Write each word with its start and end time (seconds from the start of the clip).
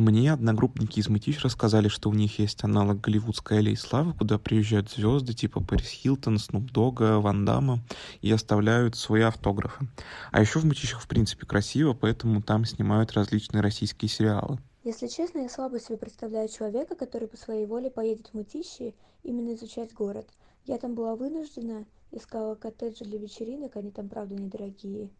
Мне 0.00 0.32
одногруппники 0.32 0.98
из 0.98 1.10
Мытищ 1.10 1.42
рассказали, 1.42 1.88
что 1.88 2.08
у 2.08 2.14
них 2.14 2.38
есть 2.38 2.64
аналог 2.64 3.02
голливудской 3.02 3.58
аллеи 3.58 3.74
славы, 3.74 4.14
куда 4.14 4.38
приезжают 4.38 4.90
звезды 4.90 5.34
типа 5.34 5.60
Пэрис 5.62 5.88
Хилтон, 5.88 6.38
Снуп 6.38 6.70
Дога, 6.72 7.18
Ван 7.18 7.44
Дамма 7.44 7.80
и 8.22 8.32
оставляют 8.32 8.96
свои 8.96 9.20
автографы. 9.20 9.86
А 10.32 10.40
еще 10.40 10.58
в 10.58 10.64
Мытищах 10.64 11.02
в 11.02 11.06
принципе 11.06 11.44
красиво, 11.46 11.92
поэтому 11.92 12.40
там 12.40 12.64
снимают 12.64 13.12
различные 13.12 13.60
российские 13.60 14.08
сериалы. 14.08 14.58
Если 14.84 15.06
честно, 15.06 15.40
я 15.40 15.50
слабо 15.50 15.78
себе 15.78 15.98
представляю 15.98 16.48
человека, 16.48 16.94
который 16.94 17.28
по 17.28 17.36
своей 17.36 17.66
воле 17.66 17.90
поедет 17.90 18.28
в 18.28 18.34
Мытищи 18.34 18.94
именно 19.22 19.52
изучать 19.52 19.92
город. 19.92 20.26
Я 20.64 20.78
там 20.78 20.94
была 20.94 21.14
вынуждена, 21.14 21.84
искала 22.10 22.54
коттеджи 22.54 23.04
для 23.04 23.18
вечеринок, 23.18 23.76
они 23.76 23.90
там 23.90 24.08
правда 24.08 24.34
недорогие. 24.34 25.10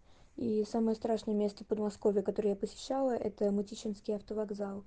И 0.41 0.65
самое 0.65 0.97
страшное 0.97 1.35
место 1.35 1.65
в 1.65 1.67
Подмосковье, 1.67 2.23
которое 2.23 2.51
я 2.51 2.57
посещала, 2.57 3.11
это 3.11 3.51
Мытищинский 3.51 4.17
автовокзал. 4.17 4.85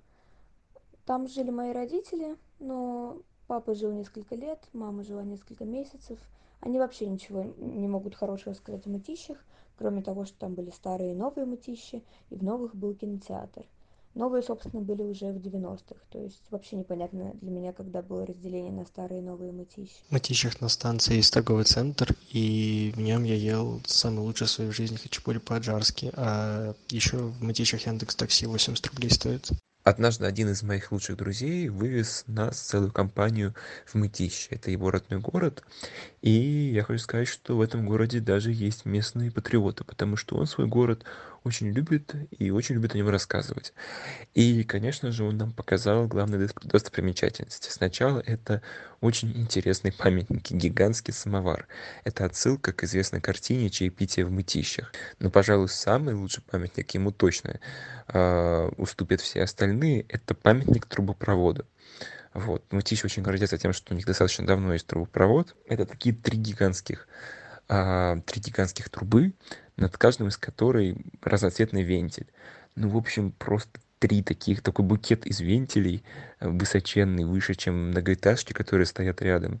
Там 1.06 1.28
жили 1.28 1.50
мои 1.50 1.72
родители, 1.72 2.36
но 2.58 3.18
папа 3.46 3.76
жил 3.76 3.92
несколько 3.92 4.34
лет, 4.34 4.68
мама 4.72 5.04
жила 5.04 5.22
несколько 5.22 5.64
месяцев. 5.64 6.18
Они 6.58 6.80
вообще 6.80 7.06
ничего 7.06 7.44
не 7.58 7.86
могут 7.86 8.16
хорошего 8.16 8.54
сказать 8.54 8.84
о 8.88 8.90
Мытищах, 8.90 9.38
кроме 9.78 10.02
того, 10.02 10.24
что 10.24 10.36
там 10.40 10.54
были 10.54 10.70
старые 10.70 11.12
и 11.12 11.16
новые 11.16 11.46
Мытищи, 11.46 12.02
и 12.30 12.34
в 12.34 12.42
новых 12.42 12.74
был 12.74 12.92
кинотеатр. 12.92 13.64
Новые, 14.14 14.42
собственно, 14.42 14.80
были 14.80 15.02
уже 15.02 15.32
в 15.32 15.38
90-х. 15.38 16.00
То 16.10 16.18
есть 16.20 16.42
вообще 16.50 16.76
непонятно 16.76 17.32
для 17.40 17.50
меня, 17.50 17.72
когда 17.72 18.00
было 18.00 18.24
разделение 18.24 18.72
на 18.72 18.86
старые 18.86 19.20
и 19.20 19.24
новые 19.24 19.52
мытищи. 19.52 19.96
В 20.08 20.12
мытищах 20.12 20.60
на 20.60 20.68
станции 20.68 21.16
есть 21.16 21.32
торговый 21.32 21.64
центр, 21.64 22.14
и 22.30 22.92
в 22.94 23.00
нем 23.00 23.24
я 23.24 23.34
ел 23.34 23.82
самый 23.86 24.20
лучший 24.20 24.46
в 24.46 24.50
своей 24.50 24.70
жизни 24.70 24.96
хачапури 24.96 25.38
по-аджарски. 25.38 26.12
А 26.14 26.74
еще 26.90 27.16
в 27.16 27.42
мытищах 27.42 27.86
Яндекс 27.86 28.14
Такси 28.14 28.46
80 28.46 28.86
рублей 28.86 29.10
стоит. 29.10 29.50
Однажды 29.84 30.24
один 30.24 30.48
из 30.48 30.62
моих 30.62 30.92
лучших 30.92 31.18
друзей 31.18 31.68
вывез 31.68 32.24
нас 32.26 32.58
целую 32.58 32.90
компанию 32.90 33.54
в 33.84 33.96
Мытищи. 33.96 34.48
Это 34.48 34.70
его 34.70 34.90
родной 34.90 35.20
город. 35.20 35.62
И 36.22 36.30
я 36.30 36.82
хочу 36.84 37.02
сказать, 37.02 37.28
что 37.28 37.54
в 37.54 37.60
этом 37.60 37.84
городе 37.86 38.20
даже 38.20 38.50
есть 38.50 38.86
местные 38.86 39.30
патриоты, 39.30 39.84
потому 39.84 40.16
что 40.16 40.36
он 40.36 40.46
свой 40.46 40.66
город 40.66 41.04
очень 41.44 41.70
любит 41.70 42.14
и 42.30 42.50
очень 42.50 42.74
любит 42.74 42.94
о 42.94 42.98
нем 42.98 43.08
рассказывать. 43.08 43.74
И, 44.34 44.64
конечно 44.64 45.12
же, 45.12 45.24
он 45.24 45.36
нам 45.36 45.52
показал 45.52 46.08
главные 46.08 46.48
достопримечательности. 46.62 47.70
Сначала 47.70 48.20
это 48.20 48.62
очень 49.00 49.30
интересный 49.36 49.92
памятник, 49.92 50.50
гигантский 50.50 51.12
самовар. 51.12 51.68
Это 52.04 52.24
отсылка 52.24 52.72
к 52.72 52.84
известной 52.84 53.20
картине 53.20 53.68
«Чаепитие 53.68 54.24
в 54.24 54.30
мытищах». 54.30 54.92
Но, 55.18 55.30
пожалуй, 55.30 55.68
самый 55.68 56.14
лучший 56.14 56.42
памятник 56.42 56.90
ему 56.92 57.12
точно 57.12 57.60
э, 58.08 58.70
уступят 58.78 59.20
все 59.20 59.42
остальные. 59.42 60.06
Это 60.08 60.34
памятник 60.34 60.86
трубопроводу. 60.86 61.66
Вот. 62.32 62.64
Мытищи 62.72 63.04
очень 63.04 63.22
гордятся 63.22 63.58
тем, 63.58 63.72
что 63.72 63.92
у 63.94 63.96
них 63.96 64.06
достаточно 64.06 64.44
давно 64.46 64.72
есть 64.72 64.86
трубопровод. 64.86 65.54
Это 65.66 65.86
такие 65.86 66.14
три 66.14 66.36
гигантских, 66.36 67.06
а, 67.68 68.18
три 68.26 68.40
гигантских 68.40 68.90
трубы, 68.90 69.34
над 69.76 69.96
каждым 69.96 70.28
из 70.28 70.36
которой 70.36 70.96
разноцветный 71.22 71.82
вентиль. 71.82 72.26
Ну, 72.76 72.88
в 72.88 72.96
общем, 72.96 73.32
просто 73.32 73.80
три 73.98 74.22
таких, 74.22 74.62
такой 74.62 74.84
букет 74.84 75.26
из 75.26 75.40
вентилей, 75.40 76.02
э, 76.40 76.48
высоченный, 76.48 77.24
выше, 77.24 77.54
чем 77.54 77.88
многоэтажки, 77.88 78.52
которые 78.52 78.86
стоят 78.86 79.22
рядом. 79.22 79.60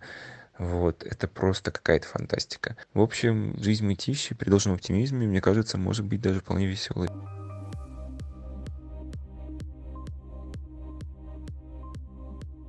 Вот, 0.58 1.02
это 1.02 1.26
просто 1.26 1.70
какая-то 1.70 2.06
фантастика. 2.06 2.76
В 2.92 3.00
общем, 3.00 3.56
жизнь 3.58 3.84
Мытищи 3.86 4.34
при 4.34 4.50
должном 4.50 4.74
оптимизме, 4.74 5.26
мне 5.26 5.40
кажется, 5.40 5.78
может 5.78 6.04
быть 6.04 6.20
даже 6.20 6.40
вполне 6.40 6.66
веселой. 6.66 7.08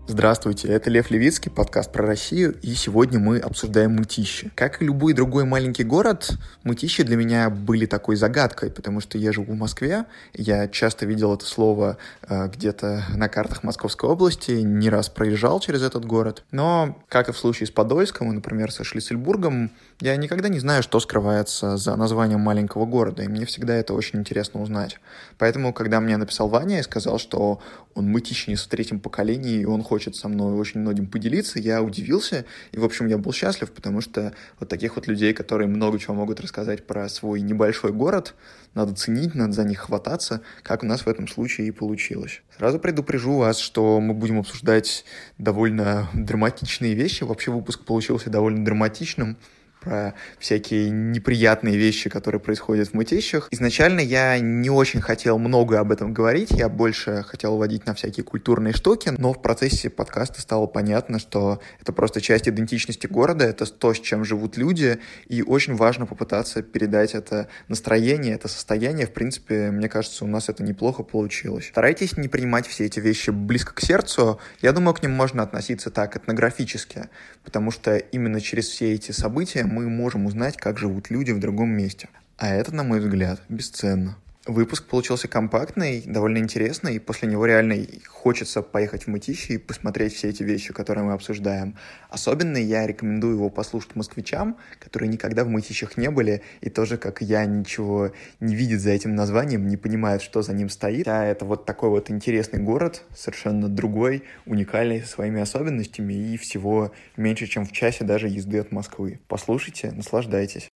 Здравствуйте, 0.08 0.68
это 0.68 0.92
Лев 0.92 1.10
Левицкий, 1.10 1.50
подкаст 1.50 1.92
про 1.92 2.06
Россию, 2.06 2.56
и 2.62 2.76
сегодня 2.76 3.18
мы 3.18 3.40
обсуждаем 3.40 3.94
Мытищи. 3.96 4.52
Как 4.54 4.80
и 4.80 4.86
любой 4.86 5.14
другой 5.14 5.46
маленький 5.46 5.84
город, 5.84 6.38
Мытищи 6.64 7.02
для 7.02 7.16
меня 7.16 7.50
были 7.50 7.88
такой 7.88 8.16
загадкой, 8.16 8.70
потому 8.70 9.02
что 9.02 9.18
я 9.18 9.32
живу 9.32 9.54
в 9.54 9.58
Москве, 9.58 10.06
я 10.36 10.68
часто 10.68 11.08
видел 11.08 11.34
это 11.34 11.46
слово 11.46 11.98
э, 12.22 12.48
где-то 12.50 13.04
на 13.16 13.28
картах 13.30 13.64
Московской 13.64 14.08
области, 14.08 14.52
не 14.52 14.92
раз 14.92 15.10
проезжал 15.10 15.60
через 15.60 15.82
этот 15.82 16.06
город, 16.06 16.44
но, 16.52 17.04
как 17.10 17.30
и 17.30 17.32
в 17.32 17.38
случае 17.40 17.66
с 17.66 17.72
Подольском, 17.72 18.32
например, 18.32 18.72
со 18.72 18.84
Шлиссельбургом, 18.84 19.72
я 20.02 20.18
никогда 20.18 20.50
не 20.50 20.60
знаю, 20.60 20.84
что 20.84 21.00
скрывается 21.00 21.78
за 21.78 21.96
названием 21.96 22.42
маленького 22.42 22.86
города, 22.86 23.24
и 23.24 23.28
мне 23.30 23.46
всегда 23.46 23.76
это 23.76 23.94
очень 23.94 24.20
интересно 24.20 24.62
узнать. 24.62 25.00
Поэтому, 25.38 25.74
когда 25.74 26.02
мне 26.02 26.18
написал 26.18 26.50
Ваня 26.50 26.80
и 26.80 26.84
сказал, 26.84 27.18
что 27.18 27.62
он 27.94 28.10
мытищенец 28.10 28.64
в 28.64 28.68
третьем 28.68 29.00
поколении, 29.00 29.62
и 29.62 29.66
он 29.66 29.84
хочет 29.84 30.18
со 30.18 30.28
мной 30.28 30.60
очень 30.60 30.82
многим 30.82 31.08
поделиться, 31.08 31.60
я 31.60 31.82
удивился, 31.82 32.44
и, 32.74 32.78
в 32.78 32.84
общем, 32.84 33.08
я 33.08 33.18
был 33.18 33.32
счастлив, 33.32 33.72
потому 33.72 34.02
что 34.02 34.34
вот 34.60 34.68
таких 34.68 34.98
вот 34.98 35.08
людей, 35.08 35.34
которые 35.34 35.70
много 35.70 35.98
чего 35.98 36.14
могут 36.14 36.42
рассказать 36.42 36.86
про 36.86 37.08
свой 37.08 37.40
небольшой 37.40 37.94
город, 37.94 38.36
надо 38.74 38.94
ценить, 38.94 39.34
надо 39.34 39.54
за 39.54 39.64
них 39.64 39.80
хвататься, 39.80 40.42
как 40.62 40.84
у 40.84 40.86
нас 40.86 41.06
в 41.06 41.08
этом 41.08 41.30
случае 41.30 41.68
и 41.68 41.72
получилось. 41.72 42.42
Сразу 42.58 42.80
предупрежу 42.80 43.38
вас, 43.38 43.60
что 43.60 44.02
мы 44.02 44.14
будем 44.14 44.40
обсуждать 44.40 45.06
довольно 45.38 46.10
драматичные 46.14 46.94
вещи. 46.94 47.24
Вообще 47.24 47.52
выпуск 47.52 47.86
получился 47.86 48.30
довольно 48.30 48.66
драматичным 48.66 49.38
про 49.86 50.16
всякие 50.40 50.90
неприятные 50.90 51.78
вещи, 51.78 52.10
которые 52.10 52.42
происходят 52.42 52.90
в 52.90 52.94
мытищах. 52.94 53.48
Изначально 53.52 54.00
я 54.00 54.40
не 54.40 54.70
очень 54.70 55.00
хотел 55.00 55.38
много 55.38 55.80
об 55.80 55.92
этом 55.92 56.14
говорить, 56.14 56.52
я 56.52 56.68
больше 56.68 57.24
хотел 57.28 57.58
вводить 57.58 57.86
на 57.86 57.94
всякие 57.94 58.24
культурные 58.24 58.74
штуки, 58.74 59.14
но 59.18 59.32
в 59.32 59.42
процессе 59.42 59.90
подкаста 59.90 60.42
стало 60.42 60.66
понятно, 60.66 61.20
что 61.20 61.62
это 61.80 61.94
просто 61.94 62.20
часть 62.20 62.50
идентичности 62.50 63.08
города, 63.08 63.46
это 63.46 63.66
то, 63.66 63.94
с 63.94 64.00
чем 64.00 64.26
живут 64.26 64.58
люди, 64.58 65.00
и 65.28 65.44
очень 65.44 65.76
важно 65.76 66.06
попытаться 66.06 66.64
передать 66.64 67.14
это 67.14 67.48
настроение, 67.68 68.34
это 68.34 68.48
состояние. 68.48 69.06
В 69.06 69.14
принципе, 69.14 69.70
мне 69.70 69.88
кажется, 69.88 70.26
у 70.26 70.28
нас 70.28 70.50
это 70.50 70.64
неплохо 70.64 71.04
получилось. 71.04 71.68
Старайтесь 71.68 72.18
не 72.18 72.28
принимать 72.28 72.68
все 72.68 72.86
эти 72.86 73.00
вещи 73.00 73.30
близко 73.30 73.74
к 73.74 73.82
сердцу. 73.82 74.40
Я 74.62 74.72
думаю, 74.72 74.96
к 74.96 75.04
ним 75.04 75.12
можно 75.12 75.44
относиться 75.44 75.92
так, 75.92 76.18
этнографически, 76.18 77.10
потому 77.44 77.70
что 77.70 77.98
именно 77.98 78.42
через 78.42 78.68
все 78.68 78.94
эти 78.94 79.12
события 79.12 79.64
мы 79.76 79.90
можем 79.90 80.26
узнать, 80.26 80.56
как 80.56 80.78
живут 80.78 81.10
люди 81.10 81.32
в 81.32 81.40
другом 81.40 81.70
месте. 81.70 82.08
А 82.38 82.48
это, 82.48 82.74
на 82.74 82.84
мой 82.84 83.02
взгляд, 83.02 83.42
бесценно. 83.50 84.16
Выпуск 84.48 84.86
получился 84.86 85.28
компактный, 85.28 86.04
довольно 86.06 86.38
интересный, 86.38 86.98
и 86.98 87.00
после 87.00 87.28
него 87.28 87.48
реально 87.48 87.84
хочется 88.08 88.62
поехать 88.62 89.06
в 89.06 89.08
Мытищи 89.08 89.54
и 89.54 89.58
посмотреть 89.58 90.14
все 90.14 90.30
эти 90.30 90.44
вещи, 90.44 90.72
которые 90.72 91.04
мы 91.04 91.14
обсуждаем. 91.14 91.76
Особенно 92.12 92.58
я 92.58 92.86
рекомендую 92.86 93.38
его 93.38 93.50
послушать 93.50 93.96
москвичам, 93.96 94.58
которые 94.80 95.10
никогда 95.10 95.46
в 95.46 95.48
Мытищах 95.48 95.98
не 95.98 96.12
были, 96.12 96.44
и 96.62 96.70
тоже, 96.70 96.98
как 96.98 97.24
я, 97.24 97.44
ничего 97.46 98.12
не 98.40 98.54
видят 98.56 98.82
за 98.82 98.92
этим 98.92 99.16
названием, 99.16 99.68
не 99.68 99.78
понимают, 99.78 100.22
что 100.22 100.44
за 100.44 100.54
ним 100.54 100.70
стоит. 100.70 101.08
А 101.08 101.26
это 101.26 101.44
вот 101.44 101.66
такой 101.66 101.90
вот 101.90 102.12
интересный 102.12 102.60
город, 102.60 103.02
совершенно 103.16 103.68
другой, 103.68 104.26
уникальный, 104.46 105.02
со 105.02 105.08
своими 105.08 105.42
особенностями, 105.42 106.14
и 106.14 106.38
всего 106.38 106.92
меньше, 107.18 107.48
чем 107.48 107.66
в 107.66 107.72
часе 107.72 108.04
даже 108.04 108.28
езды 108.28 108.60
от 108.60 108.72
Москвы. 108.72 109.20
Послушайте, 109.28 109.92
наслаждайтесь. 109.92 110.70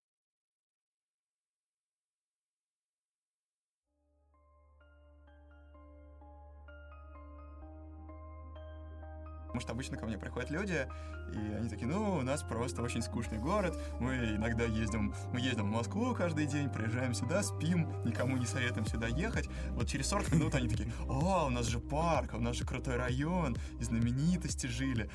Потому 9.60 9.62
что 9.62 9.74
обычно 9.74 9.98
ко 9.98 10.06
мне 10.06 10.18
приходят 10.18 10.50
люди, 10.52 10.88
и 11.34 11.54
они 11.54 11.68
такие, 11.68 11.86
ну, 11.86 12.16
у 12.16 12.22
нас 12.22 12.44
просто 12.44 12.82
очень 12.82 13.02
скучный 13.02 13.40
город, 13.40 13.78
мы 14.00 14.16
иногда 14.38 14.64
ездим, 14.64 15.14
мы 15.34 15.42
ездим 15.42 15.70
в 15.70 15.76
Москву 15.76 16.16
каждый 16.16 16.46
день, 16.46 16.70
приезжаем 16.70 17.14
сюда, 17.14 17.44
спим, 17.44 17.92
никому 18.06 18.38
не 18.38 18.46
советуем 18.46 18.86
сюда 18.86 19.08
ехать. 19.08 19.50
Вот 19.72 19.90
через 19.90 20.08
40 20.08 20.32
минут 20.32 20.56
они 20.56 20.70
такие, 20.70 20.90
о, 21.10 21.48
у 21.48 21.50
нас 21.50 21.66
же 21.66 21.80
парк, 21.80 22.36
у 22.36 22.40
нас 22.40 22.56
же 22.56 22.66
крутой 22.66 22.96
район, 22.96 23.58
и 23.82 23.84
знаменитости 23.84 24.68
жили. 24.68 25.10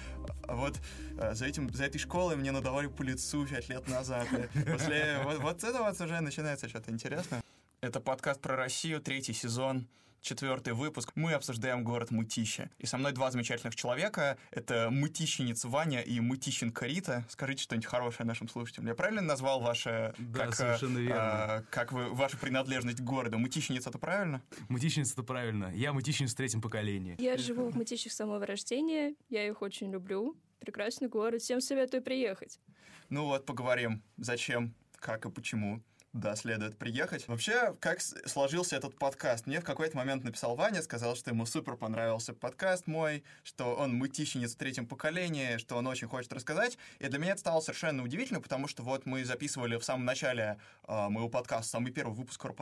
А 0.46 0.54
вот 0.56 0.78
а, 1.18 1.34
за, 1.34 1.46
этим, 1.46 1.72
за 1.72 1.86
этой 1.86 1.98
школой 1.98 2.36
мне 2.36 2.52
надавали 2.52 2.88
по 2.88 3.02
лицу 3.02 3.46
5 3.46 3.68
лет 3.70 3.88
назад. 3.88 4.28
После 4.70 5.22
вот, 5.24 5.38
вот 5.38 5.64
это 5.64 5.82
вот 5.82 5.98
уже 5.98 6.20
начинается 6.20 6.68
что-то 6.68 6.90
интересное. 6.90 7.42
Это 7.84 8.00
подкаст 8.00 8.40
про 8.40 8.56
Россию, 8.56 9.02
третий 9.02 9.34
сезон 9.34 9.86
четвертый 10.22 10.72
выпуск. 10.72 11.12
Мы 11.16 11.34
обсуждаем 11.34 11.84
город 11.84 12.10
Мытища. 12.10 12.70
И 12.78 12.86
со 12.86 12.96
мной 12.96 13.12
два 13.12 13.30
замечательных 13.30 13.76
человека. 13.76 14.38
Это 14.52 14.88
мытищенец 14.90 15.66
Ваня 15.66 16.00
и 16.00 16.18
мытищенка 16.18 16.86
Рита. 16.86 17.26
Скажите 17.28 17.62
что-нибудь 17.62 17.84
хорошее 17.84 18.26
нашим 18.26 18.48
слушателям. 18.48 18.86
Я 18.86 18.94
правильно 18.94 19.20
назвал 19.20 19.60
ваше... 19.60 20.14
Да, 20.16 20.46
как, 20.46 20.54
совершенно 20.54 20.96
верно. 20.96 21.16
А, 21.18 21.64
как 21.68 21.92
вы, 21.92 22.08
вашу 22.08 22.38
принадлежность 22.38 23.00
к 23.00 23.02
городу? 23.02 23.38
Мытищенец 23.38 23.86
это 23.86 23.98
правильно? 23.98 24.40
Мытищенец 24.70 25.12
это 25.12 25.22
правильно. 25.22 25.70
Я 25.74 25.92
мытищенец 25.92 26.32
в 26.32 26.36
третьем 26.36 26.62
поколении. 26.62 27.16
Я 27.18 27.36
живу 27.36 27.68
в 27.68 27.76
Мытищах 27.76 28.12
с 28.12 28.16
самого 28.16 28.46
рождения. 28.46 29.14
Я 29.28 29.46
их 29.46 29.60
очень 29.60 29.90
люблю. 29.92 30.34
Прекрасный 30.58 31.08
город. 31.08 31.42
Всем 31.42 31.60
советую 31.60 32.02
приехать. 32.02 32.60
Ну 33.10 33.26
вот, 33.26 33.44
поговорим. 33.44 34.02
Зачем, 34.16 34.74
как 35.00 35.26
и 35.26 35.30
почему 35.30 35.82
Да, 36.14 36.36
следует 36.36 36.78
приехать. 36.78 37.26
Вообще, 37.26 37.74
как 37.80 38.00
сложился 38.00 38.76
этот 38.76 38.96
подкаст? 38.96 39.48
Мне 39.48 39.60
в 39.60 39.64
какой-то 39.64 39.96
момент 39.96 40.22
написал 40.22 40.54
Ваня, 40.54 40.80
сказал, 40.80 41.16
что 41.16 41.30
ему 41.30 41.44
супер 41.44 41.74
понравился 41.74 42.32
подкаст 42.32 42.86
мой, 42.86 43.24
что 43.42 43.74
он 43.74 43.96
мытищенец 43.96 44.54
в 44.54 44.56
третьем 44.56 44.86
поколении, 44.86 45.56
что 45.56 45.74
он 45.74 45.88
очень 45.88 46.06
хочет 46.06 46.32
рассказать. 46.32 46.78
И 47.00 47.08
для 47.08 47.18
меня 47.18 47.32
это 47.32 47.40
стало 47.40 47.60
совершенно 47.60 48.04
удивительно, 48.04 48.40
потому 48.40 48.68
что 48.68 48.84
вот 48.84 49.06
мы 49.06 49.24
записывали 49.24 49.74
в 49.74 49.82
самом 49.82 50.04
начале 50.04 50.60
э, 50.86 51.08
моего 51.08 51.28
подкаста 51.28 51.68
самый 51.68 51.90
первый 51.90 52.14
выпуск 52.14 52.40
про 52.40 52.54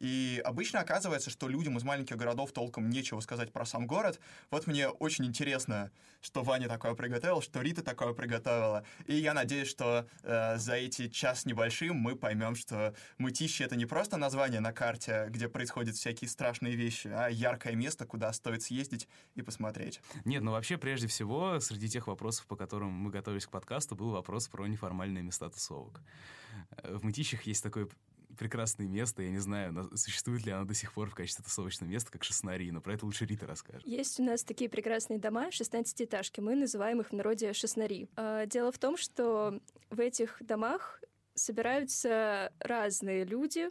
и 0.00 0.40
обычно 0.44 0.80
оказывается, 0.80 1.28
что 1.28 1.46
людям 1.46 1.76
из 1.76 1.84
маленьких 1.84 2.16
городов 2.16 2.52
толком 2.52 2.88
нечего 2.88 3.20
сказать 3.20 3.52
про 3.52 3.66
сам 3.66 3.86
город. 3.86 4.18
Вот 4.50 4.66
мне 4.66 4.88
очень 4.88 5.26
интересно, 5.26 5.90
что 6.22 6.42
Ваня 6.42 6.68
такое 6.68 6.94
приготовил, 6.94 7.42
что 7.42 7.60
Рита 7.60 7.82
такое 7.82 8.14
приготовила. 8.14 8.84
И 9.06 9.14
я 9.14 9.34
надеюсь, 9.34 9.68
что 9.68 10.06
э, 10.22 10.56
за 10.56 10.74
эти 10.76 11.08
час 11.08 11.44
небольшим 11.44 11.96
мы 11.96 12.16
поймем, 12.16 12.54
что 12.54 12.69
что 12.70 12.94
Мытищи— 13.18 13.62
это 13.64 13.74
не 13.74 13.84
просто 13.84 14.16
название 14.16 14.60
на 14.60 14.72
карте, 14.72 15.26
где 15.30 15.48
происходят 15.48 15.96
всякие 15.96 16.30
страшные 16.30 16.76
вещи, 16.76 17.08
а 17.08 17.28
яркое 17.28 17.74
место, 17.74 18.06
куда 18.06 18.32
стоит 18.32 18.62
съездить 18.62 19.08
и 19.34 19.42
посмотреть. 19.42 20.00
Нет, 20.24 20.42
ну 20.42 20.52
вообще, 20.52 20.78
прежде 20.78 21.08
всего, 21.08 21.58
среди 21.58 21.88
тех 21.88 22.06
вопросов, 22.06 22.46
по 22.46 22.54
которым 22.54 22.90
мы 22.90 23.10
готовились 23.10 23.46
к 23.46 23.50
подкасту, 23.50 23.96
был 23.96 24.10
вопрос 24.10 24.46
про 24.46 24.66
неформальные 24.68 25.24
места 25.24 25.50
тусовок. 25.50 26.00
Э, 26.82 26.96
в 26.96 27.04
Мытищах 27.04 27.42
есть 27.42 27.62
такое 27.62 27.88
прекрасное 28.38 28.86
место, 28.86 29.22
я 29.22 29.30
не 29.30 29.38
знаю, 29.38 29.90
существует 29.96 30.46
ли 30.46 30.52
оно 30.52 30.64
до 30.64 30.74
сих 30.74 30.92
пор 30.92 31.10
в 31.10 31.14
качестве 31.14 31.44
тусовочного 31.44 31.90
места, 31.90 32.10
как 32.10 32.24
Шестнари, 32.24 32.70
но 32.70 32.80
про 32.80 32.94
это 32.94 33.04
лучше 33.04 33.26
Рита 33.26 33.46
расскажет. 33.46 33.86
Есть 33.86 34.20
у 34.20 34.22
нас 34.22 34.44
такие 34.44 34.70
прекрасные 34.70 35.18
дома, 35.18 35.48
16-этажки, 35.48 36.40
мы 36.40 36.54
называем 36.54 37.00
их 37.00 37.08
в 37.08 37.12
народе 37.12 37.52
Шестнари. 37.52 38.08
А, 38.16 38.46
дело 38.46 38.72
в 38.72 38.78
том, 38.78 38.96
что 38.96 39.60
в 39.90 40.00
этих 40.00 40.38
домах 40.40 41.02
собираются 41.40 42.52
разные 42.60 43.24
люди, 43.24 43.70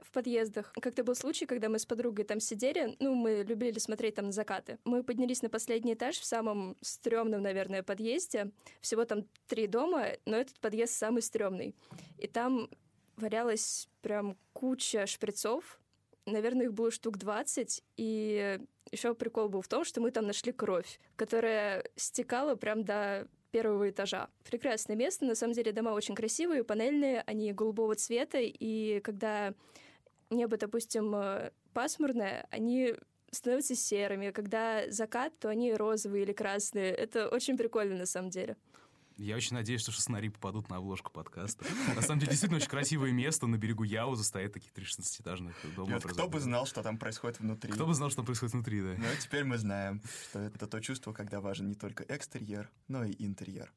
в 0.00 0.12
подъездах. 0.12 0.72
Как-то 0.80 1.04
был 1.04 1.14
случай, 1.14 1.44
когда 1.44 1.68
мы 1.68 1.78
с 1.78 1.86
подругой 1.86 2.24
там 2.24 2.40
сидели, 2.40 2.96
ну, 2.98 3.14
мы 3.14 3.44
любили 3.46 3.78
смотреть 3.78 4.14
там 4.14 4.26
на 4.26 4.32
закаты. 4.32 4.78
Мы 4.84 5.02
поднялись 5.02 5.42
на 5.42 5.50
последний 5.50 5.94
этаж 5.94 6.18
в 6.18 6.24
самом 6.24 6.76
стрёмном, 6.80 7.42
наверное, 7.42 7.82
подъезде. 7.82 8.50
Всего 8.80 9.04
там 9.04 9.24
три 9.48 9.66
дома, 9.66 10.06
но 10.24 10.36
этот 10.36 10.58
подъезд 10.60 10.94
самый 10.94 11.20
стрёмный. 11.22 11.74
И 12.16 12.26
там 12.26 12.70
валялась 13.16 13.88
прям 14.00 14.36
куча 14.52 15.06
шприцов. 15.06 15.78
Наверное, 16.26 16.66
их 16.66 16.74
было 16.74 16.90
штук 16.90 17.18
20. 17.18 17.82
И 17.96 18.60
еще 18.90 19.14
прикол 19.14 19.48
был 19.48 19.60
в 19.60 19.68
том, 19.68 19.84
что 19.84 20.00
мы 20.00 20.10
там 20.10 20.26
нашли 20.26 20.52
кровь, 20.52 21.00
которая 21.16 21.84
стекала 21.96 22.54
прям 22.54 22.84
до 22.84 23.28
первого 23.50 23.90
этажа. 23.90 24.28
Прекрасное 24.44 24.96
место, 24.96 25.24
на 25.24 25.34
самом 25.34 25.54
деле 25.54 25.72
дома 25.72 25.90
очень 25.90 26.14
красивые, 26.14 26.64
панельные, 26.64 27.22
они 27.26 27.52
голубого 27.52 27.94
цвета, 27.94 28.38
и 28.40 29.00
когда 29.00 29.54
небо, 30.30 30.56
допустим, 30.56 31.14
э, 31.14 31.50
пасмурное, 31.72 32.46
они 32.50 32.94
становятся 33.30 33.74
серыми. 33.74 34.30
Когда 34.30 34.90
закат, 34.90 35.32
то 35.38 35.48
они 35.48 35.72
розовые 35.74 36.24
или 36.24 36.32
красные. 36.32 36.92
Это 36.92 37.28
очень 37.28 37.56
прикольно 37.56 37.96
на 37.96 38.06
самом 38.06 38.30
деле. 38.30 38.56
Я 39.18 39.34
очень 39.34 39.54
надеюсь, 39.54 39.80
что 39.80 39.90
шестнари 39.90 40.28
попадут 40.28 40.68
на 40.68 40.76
обложку 40.76 41.10
подкаста. 41.10 41.64
На 41.96 42.02
самом 42.02 42.20
деле, 42.20 42.30
действительно 42.30 42.58
очень 42.58 42.68
красивое 42.68 43.10
место. 43.10 43.48
На 43.48 43.56
берегу 43.56 43.82
Яуза 43.82 44.22
стоят 44.22 44.52
такие 44.52 44.70
три 44.72 44.84
16-этажных 44.84 45.54
дома. 45.74 45.94
Вот 45.94 46.04
кто 46.04 46.28
бы 46.28 46.38
знал, 46.38 46.66
что 46.66 46.84
там 46.84 46.98
происходит 46.98 47.40
внутри. 47.40 47.72
Кто 47.72 47.84
бы 47.84 47.94
знал, 47.94 48.10
что 48.10 48.18
там 48.18 48.26
происходит 48.26 48.54
внутри, 48.54 48.80
да. 48.80 48.94
Ну, 48.96 49.04
теперь 49.20 49.42
мы 49.42 49.58
знаем, 49.58 50.00
что 50.30 50.38
это 50.38 50.68
то 50.68 50.80
чувство, 50.80 51.12
когда 51.12 51.40
важен 51.40 51.66
не 51.68 51.74
только 51.74 52.04
экстерьер, 52.04 52.70
но 52.86 53.04
и 53.04 53.14
интерьер. 53.18 53.72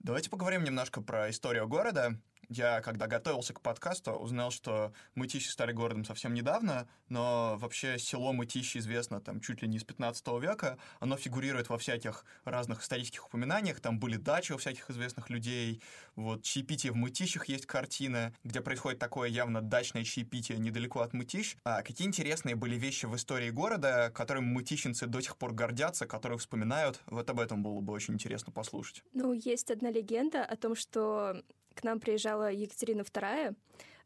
Давайте 0.00 0.30
поговорим 0.30 0.64
немножко 0.64 1.02
про 1.02 1.28
историю 1.28 1.68
города. 1.68 2.18
Я, 2.48 2.80
когда 2.80 3.06
готовился 3.06 3.52
к 3.52 3.60
подкасту, 3.60 4.12
узнал, 4.12 4.50
что 4.50 4.92
Мытищи 5.14 5.48
стали 5.48 5.72
городом 5.72 6.04
совсем 6.04 6.32
недавно, 6.32 6.88
но 7.08 7.56
вообще 7.58 7.98
село 7.98 8.32
Мытищи 8.32 8.78
известно 8.78 9.20
там 9.20 9.40
чуть 9.40 9.60
ли 9.60 9.68
не 9.68 9.78
с 9.78 9.84
15 9.84 10.26
века. 10.40 10.78
Оно 10.98 11.16
фигурирует 11.16 11.68
во 11.68 11.76
всяких 11.76 12.24
разных 12.44 12.82
исторических 12.82 13.26
упоминаниях. 13.26 13.80
Там 13.80 13.98
были 13.98 14.16
дачи 14.16 14.52
у 14.52 14.56
всяких 14.56 14.90
известных 14.90 15.28
людей. 15.28 15.82
Вот 16.16 16.42
чаепитие 16.42 16.92
в 16.92 16.96
Мытищах 16.96 17.48
есть 17.48 17.66
картина, 17.66 18.32
где 18.44 18.62
происходит 18.62 18.98
такое 18.98 19.28
явно 19.28 19.60
дачное 19.60 20.04
чаепитие 20.04 20.58
недалеко 20.58 21.00
от 21.00 21.12
Мытищ. 21.12 21.56
А 21.64 21.82
какие 21.82 22.08
интересные 22.08 22.56
были 22.56 22.76
вещи 22.76 23.04
в 23.04 23.14
истории 23.14 23.50
города, 23.50 24.10
которым 24.14 24.44
мытищенцы 24.44 25.06
до 25.06 25.20
сих 25.20 25.36
пор 25.36 25.52
гордятся, 25.52 26.06
которые 26.06 26.38
вспоминают? 26.38 27.00
Вот 27.06 27.28
об 27.28 27.40
этом 27.40 27.62
было 27.62 27.80
бы 27.80 27.92
очень 27.92 28.14
интересно 28.14 28.52
послушать. 28.52 29.02
Ну, 29.12 29.32
есть 29.34 29.70
одна 29.70 29.90
легенда 29.90 30.44
о 30.44 30.56
том, 30.56 30.74
что 30.74 31.42
к 31.78 31.84
нам 31.84 32.00
приезжала 32.00 32.50
Екатерина 32.50 33.02
II. 33.02 33.54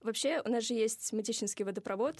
Вообще, 0.03 0.43
у 0.45 0.51
нас 0.51 0.65
же 0.65 0.75
есть 0.75 1.13
Мытищинский 1.13 1.65
водопровод, 1.65 2.17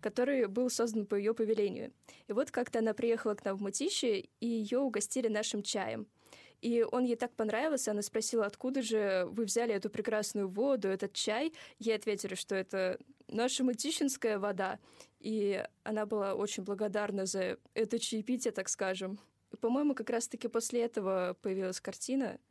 который 0.00 0.46
был 0.46 0.70
создан 0.70 1.04
по 1.04 1.14
ее 1.14 1.34
повелению. 1.34 1.92
И 2.28 2.32
вот 2.32 2.50
как-то 2.50 2.78
она 2.78 2.94
приехала 2.94 3.34
к 3.34 3.44
нам 3.44 3.58
в 3.58 3.62
Мытище, 3.62 4.20
и 4.40 4.46
ее 4.46 4.78
угостили 4.78 5.28
нашим 5.28 5.62
чаем. 5.62 6.06
И 6.62 6.82
он 6.82 7.04
ей 7.04 7.16
так 7.16 7.34
понравился, 7.34 7.90
она 7.90 8.00
спросила, 8.00 8.46
откуда 8.46 8.80
же 8.80 9.26
вы 9.30 9.44
взяли 9.44 9.74
эту 9.74 9.90
прекрасную 9.90 10.48
воду, 10.48 10.88
этот 10.88 11.12
чай. 11.12 11.52
Ей 11.78 11.94
ответили, 11.94 12.34
что 12.34 12.54
это 12.54 12.98
наша 13.28 13.64
мытищинская 13.64 14.38
вода. 14.38 14.78
И 15.18 15.62
она 15.82 16.06
была 16.06 16.34
очень 16.34 16.62
благодарна 16.62 17.26
за 17.26 17.58
это 17.74 17.98
чаепитие, 17.98 18.52
так 18.52 18.68
скажем. 18.70 19.18
По-моему, 19.60 19.94
как 19.94 20.08
раз-таки 20.08 20.48
после 20.48 20.82
этого 20.82 21.36
появилась 21.42 21.80
картина— 21.80 22.38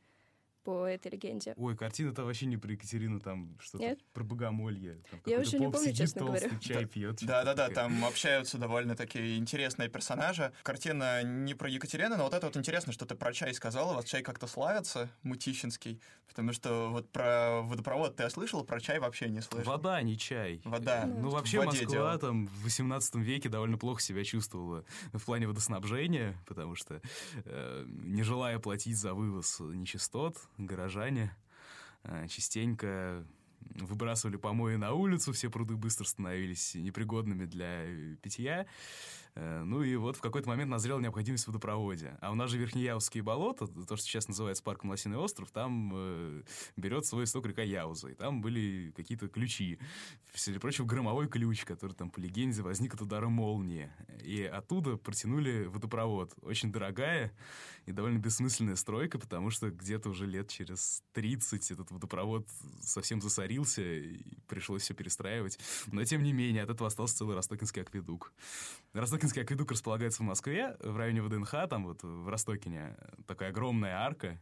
по 0.63 0.85
этой 0.85 1.11
легенде. 1.11 1.53
Ой, 1.57 1.75
картина-то 1.75 2.23
вообще 2.23 2.45
не 2.45 2.57
про 2.57 2.71
Екатерину, 2.71 3.19
там 3.19 3.57
что-то 3.59 3.83
Нет? 3.83 3.99
про 4.13 4.23
богомолье. 4.23 5.01
Там 5.09 5.21
Я 5.25 5.39
уже 5.39 5.57
не 5.57 5.65
помню, 5.65 5.79
сидит, 5.79 5.97
честно 5.97 6.25
толстый, 6.25 6.49
говоря. 6.49 6.59
чай 6.59 6.85
пьет. 6.85 7.17
Да-да-да, 7.21 7.69
там 7.69 8.03
общаются 8.05 8.57
довольно 8.57 8.95
такие 8.95 9.37
интересные 9.37 9.89
персонажи. 9.89 10.51
Картина 10.63 11.23
не 11.23 11.53
про 11.53 11.69
Екатерину, 11.69 12.17
но 12.17 12.23
вот 12.23 12.33
это 12.33 12.47
вот 12.47 12.57
интересно, 12.57 12.93
что 12.93 13.05
ты 13.05 13.15
про 13.15 13.33
чай 13.33 13.53
сказала. 13.53 13.93
У 13.93 13.95
вас 13.95 14.05
чай 14.05 14.21
как-то 14.21 14.47
славится, 14.47 15.09
мутищинский, 15.23 16.01
потому 16.27 16.53
что 16.53 16.89
вот 16.91 17.09
про 17.09 17.61
водопровод 17.61 18.15
ты 18.15 18.29
слышал, 18.29 18.63
про 18.63 18.79
чай 18.79 18.99
вообще 18.99 19.29
не 19.29 19.41
слышал. 19.41 19.71
Вода, 19.71 19.95
а 19.95 20.01
не 20.01 20.17
чай. 20.17 20.61
Вода. 20.65 21.05
Ну, 21.05 21.29
вообще 21.29 21.61
В 21.61 21.65
воде 21.65 21.85
Москва 21.85 22.17
там 22.17 22.47
в 22.47 22.63
18 22.63 23.15
веке 23.15 23.49
довольно 23.49 23.77
плохо 23.77 24.01
себя 24.01 24.23
чувствовала 24.23 24.85
в 25.13 25.23
плане 25.23 25.47
водоснабжения, 25.47 26.35
потому 26.47 26.75
что, 26.75 27.01
э, 27.45 27.85
не 27.87 28.23
желая 28.23 28.59
платить 28.59 28.97
за 28.97 29.13
вывоз 29.13 29.59
нечистот, 29.59 30.37
горожане 30.65 31.35
э, 32.03 32.27
частенько 32.27 33.25
выбрасывали 33.75 34.37
помои 34.37 34.75
на 34.75 34.93
улицу, 34.93 35.33
все 35.33 35.49
пруды 35.49 35.75
быстро 35.75 36.05
становились 36.05 36.75
непригодными 36.75 37.45
для 37.45 37.85
э, 37.85 38.15
питья. 38.21 38.65
Э, 39.39 39.63
Ну 39.63 39.83
и 39.83 39.95
вот 39.95 40.17
в 40.17 40.21
какой-то 40.21 40.49
момент 40.49 40.69
назрела 40.69 40.99
необходимость 40.99 41.45
в 41.45 41.47
водопроводе. 41.47 42.17
А 42.21 42.31
у 42.31 42.35
нас 42.35 42.49
же 42.49 42.57
Верхнеяузские 42.57 43.23
болота, 43.23 43.67
то, 43.67 43.95
что 43.95 44.05
сейчас 44.05 44.27
называется 44.27 44.63
парком 44.63 44.89
Лосиный 44.89 45.17
остров, 45.17 45.49
там 45.51 45.91
э, 45.95 46.43
берет 46.75 47.05
свой 47.05 47.23
исток 47.23 47.45
река 47.45 47.61
Яуза. 47.61 48.09
И 48.09 48.13
там 48.13 48.41
были 48.41 48.91
какие-то 48.95 49.27
ключи. 49.29 49.79
Среди 50.33 50.59
прочего, 50.59 50.85
громовой 50.85 51.27
ключ, 51.27 51.63
который 51.63 51.93
там, 51.93 52.09
по 52.09 52.19
легенде, 52.19 52.61
возник 52.61 52.93
от 52.93 53.01
удара 53.01 53.29
молнии. 53.29 53.89
И 54.23 54.43
оттуда 54.43 54.97
протянули 54.97 55.65
водопровод. 55.65 56.33
Очень 56.41 56.71
дорогая 56.71 57.31
и 57.85 57.91
довольно 57.91 58.19
бессмысленная 58.19 58.75
стройка, 58.75 59.17
потому 59.17 59.49
что 59.49 59.71
где-то 59.71 60.09
уже 60.09 60.25
лет 60.27 60.49
через 60.49 61.01
30 61.13 61.71
этот 61.71 61.91
водопровод 61.91 62.47
совсем 62.81 63.21
засорился, 63.21 63.81
и 63.81 64.19
пришлось 64.47 64.83
все 64.83 64.93
перестраивать. 64.93 65.59
Но, 65.87 66.03
тем 66.03 66.23
не 66.23 66.33
менее, 66.33 66.63
от 66.63 66.69
этого 66.69 66.87
остался 66.87 67.17
целый 67.17 67.35
Ростокинский 67.35 67.81
акведук. 67.81 68.31
Ростокинский 68.93 69.28
акведук 69.37 69.71
располагается 69.71 70.23
в 70.23 70.25
Москве, 70.25 70.75
в 70.79 70.97
районе 70.97 71.21
ВДНХ, 71.21 71.51
там 71.69 71.85
вот 71.85 72.03
в 72.03 72.27
Ростокине 72.29 72.95
такая 73.27 73.49
огромная 73.49 73.97
арка, 73.97 74.39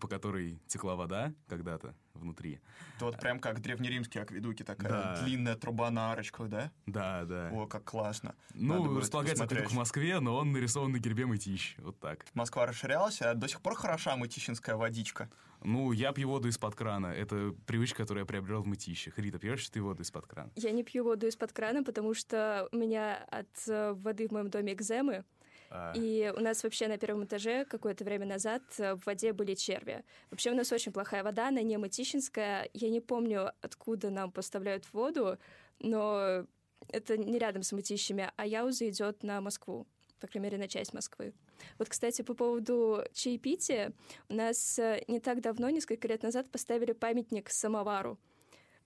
по 0.00 0.06
которой 0.08 0.60
текла 0.66 0.96
вода 0.96 1.32
когда-то 1.48 1.94
внутри. 2.14 2.60
Это 2.96 3.06
вот 3.06 3.18
прям 3.18 3.40
как 3.40 3.60
древнеримские 3.60 4.22
акведуки, 4.22 4.62
такая 4.62 4.90
Да. 4.90 5.22
длинная 5.22 5.56
труба 5.56 5.90
на 5.90 6.12
арочках, 6.12 6.48
да? 6.48 6.70
Да, 6.86 7.24
да. 7.24 7.50
О, 7.52 7.66
как 7.66 7.84
классно. 7.84 8.34
Ну, 8.54 8.98
располагается 8.98 9.44
акведук 9.44 9.70
в 9.70 9.74
Москве, 9.74 10.20
но 10.20 10.36
он 10.36 10.52
нарисован 10.52 10.92
на 10.92 10.98
гербе 10.98 11.24
Мытищ. 11.26 11.76
Вот 11.78 11.98
так. 12.00 12.26
Москва 12.34 12.66
расширялась, 12.66 13.22
а 13.22 13.34
до 13.34 13.48
сих 13.48 13.60
пор 13.62 13.74
хороша 13.74 14.16
мытищинская 14.16 14.76
водичка. 14.76 15.30
Ну, 15.64 15.92
я 15.92 16.12
пью 16.12 16.28
воду 16.28 16.48
из-под 16.48 16.74
крана. 16.74 17.06
Это 17.06 17.54
привычка, 17.66 17.98
которую 17.98 18.22
я 18.22 18.26
приобрел 18.26 18.62
в 18.62 18.66
Мытищах. 18.66 19.18
Рита, 19.18 19.38
пьешь 19.38 19.68
ты 19.68 19.80
воду 19.80 20.02
из-под 20.02 20.26
крана? 20.26 20.50
Я 20.56 20.72
не 20.72 20.82
пью 20.82 21.04
воду 21.04 21.26
из-под 21.26 21.52
крана, 21.52 21.84
потому 21.84 22.14
что 22.14 22.68
у 22.72 22.76
меня 22.76 23.24
от 23.30 23.68
э, 23.68 23.92
воды 23.92 24.28
в 24.28 24.32
моем 24.32 24.50
доме 24.50 24.72
экземы. 24.72 25.24
А, 25.70 25.92
И 25.96 26.32
у 26.36 26.40
нас 26.40 26.62
вообще 26.62 26.86
на 26.88 26.98
первом 26.98 27.24
этаже 27.24 27.64
какое-то 27.64 28.04
время 28.04 28.26
назад 28.26 28.62
э, 28.78 28.94
в 28.94 29.06
воде 29.06 29.32
были 29.32 29.54
черви. 29.54 30.04
Вообще 30.30 30.50
у 30.50 30.54
нас 30.54 30.70
очень 30.72 30.92
плохая 30.92 31.24
вода, 31.24 31.48
она 31.48 31.62
не 31.62 31.76
мытищинская. 31.78 32.68
Я 32.74 32.90
не 32.90 33.00
помню, 33.00 33.52
откуда 33.62 34.10
нам 34.10 34.30
поставляют 34.32 34.84
воду, 34.92 35.38
но 35.78 36.46
это 36.88 37.16
не 37.16 37.38
рядом 37.38 37.62
с 37.62 37.72
мытищами, 37.72 38.30
а 38.36 38.46
Яуза 38.46 38.88
идет 38.88 39.22
на 39.22 39.40
Москву, 39.40 39.86
по 40.20 40.26
крайней 40.26 40.44
мере, 40.50 40.58
на 40.58 40.68
часть 40.68 40.92
Москвы. 40.92 41.32
Вот, 41.78 41.88
кстати, 41.88 42.22
по 42.22 42.34
поводу 42.34 43.04
чаепития, 43.12 43.92
у 44.28 44.34
нас 44.34 44.78
э, 44.78 45.02
не 45.08 45.20
так 45.20 45.40
давно, 45.40 45.70
несколько 45.70 46.08
лет 46.08 46.22
назад, 46.22 46.50
поставили 46.50 46.92
памятник 46.92 47.50
самовару. 47.50 48.18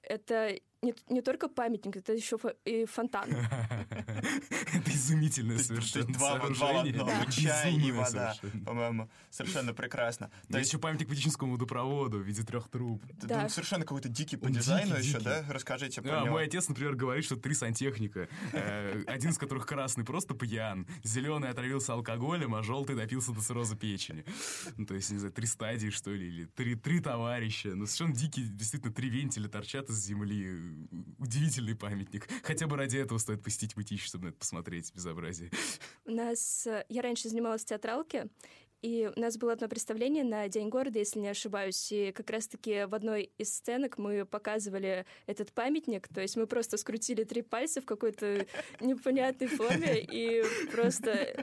это 0.02 0.58
не, 0.86 0.94
не 1.08 1.20
только 1.22 1.48
памятник, 1.48 1.96
это 1.96 2.12
еще 2.12 2.36
фо- 2.36 2.56
и 2.64 2.84
фонтан. 2.86 3.28
Это 4.72 4.90
изумительное 4.90 5.58
совершенно 5.58 6.12
два, 6.12 6.38
в 6.38 6.44
одном, 6.44 7.30
чай 7.30 7.74
и 7.74 7.92
вода, 7.92 8.34
по-моему, 8.64 9.10
совершенно 9.30 9.74
прекрасно. 9.74 10.30
Есть 10.48 10.70
еще 10.70 10.78
памятник 10.78 11.08
Патическому 11.08 11.52
водопроводу 11.52 12.18
в 12.18 12.22
виде 12.22 12.42
трех 12.42 12.68
труб. 12.68 13.02
да, 13.22 13.26
Да. 13.28 13.42
он 13.44 13.48
совершенно 13.50 13.84
какой-то 13.84 14.08
дикий 14.08 14.36
по 14.36 14.50
дизайну 14.50 14.96
еще, 14.96 15.18
да? 15.20 15.44
Расскажите 15.48 16.02
про 16.02 16.20
А, 16.20 16.24
него. 16.24 16.34
мой 16.34 16.44
отец, 16.44 16.68
например, 16.68 16.94
говорит, 16.94 17.24
что 17.24 17.36
три 17.36 17.54
сантехника. 17.54 18.28
Э, 18.52 19.02
Один 19.06 19.30
из 19.30 19.38
которых 19.38 19.66
красный 19.66 20.04
просто 20.04 20.34
пьян, 20.34 20.86
зеленый 21.02 21.50
отравился 21.50 21.92
алкоголем, 21.92 22.54
а 22.54 22.62
желтый 22.62 22.96
допился 22.96 23.32
до 23.32 23.40
цирроза 23.40 23.76
печени. 23.76 24.24
Ну, 24.76 24.86
то 24.86 24.94
есть, 24.94 25.10
не 25.10 25.18
знаю, 25.18 25.32
три 25.32 25.46
стадии, 25.46 25.90
что 25.90 26.10
ли, 26.10 26.26
или 26.28 26.44
три, 26.46 26.74
три 26.74 27.00
товарища. 27.00 27.74
Ну, 27.74 27.86
совершенно 27.86 28.14
дикие, 28.14 28.46
действительно, 28.46 28.92
три 28.92 29.08
вентиля 29.08 29.48
торчат 29.48 29.88
из 29.90 29.96
земли. 30.04 30.46
Удивительный 31.18 31.74
памятник. 31.74 32.28
Хотя 32.42 32.66
бы 32.66 32.76
ради 32.76 32.98
этого 32.98 33.18
стоит 33.18 33.42
посетить 33.42 33.76
Мытищ, 33.76 34.04
чтобы 34.04 34.26
на 34.26 34.28
это 34.30 34.38
посмотреть, 34.38 34.92
безобразие. 34.94 35.50
У 36.04 36.10
нас... 36.10 36.66
э, 36.66 36.84
Я 36.88 37.02
раньше 37.02 37.28
занималась 37.28 37.62
в 37.62 37.66
театралке, 37.66 38.28
и 38.82 39.10
у 39.14 39.18
нас 39.20 39.36
было 39.36 39.52
одно 39.52 39.68
представление 39.68 40.24
на 40.24 40.48
День 40.48 40.68
города, 40.68 40.98
если 40.98 41.18
не 41.18 41.28
ошибаюсь, 41.28 41.90
и 41.92 42.12
как 42.12 42.30
раз-таки 42.30 42.84
в 42.86 42.94
одной 42.94 43.30
из 43.38 43.54
сценок 43.54 43.98
мы 43.98 44.24
показывали 44.24 45.04
этот 45.26 45.52
памятник, 45.52 46.08
то 46.08 46.20
есть 46.20 46.36
мы 46.36 46.46
просто 46.46 46.76
скрутили 46.76 47.24
три 47.24 47.42
пальца 47.42 47.80
в 47.80 47.84
какой-то 47.84 48.46
непонятной 48.80 49.48
форме, 49.48 50.00
и 50.00 50.44
просто 50.70 51.34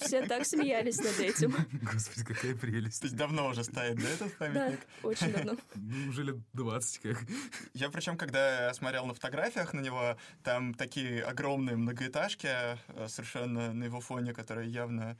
все 0.00 0.26
так 0.26 0.44
смеялись 0.46 0.98
над 0.98 1.18
этим. 1.20 1.54
Господи, 1.92 2.24
какая 2.24 2.54
То 2.54 2.58
прелесть. 2.60 3.02
есть 3.02 3.16
давно 3.16 3.48
уже 3.48 3.64
стоит, 3.64 3.96
да, 3.96 4.08
этот 4.08 4.28
Да, 4.28 4.34
памятник? 4.38 4.80
очень 5.02 5.32
давно. 5.32 5.56
Уже 6.08 6.24
лет 6.24 6.36
20 6.52 6.98
как. 6.98 7.18
Я 7.74 7.90
причем, 7.90 8.16
когда 8.16 8.72
смотрел 8.74 9.06
на 9.06 9.14
фотографиях 9.14 9.72
на 9.74 9.80
него, 9.80 10.16
там 10.42 10.74
такие 10.74 11.22
огромные 11.22 11.76
многоэтажки 11.76 12.48
э, 12.48 13.08
совершенно 13.08 13.72
на 13.72 13.84
его 13.84 14.00
фоне, 14.00 14.32
которые 14.32 14.70
явно 14.70 15.16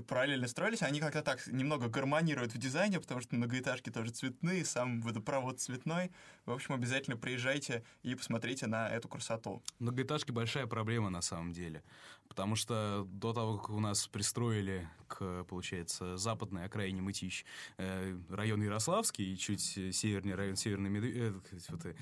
параллельно 0.00 0.48
строились, 0.48 0.82
они 0.82 1.00
как-то 1.00 1.22
так 1.22 1.46
немного 1.46 1.88
гармонируют 1.88 2.54
в 2.54 2.58
дизайне, 2.58 2.98
потому 2.98 3.20
что 3.20 3.36
многоэтажки 3.36 3.90
тоже 3.90 4.10
цветные, 4.10 4.64
сам 4.64 5.02
водопровод 5.02 5.60
цветной. 5.60 6.10
В 6.46 6.52
общем, 6.52 6.74
обязательно 6.74 7.16
приезжайте 7.16 7.84
и 8.02 8.14
посмотрите 8.14 8.66
на 8.66 8.88
эту 8.88 9.08
красоту. 9.08 9.62
Многоэтажки 9.78 10.32
большая 10.32 10.66
проблема 10.66 11.10
на 11.10 11.20
самом 11.20 11.52
деле. 11.52 11.82
Потому 12.28 12.56
что 12.56 13.06
до 13.06 13.34
того, 13.34 13.58
как 13.58 13.70
у 13.70 13.80
нас 13.80 14.08
пристроили 14.08 14.88
к, 15.08 15.44
получается, 15.44 16.16
западной 16.16 16.64
окраине 16.64 17.02
Мытищ 17.02 17.44
э, 17.76 18.18
район 18.30 18.62
Ярославский 18.62 19.34
и 19.34 19.36
чуть 19.36 19.60
севернее 19.60 20.34
район 20.34 20.56
Северный 20.56 20.88
Медве... 20.88 21.34
э, 21.50 21.94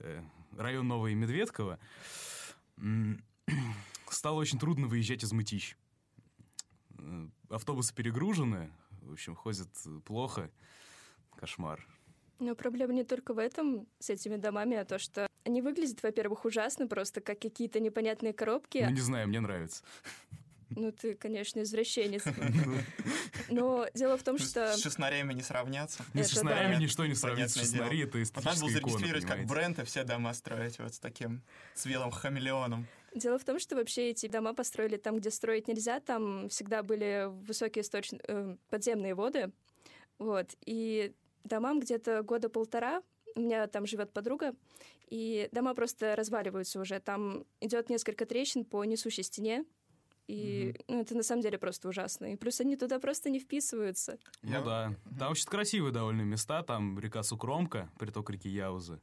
э, 0.00 0.22
район 0.58 0.88
Новый 0.88 1.14
Медведково, 1.14 1.78
стало 4.10 4.36
очень 4.36 4.58
трудно 4.58 4.86
выезжать 4.86 5.24
из 5.24 5.32
Мытищ. 5.32 5.76
Э, 7.04 7.28
Автобусы 7.50 7.94
перегружены, 7.94 8.72
в 9.02 9.12
общем, 9.12 9.34
ходят 9.34 9.68
плохо. 10.04 10.50
Кошмар. 11.36 11.86
Но 12.40 12.54
проблема 12.54 12.92
не 12.92 13.04
только 13.04 13.34
в 13.34 13.38
этом, 13.38 13.86
с 13.98 14.10
этими 14.10 14.36
домами, 14.36 14.76
а 14.76 14.84
то, 14.84 14.98
что 14.98 15.28
они 15.44 15.62
выглядят, 15.62 16.02
во-первых, 16.02 16.44
ужасно, 16.44 16.86
просто 16.86 17.20
как 17.20 17.38
какие-то 17.40 17.80
непонятные 17.80 18.32
коробки. 18.32 18.78
Ну, 18.78 18.90
не 18.90 19.00
знаю, 19.00 19.28
мне 19.28 19.40
нравится. 19.40 19.82
Ну, 20.70 20.90
ты, 20.90 21.14
конечно, 21.14 21.60
извращенец. 21.62 22.24
Но 23.48 23.86
дело 23.94 24.16
в 24.16 24.22
том, 24.22 24.38
что... 24.38 24.76
С 24.76 24.82
шестнарями 24.82 25.32
не 25.32 25.42
сравняться. 25.42 26.04
Ну, 26.14 26.24
с 26.24 26.28
шестнарями 26.30 26.74
да. 26.74 26.80
ничто 26.80 27.06
не 27.06 27.14
сравнить 27.14 27.50
с 27.50 27.54
Понятное 27.54 27.80
шестнари, 27.80 28.02
это 28.02 28.18
Вот 28.18 28.44
надо 28.44 28.60
было 28.60 28.68
эстетическая 28.68 28.80
икона, 28.80 28.98
зарегистрировать 28.98 29.26
как 29.26 29.46
бренд 29.46 29.78
и 29.78 29.84
все 29.84 30.04
дома 30.04 30.34
строить 30.34 30.78
вот 30.78 30.94
с 30.94 30.98
таким 30.98 31.42
цветом 31.74 32.10
хамелеоном. 32.10 32.86
Дело 33.14 33.38
в 33.38 33.44
том, 33.44 33.58
что 33.60 33.76
вообще 33.76 34.10
эти 34.10 34.26
дома 34.26 34.54
построили 34.54 34.96
там, 34.96 35.16
где 35.18 35.30
строить 35.30 35.68
нельзя, 35.68 36.00
там 36.00 36.48
всегда 36.48 36.82
были 36.82 37.28
высокие 37.46 37.82
источ... 37.82 38.10
э, 38.12 38.56
подземные 38.70 39.14
воды, 39.14 39.52
вот, 40.18 40.54
и 40.66 41.12
домам 41.44 41.78
где-то 41.80 42.22
года 42.22 42.48
полтора, 42.48 43.02
у 43.36 43.40
меня 43.40 43.66
там 43.68 43.86
живет 43.86 44.12
подруга, 44.12 44.54
и 45.10 45.48
дома 45.52 45.74
просто 45.74 46.16
разваливаются 46.16 46.80
уже, 46.80 46.98
там 46.98 47.44
идет 47.60 47.88
несколько 47.88 48.26
трещин 48.26 48.64
по 48.64 48.84
несущей 48.84 49.22
стене, 49.22 49.64
и 50.26 50.74
ну, 50.88 51.00
это 51.02 51.14
на 51.14 51.22
самом 51.22 51.42
деле 51.42 51.58
просто 51.58 51.86
ужасно. 51.86 52.32
И 52.32 52.36
плюс 52.36 52.58
они 52.58 52.76
туда 52.76 52.98
просто 52.98 53.28
не 53.28 53.38
вписываются. 53.38 54.18
Я- 54.42 54.60
Ну 54.60 54.64
да. 54.64 54.94
Там 55.18 55.32
очень 55.32 55.46
красивые 55.46 55.92
довольно 55.92 56.22
места. 56.22 56.62
Там 56.62 56.98
река 56.98 57.22
Сукромка, 57.22 57.90
приток 57.98 58.30
реки 58.30 58.48
Яузы, 58.48 59.00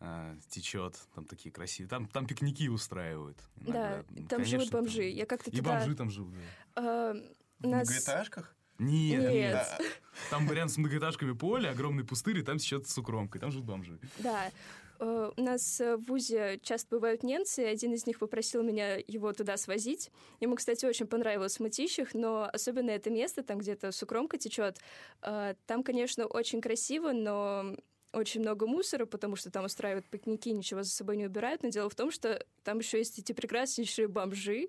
а, 0.00 0.36
течет. 0.48 0.96
Там 1.14 1.24
такие 1.24 1.52
красивые. 1.52 1.88
Там, 1.88 2.06
там 2.06 2.26
пикники 2.26 2.68
устраивают. 2.68 3.38
Да, 3.56 3.62
иногда. 3.70 4.04
Ну, 4.10 4.16
там 4.16 4.26
конечно, 4.28 4.58
живут 4.58 4.70
бомжи. 4.72 5.04
Я 5.04 5.26
как-то 5.26 5.50
И 5.50 5.56
туда... 5.56 5.78
бомжи 5.78 5.94
там 5.96 6.10
живут. 6.10 6.34
да. 6.74 6.82
э, 6.82 7.22
В 7.60 7.66
нас... 7.66 7.88
многоэтажках? 7.88 8.54
Нет, 8.78 9.22
Нет. 9.22 9.32
нет. 9.32 9.52
Да. 9.52 9.78
Там 10.30 10.50
рядом 10.50 10.68
с 10.68 10.76
многоэтажками 10.76 11.32
поле, 11.32 11.68
огромный 11.70 12.02
пустырь, 12.04 12.38
и 12.38 12.42
там 12.42 12.58
течет 12.58 12.88
Сукромка, 12.88 13.38
и 13.38 13.40
там 13.40 13.52
живут 13.52 13.66
бомжи. 13.68 14.00
Да. 14.18 14.50
Э, 14.98 15.30
У 15.36 15.40
нас 15.40 15.80
э, 15.80 15.96
в 15.96 16.06
ВУЗе 16.06 16.58
часто 16.60 16.96
бывают 16.96 17.22
немцы, 17.22 17.62
и 17.62 17.66
один 17.66 17.92
из 17.92 18.04
них 18.06 18.18
попросил 18.18 18.64
меня 18.64 18.96
его 18.96 19.32
туда 19.32 19.56
свозить. 19.58 20.10
Ему, 20.40 20.56
кстати, 20.56 20.86
очень 20.86 21.06
понравилось 21.06 21.56
в 21.58 21.60
Мытищах, 21.60 22.14
но 22.14 22.50
особенно 22.52 22.90
это 22.90 23.10
место, 23.10 23.44
там 23.44 23.58
где-то 23.58 23.92
сукромка 23.92 24.38
течет, 24.38 24.78
э, 25.22 25.54
там, 25.66 25.84
конечно, 25.84 26.26
очень 26.26 26.60
красиво, 26.60 27.12
но 27.12 27.76
очень 28.14 28.40
много 28.40 28.66
мусора, 28.66 29.06
потому 29.06 29.36
что 29.36 29.50
там 29.50 29.64
устраивают 29.64 30.06
пикники, 30.06 30.50
ничего 30.50 30.82
за 30.82 30.90
собой 30.90 31.16
не 31.16 31.26
убирают. 31.26 31.62
Но 31.62 31.68
дело 31.70 31.88
в 31.88 31.94
том, 31.94 32.10
что 32.10 32.44
там 32.62 32.78
еще 32.78 32.98
есть 32.98 33.18
эти 33.18 33.32
прекраснейшие 33.32 34.08
бомжи, 34.08 34.68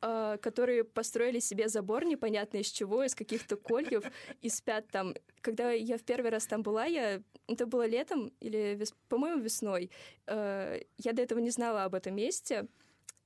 э, 0.00 0.38
которые 0.40 0.84
построили 0.84 1.40
себе 1.40 1.68
забор 1.68 2.04
непонятно 2.04 2.58
из 2.58 2.66
чего, 2.70 3.04
из 3.04 3.14
каких-то 3.14 3.56
кольев, 3.56 4.04
и 4.42 4.48
спят 4.48 4.86
там. 4.90 5.14
Когда 5.40 5.72
я 5.72 5.96
в 5.98 6.02
первый 6.02 6.30
раз 6.30 6.46
там 6.46 6.62
была, 6.62 6.84
я 6.84 7.22
это 7.46 7.66
было 7.66 7.86
летом 7.86 8.32
или, 8.40 8.76
вес- 8.76 8.94
по-моему, 9.08 9.42
весной. 9.42 9.90
Э, 10.26 10.80
Я 10.98 11.12
до 11.12 11.22
этого 11.22 11.38
не 11.40 11.50
знала 11.50 11.84
об 11.84 11.94
этом 11.94 12.14
месте, 12.14 12.66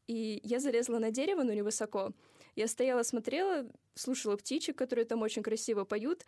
и 0.09 0.41
я 0.45 0.61
залезла 0.61 0.99
на 0.99 1.11
дерево, 1.11 1.43
но 1.43 1.53
невысоко. 1.53 2.13
Я 2.57 2.67
стояла, 2.69 3.03
смотрела, 3.03 3.67
слушала 3.95 4.37
птичек, 4.37 4.77
которые 4.77 5.05
там 5.07 5.23
очень 5.23 5.43
красиво 5.43 5.85
поют, 5.85 6.25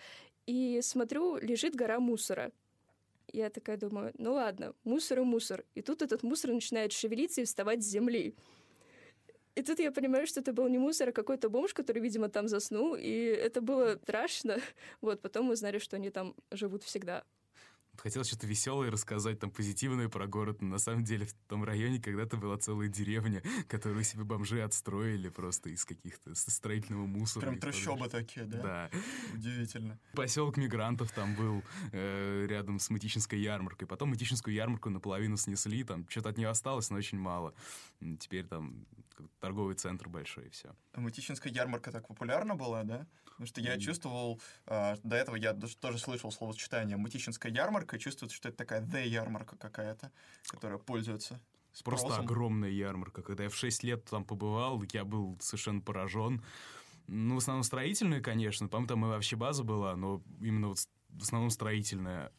и 0.47 0.81
смотрю, 0.83 1.37
лежит 1.37 1.75
гора 1.75 2.01
мусора. 2.01 2.51
Я 3.33 3.51
такая 3.51 3.77
думаю, 3.77 4.13
ну 4.19 4.35
ладно, 4.35 4.75
мусор 4.85 5.21
и 5.21 5.23
мусор. 5.23 5.65
И 5.75 5.83
тут 5.83 6.03
этот 6.03 6.23
мусор 6.23 6.53
начинает 6.53 6.93
шевелиться 6.93 7.41
и 7.41 7.45
вставать 7.45 7.83
с 7.83 7.87
земли. 7.87 8.35
И 9.55 9.63
тут 9.63 9.79
я 9.79 9.93
понимаю, 9.93 10.27
что 10.27 10.41
это 10.41 10.53
был 10.53 10.69
не 10.69 10.79
мусор, 10.79 11.11
а 11.11 11.13
какой-то 11.13 11.49
бомж, 11.49 11.75
который, 11.75 12.03
видимо, 12.03 12.29
там 12.29 12.49
заснул, 12.49 12.97
и 12.97 13.09
это 13.09 13.61
было 13.61 13.99
страшно. 14.03 14.59
Вот, 15.01 15.21
потом 15.21 15.47
мы 15.47 15.53
узнали, 15.53 15.79
что 15.79 15.97
они 15.97 16.11
там 16.11 16.35
живут 16.51 16.83
всегда. 16.83 17.25
Хотел 17.97 18.25
что-то 18.25 18.47
веселое 18.47 18.91
рассказать, 18.91 19.39
там, 19.39 19.51
позитивное 19.51 20.09
про 20.09 20.27
город, 20.27 20.61
но 20.63 20.69
на 20.69 20.79
самом 20.79 21.05
деле 21.05 21.27
в 21.27 21.35
том 21.49 21.65
районе 21.65 22.01
когда-то 22.01 22.37
была 22.37 22.59
целая 22.59 22.89
деревня, 22.89 23.43
которую 23.69 24.05
себе 24.05 24.25
бомжи 24.25 24.63
отстроили 24.63 25.29
просто 25.29 25.71
из 25.71 25.85
каких-то 25.85 26.35
строительного 26.35 27.07
мусора. 27.07 27.47
Прям 27.47 27.59
трущобы 27.59 28.09
такие, 28.09 28.47
да? 28.47 28.63
Да. 28.63 28.91
Удивительно. 29.35 29.99
Поселок 30.13 30.57
мигрантов 30.57 31.13
там 31.13 31.35
был 31.35 31.63
э, 31.93 32.47
рядом 32.49 32.79
с 32.79 32.91
Мытищинской 32.91 33.41
ярмаркой. 33.41 33.89
Потом 33.89 34.11
Мытищинскую 34.11 34.55
ярмарку 34.55 34.91
наполовину 34.91 35.37
снесли, 35.37 35.85
там 35.85 36.07
что-то 36.09 36.31
от 36.31 36.39
нее 36.39 36.49
осталось, 36.49 36.91
но 36.91 36.97
очень 36.97 37.19
мало. 37.19 37.55
Теперь 38.21 38.47
там 38.47 38.87
торговый 39.41 39.75
центр 39.75 40.09
большой 40.09 40.47
и 40.47 40.51
все. 40.51 40.75
Мытищинская 40.95 41.53
ярмарка 41.53 41.93
так 41.93 42.07
популярна 42.09 42.55
была, 42.55 42.83
да? 42.85 43.07
Потому 43.25 43.47
что 43.47 43.61
я 43.61 43.79
чувствовал, 43.79 44.41
а, 44.67 44.97
до 45.03 45.17
этого 45.17 45.37
я 45.37 45.55
тоже 45.55 45.99
слышал 45.99 46.31
словосочетание 46.31 46.97
«мытищинская 46.97 47.53
ярмарка», 47.53 47.97
и 47.97 47.99
чувствуется, 47.99 48.37
что 48.37 48.49
это 48.49 48.59
такая 48.59 48.81
«the 48.81 49.07
ярмарка» 49.07 49.57
какая-то, 49.57 50.13
которая 50.47 50.79
пользуется 50.79 51.41
Просто 51.83 52.07
спросом. 52.07 52.25
огромная 52.25 52.71
ярмарка. 52.71 53.23
Когда 53.23 53.45
я 53.45 53.51
в 53.51 53.57
6 53.57 53.83
лет 53.83 54.05
там 54.05 54.25
побывал, 54.25 54.83
я 54.93 55.05
был 55.05 55.37
совершенно 55.41 55.81
поражен. 55.81 56.45
Ну, 57.09 57.35
в 57.35 57.39
основном 57.39 57.65
строительная, 57.65 58.21
конечно. 58.21 58.69
По-моему, 58.69 58.89
там 58.89 59.05
и 59.07 59.09
вообще 59.09 59.37
база 59.37 59.65
была, 59.65 59.97
но 59.97 60.23
именно 60.41 60.69
вот 60.69 60.79
в 61.09 61.23
основном 61.23 61.51
строительная. 61.51 62.33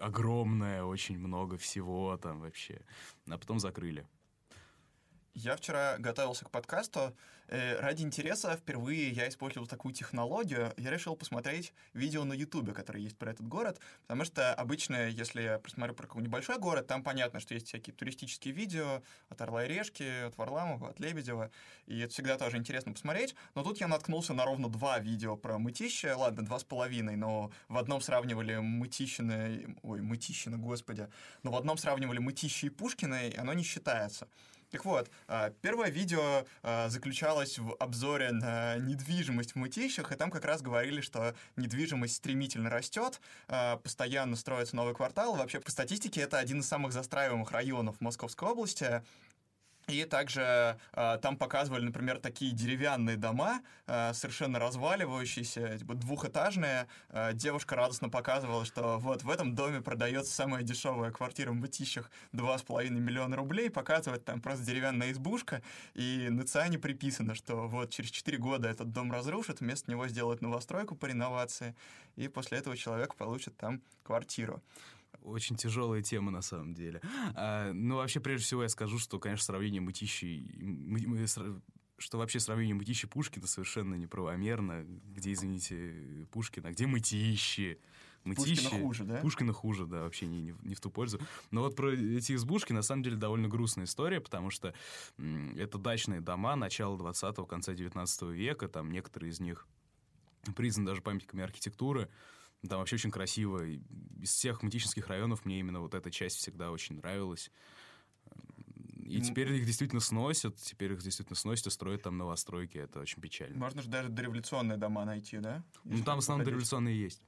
Огромная, 0.00 0.84
очень 0.84 1.18
много 1.18 1.56
всего 1.56 2.16
там 2.16 2.40
вообще. 2.40 2.80
А 3.28 3.38
потом 3.38 3.58
закрыли. 3.58 4.06
Я 5.38 5.54
вчера 5.54 5.98
готовился 5.98 6.46
к 6.46 6.50
подкасту. 6.50 7.14
Э, 7.48 7.78
ради 7.78 8.02
интереса 8.02 8.56
впервые 8.56 9.10
я 9.10 9.28
использовал 9.28 9.66
такую 9.66 9.92
технологию. 9.92 10.72
Я 10.78 10.90
решил 10.90 11.14
посмотреть 11.14 11.74
видео 11.92 12.24
на 12.24 12.32
Ютубе, 12.32 12.72
которое 12.72 13.00
есть 13.00 13.18
про 13.18 13.32
этот 13.32 13.46
город, 13.46 13.78
потому 14.00 14.24
что 14.24 14.54
обычно, 14.54 15.08
если 15.08 15.42
я 15.42 15.58
посмотрю 15.58 15.94
про 15.94 16.06
какой-нибудь 16.06 16.30
небольшой 16.30 16.58
город, 16.58 16.86
там 16.86 17.02
понятно, 17.02 17.38
что 17.38 17.52
есть 17.52 17.66
всякие 17.66 17.94
туристические 17.94 18.54
видео 18.54 19.02
от 19.28 19.38
Орла 19.42 19.66
и 19.66 19.68
Решки, 19.68 20.24
от 20.24 20.38
Варламова, 20.38 20.88
от 20.88 21.00
Лебедева, 21.00 21.50
и 21.84 21.98
это 21.98 22.14
всегда 22.14 22.38
тоже 22.38 22.56
интересно 22.56 22.92
посмотреть. 22.92 23.34
Но 23.54 23.62
тут 23.62 23.78
я 23.78 23.88
наткнулся 23.88 24.32
на 24.32 24.46
ровно 24.46 24.70
два 24.70 24.98
видео 25.00 25.36
про 25.36 25.58
мытище, 25.58 26.14
ладно, 26.14 26.46
два 26.46 26.58
с 26.58 26.64
половиной, 26.64 27.16
но 27.16 27.52
в 27.68 27.76
одном 27.76 28.00
сравнивали 28.00 28.56
Мытищина, 28.56 29.76
ой, 29.82 30.00
Мытищина, 30.00 30.56
господи, 30.56 31.10
но 31.42 31.50
в 31.50 31.56
одном 31.56 31.76
сравнивали 31.76 32.20
Мытище 32.20 32.68
и 32.68 32.70
Пушкина, 32.70 33.28
и 33.28 33.36
оно 33.36 33.52
не 33.52 33.64
считается. 33.64 34.28
Так 34.70 34.84
вот, 34.84 35.08
а, 35.28 35.50
первое 35.62 35.90
видео 35.90 36.44
а, 36.62 36.88
заключалось 36.88 37.58
в 37.58 37.74
обзоре 37.78 38.32
на 38.32 38.76
недвижимость 38.78 39.52
в 39.52 39.56
Мытищах, 39.56 40.10
и 40.10 40.16
там 40.16 40.30
как 40.30 40.44
раз 40.44 40.60
говорили, 40.60 41.00
что 41.00 41.34
недвижимость 41.54 42.16
стремительно 42.16 42.68
растет, 42.68 43.20
а, 43.48 43.76
постоянно 43.76 44.34
строится 44.34 44.74
новый 44.74 44.94
квартал. 44.94 45.36
Вообще, 45.36 45.60
по 45.60 45.70
статистике, 45.70 46.20
это 46.22 46.38
один 46.38 46.60
из 46.60 46.68
самых 46.68 46.92
застраиваемых 46.92 47.50
районов 47.52 48.00
Московской 48.00 48.48
области. 48.48 49.02
И 49.88 50.04
также 50.04 50.78
э, 50.94 51.18
там 51.22 51.36
показывали, 51.36 51.84
например, 51.84 52.18
такие 52.18 52.50
деревянные 52.50 53.16
дома, 53.16 53.60
э, 53.86 54.12
совершенно 54.14 54.58
разваливающиеся, 54.58 55.78
типа 55.78 55.94
двухэтажные. 55.94 56.88
Э, 57.10 57.32
девушка 57.32 57.76
радостно 57.76 58.08
показывала, 58.08 58.64
что 58.64 58.98
вот 58.98 59.22
в 59.22 59.30
этом 59.30 59.54
доме 59.54 59.80
продается 59.80 60.34
самая 60.34 60.64
дешевая 60.64 61.12
квартира 61.12 61.52
в 61.52 61.54
Мытищах 61.54 62.10
2,5 62.32 62.90
миллиона 62.90 63.36
рублей, 63.36 63.70
показывает 63.70 64.24
там 64.24 64.40
просто 64.40 64.64
деревянная 64.64 65.12
избушка, 65.12 65.62
и 65.94 66.26
на 66.30 66.44
ЦИАНе 66.44 66.80
приписано, 66.80 67.36
что 67.36 67.68
вот 67.68 67.90
через 67.90 68.10
4 68.10 68.38
года 68.38 68.68
этот 68.68 68.90
дом 68.90 69.12
разрушат, 69.12 69.60
вместо 69.60 69.88
него 69.88 70.08
сделают 70.08 70.42
новостройку 70.42 70.96
по 70.96 71.06
реновации, 71.06 71.76
и 72.16 72.26
после 72.26 72.58
этого 72.58 72.76
человек 72.76 73.14
получит 73.14 73.56
там 73.56 73.80
квартиру 74.02 74.60
очень 75.26 75.56
тяжелая 75.56 76.02
тема 76.02 76.30
на 76.30 76.42
самом 76.42 76.74
деле. 76.74 77.00
А, 77.34 77.72
ну, 77.72 77.96
вообще, 77.96 78.20
прежде 78.20 78.46
всего, 78.46 78.62
я 78.62 78.68
скажу, 78.68 78.98
что, 78.98 79.18
конечно, 79.18 79.44
сравнение 79.44 79.80
мытищи... 79.80 80.54
Мы, 80.58 81.26
что 81.98 82.18
вообще 82.18 82.40
сравнение 82.40 82.74
мытищи 82.74 83.06
Пушкина 83.06 83.46
совершенно 83.46 83.94
неправомерно. 83.94 84.84
Где, 85.14 85.32
извините, 85.32 86.26
Пушкина, 86.30 86.68
а 86.68 86.72
где 86.72 86.86
мытищи? 86.86 87.78
Мытищи. 88.24 88.64
Пушкина 88.64 88.82
хуже, 88.82 89.04
да? 89.04 89.16
Пушкина 89.18 89.52
хуже, 89.52 89.86
да, 89.86 90.02
вообще 90.02 90.26
не, 90.26 90.42
не, 90.42 90.54
не 90.62 90.74
в 90.74 90.80
ту 90.80 90.90
пользу. 90.90 91.20
Но 91.50 91.62
вот 91.62 91.76
про 91.76 91.92
эти 91.92 92.34
избушки, 92.34 92.72
на 92.72 92.82
самом 92.82 93.02
деле, 93.02 93.16
довольно 93.16 93.48
грустная 93.48 93.86
история, 93.86 94.20
потому 94.20 94.50
что 94.50 94.74
это 95.56 95.78
дачные 95.78 96.20
дома 96.20 96.56
начала 96.56 96.96
20-го, 96.96 97.46
конца 97.46 97.72
19 97.72 98.22
века, 98.22 98.68
там 98.68 98.90
некоторые 98.90 99.30
из 99.30 99.40
них 99.40 99.66
признаны 100.56 100.86
даже 100.86 101.02
памятниками 101.02 101.42
архитектуры. 101.42 102.08
Там 102.68 102.80
вообще 102.80 102.96
очень 102.96 103.10
красиво. 103.10 103.64
Из 103.64 104.30
всех 104.30 104.62
мытищинских 104.62 105.08
районов 105.08 105.44
мне 105.44 105.60
именно 105.60 105.80
вот 105.80 105.94
эта 105.94 106.10
часть 106.10 106.36
всегда 106.36 106.70
очень 106.70 106.96
нравилась. 106.96 107.50
И 109.04 109.20
теперь 109.20 109.52
их 109.52 109.64
действительно 109.64 110.00
сносят, 110.00 110.56
теперь 110.56 110.92
их 110.92 111.02
действительно 111.02 111.36
сносят 111.36 111.68
и 111.68 111.70
строят 111.70 112.02
там 112.02 112.18
новостройки. 112.18 112.78
Это 112.78 113.00
очень 113.00 113.22
печально. 113.22 113.56
Можно 113.56 113.82
же 113.82 113.88
даже 113.88 114.08
дореволюционные 114.08 114.78
дома 114.78 115.04
найти, 115.04 115.38
да? 115.38 115.62
ну, 115.84 116.02
там 116.02 116.16
в 116.16 116.18
основном 116.18 116.44
дореволюционные 116.44 117.00
есть. 117.00 117.22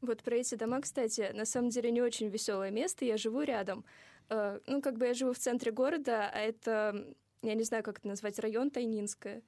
Вот 0.00 0.22
про 0.22 0.36
эти 0.36 0.54
дома, 0.54 0.80
кстати, 0.80 1.32
на 1.34 1.44
самом 1.44 1.70
деле 1.70 1.90
не 1.90 2.00
очень 2.00 2.28
веселое 2.28 2.70
место. 2.70 3.04
Я 3.04 3.16
живу 3.16 3.42
рядом. 3.42 3.84
Э, 4.30 4.60
ну, 4.66 4.80
как 4.80 4.96
бы 4.96 5.06
я 5.06 5.14
живу 5.14 5.32
в 5.32 5.38
центре 5.38 5.72
города, 5.72 6.30
а 6.32 6.38
это, 6.38 7.14
я 7.42 7.54
не 7.54 7.64
знаю, 7.64 7.82
как 7.82 7.98
это 7.98 8.08
назвать, 8.08 8.38
район 8.38 8.70
Тайнинская 8.70 9.42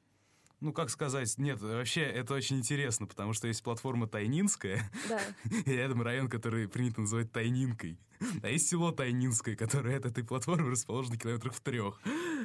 ну, 0.61 0.73
как 0.73 0.91
сказать, 0.91 1.37
нет, 1.39 1.61
вообще 1.61 2.03
это 2.03 2.35
очень 2.35 2.59
интересно, 2.59 3.07
потому 3.07 3.33
что 3.33 3.49
есть 3.49 3.63
платформа 3.63 4.07
Тайнинская, 4.07 4.83
да. 5.09 5.21
и 5.65 5.73
рядом 5.73 6.03
район, 6.03 6.29
который 6.29 6.69
принято 6.69 7.01
называть 7.01 7.33
Тайнинкой. 7.33 7.99
А 8.43 8.49
есть 8.49 8.69
село 8.69 8.93
Тайнинское, 8.93 9.57
которое 9.57 9.97
от 9.97 10.05
этой 10.05 10.23
платформы 10.25 10.71
расположено 10.71 11.17
километрах 11.17 11.55
в 11.55 11.61
трех. 11.61 12.01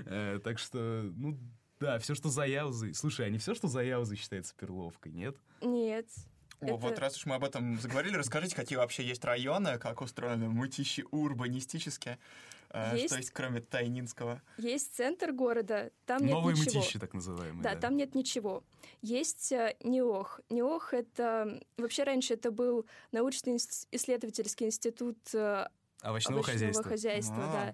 Э, 0.06 0.40
так 0.44 0.60
что, 0.60 1.12
ну, 1.16 1.38
да, 1.80 2.00
все, 2.00 2.16
что 2.16 2.30
за 2.30 2.46
Яузой... 2.46 2.94
Слушай, 2.94 3.28
а 3.28 3.30
не 3.30 3.38
все, 3.38 3.54
что 3.54 3.68
за 3.68 3.82
Яузой 3.82 4.16
считается 4.16 4.56
перловкой, 4.56 5.12
нет? 5.12 5.36
Нет. 5.62 6.08
О, 6.62 6.66
это... 6.66 6.76
вот 6.78 7.00
раз 7.00 7.18
уж 7.18 7.26
мы 7.26 7.36
об 7.36 7.44
этом 7.44 7.80
заговорили, 7.80 8.16
расскажите, 8.16 8.56
какие 8.56 8.78
вообще 8.78 9.04
есть 9.04 9.24
районы, 9.26 9.78
как 9.78 10.02
устроены 10.02 10.48
мытищи 10.48 11.04
урбанистически. 11.12 12.18
Есть, 12.94 13.06
э, 13.06 13.08
что 13.08 13.18
есть, 13.18 13.32
кроме 13.32 13.62
Тайнинского? 13.62 14.42
Есть 14.58 14.96
центр 14.96 15.32
города, 15.32 15.92
там 16.06 16.22
нет 16.24 16.34
Новые 16.34 16.56
ничего. 16.56 16.80
мытищи, 16.80 17.00
так 17.00 17.14
называемые. 17.14 17.64
Да, 17.64 17.74
да, 17.74 17.80
там 17.80 17.96
нет 17.96 18.16
ничего. 18.16 18.64
Есть 19.02 19.52
э, 19.52 19.76
НИОХ. 19.84 20.42
НИОХ— 20.50 20.94
это... 20.94 21.62
Вообще 21.78 22.04
раньше 22.04 22.34
это 22.34 22.52
был 22.52 22.86
научно-исследовательский 23.12 24.68
институт 24.68 25.18
э, 25.34 25.68
овощного, 26.04 26.40
овощного 26.40 26.44
хозяйства, 26.44 26.84
хозяйства 26.84 27.38
да. 27.38 27.74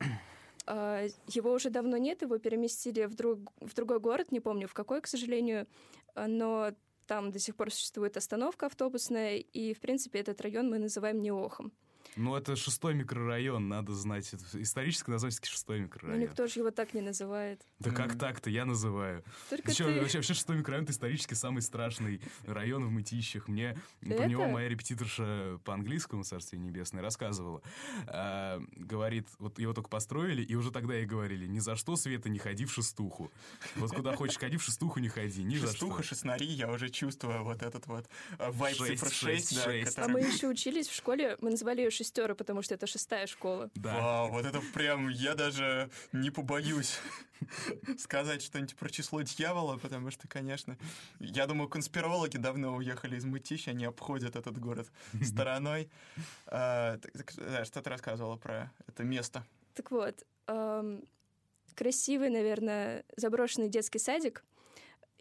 А, 0.68 1.08
его 1.28 1.54
уже 1.54 1.72
давно 1.72 1.98
нет, 1.98 2.22
его 2.22 2.38
переместили 2.38 3.06
в, 3.06 3.16
друг, 3.16 3.40
в 3.60 3.74
другой 3.74 4.00
город, 4.00 4.32
не 4.32 4.40
помню 4.40 4.68
в 4.68 4.74
какой, 4.76 5.02
к 5.02 5.08
сожалению, 5.08 5.68
но 6.16 6.72
там 7.08 7.32
до 7.32 7.40
сих 7.40 7.56
пор 7.56 7.72
существует 7.72 8.16
остановка 8.16 8.68
автобусная, 8.68 9.38
и, 9.38 9.74
в 9.74 9.80
принципе, 9.80 10.20
этот 10.20 10.40
район 10.40 10.70
мы 10.70 10.78
называем 10.78 11.20
Неохом. 11.20 11.74
Ну, 12.16 12.36
это 12.36 12.56
шестой 12.56 12.94
микрорайон, 12.94 13.68
надо 13.68 13.94
знать. 13.94 14.34
Исторически 14.54 15.10
назвать 15.10 15.44
шестой 15.44 15.80
микрорайон. 15.82 16.20
Ну, 16.20 16.28
никто 16.28 16.48
же 16.48 16.60
его 16.60 16.72
так 16.72 16.94
не 16.94 17.02
называет. 17.02 17.62
Да 17.80 17.90
mm. 17.90 17.96
как 17.96 18.18
так-то? 18.18 18.50
Я 18.50 18.66
называю. 18.66 19.24
Только 19.50 19.70
ты... 19.70 19.74
Что, 19.74 19.86
вообще, 19.86 20.18
вообще 20.18 20.34
шестой 20.34 20.58
микрорайон— 20.58 20.84
это 20.86 20.94
исторически 20.94 21.34
самый 21.34 21.62
страшный 21.62 22.22
район 22.46 22.86
в 22.86 22.92
Мытищах. 22.92 23.48
Мне 23.48 23.78
это? 24.02 24.16
про 24.16 24.28
него 24.28 24.48
моя 24.48 24.70
репетиторша 24.70 25.60
по 25.64 25.74
английскому, 25.74 26.24
царствие 26.24 26.62
небесное, 26.62 27.02
рассказывала. 27.02 27.62
А, 28.08 28.62
говорит, 28.76 29.28
вот 29.40 29.60
его 29.60 29.74
только 29.74 29.90
построили, 29.90 30.44
и 30.44 30.56
уже 30.56 30.72
тогда 30.72 30.96
ей 30.96 31.06
говорили, 31.06 31.48
ни 31.48 31.60
за 31.60 31.76
что, 31.76 31.96
Света, 31.96 32.30
не 32.30 32.40
ходи 32.40 32.66
в 32.66 32.74
шестуху. 32.74 33.32
Вот 33.76 33.92
куда 33.92 34.16
хочешь 34.16 34.38
ходи, 34.38 34.58
в 34.58 34.64
шестуху 34.64 35.00
не 35.00 35.10
ходи, 35.10 35.44
ни 35.44 35.56
Шестуха, 35.56 35.68
за 35.68 35.76
что. 35.76 35.86
Шестуха, 35.86 36.04
шестнари, 36.04 36.46
я 36.46 36.72
уже 36.72 36.90
чувствую 36.90 37.44
вот 37.44 37.62
этот 37.62 37.88
вот 37.88 38.08
э, 38.38 38.52
вайп 38.52 38.78
цифр 38.78 39.12
6. 39.12 39.50
6, 39.50 39.56
да, 39.56 39.64
6. 39.64 39.96
Который... 39.96 40.06
А 40.06 40.08
мы 40.10 40.22
еще 40.22 40.48
учились 40.48 40.88
в 40.88 40.96
школе, 40.96 41.38
мы 41.42 41.52
называли 41.52 41.82
ее 41.82 41.92
шестеры, 42.02 42.36
потому 42.36 42.62
что 42.62 42.74
это 42.74 42.88
шестая 42.88 43.28
школа. 43.28 43.70
Да. 43.76 43.94
Вау, 43.94 44.32
вот 44.32 44.46
это 44.46 44.60
прям, 44.74 45.10
я 45.10 45.36
даже 45.36 45.90
не 46.12 46.32
побоюсь 46.32 46.98
сказать 48.00 48.42
что-нибудь 48.42 48.76
про 48.76 48.90
число 48.90 49.22
дьявола, 49.22 49.78
потому 49.78 50.10
что, 50.12 50.28
конечно, 50.28 50.78
я 51.20 51.46
думаю, 51.46 51.70
конспирологи 51.70 52.38
давно 52.38 52.76
уехали 52.76 53.18
из 53.18 53.26
Мытищ, 53.26 53.68
они 53.68 53.86
обходят 53.86 54.36
этот 54.36 54.58
город 54.58 54.92
стороной. 55.24 55.90
А, 56.48 56.98
что 57.64 57.82
ты 57.82 57.90
рассказывала 57.90 58.38
про 58.38 58.72
это 58.88 59.04
место? 59.04 59.46
Так 59.76 59.92
вот, 59.92 60.26
красивый, 61.76 62.30
наверное, 62.30 63.06
заброшенный 63.16 63.70
детский 63.70 64.00
садик 64.00 64.44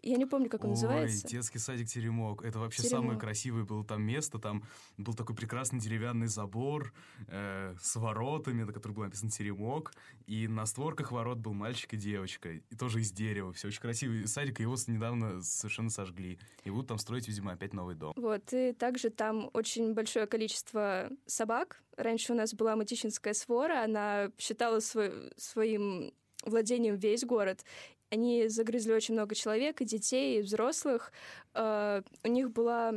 я 0.03 0.17
не 0.17 0.25
помню, 0.25 0.49
как 0.49 0.63
он 0.63 0.71
Ой, 0.71 0.75
называется. 0.75 1.27
детский 1.27 1.59
садик 1.59 1.87
Теремок. 1.87 2.43
Это 2.43 2.59
вообще 2.59 2.83
Теремок. 2.83 3.03
самое 3.03 3.19
красивое 3.19 3.63
было 3.63 3.83
там 3.85 4.01
место. 4.01 4.39
Там 4.39 4.63
был 4.97 5.13
такой 5.13 5.35
прекрасный 5.35 5.79
деревянный 5.79 6.27
забор 6.27 6.93
э, 7.27 7.75
с 7.79 7.95
воротами, 7.95 8.63
на 8.63 8.73
которых 8.73 8.97
был 8.97 9.03
написан 9.03 9.29
Теремок. 9.29 9.93
И 10.25 10.47
на 10.47 10.65
створках 10.65 11.11
ворот 11.11 11.37
был 11.37 11.53
мальчик 11.53 11.93
и 11.93 11.97
девочка. 11.97 12.51
И 12.51 12.75
тоже 12.75 13.01
из 13.01 13.11
дерева. 13.11 13.53
Все 13.53 13.67
очень 13.67 13.81
красивый 13.81 14.27
садик. 14.27 14.59
Его 14.59 14.75
недавно 14.87 15.41
совершенно 15.41 15.89
сожгли. 15.89 16.39
И 16.63 16.71
будут 16.71 16.87
там 16.87 16.97
строить, 16.97 17.27
видимо, 17.27 17.51
опять 17.51 17.73
новый 17.73 17.95
дом. 17.95 18.13
Вот. 18.15 18.51
И 18.53 18.73
также 18.73 19.11
там 19.11 19.49
очень 19.53 19.93
большое 19.93 20.25
количество 20.25 21.09
собак. 21.27 21.83
Раньше 21.95 22.33
у 22.33 22.35
нас 22.35 22.53
была 22.53 22.75
Матищинская 22.75 23.33
свора. 23.33 23.83
Она 23.83 24.31
считала 24.39 24.79
свой, 24.79 25.31
своим 25.37 26.13
владением 26.45 26.95
весь 26.95 27.23
город. 27.23 27.63
Они 28.11 28.47
загрызли 28.49 28.93
очень 28.93 29.15
много 29.15 29.33
человек, 29.35 29.81
и 29.81 29.85
детей, 29.85 30.39
и 30.39 30.41
взрослых. 30.41 31.11
Э, 31.53 32.01
у 32.23 32.27
них 32.27 32.51
была 32.51 32.93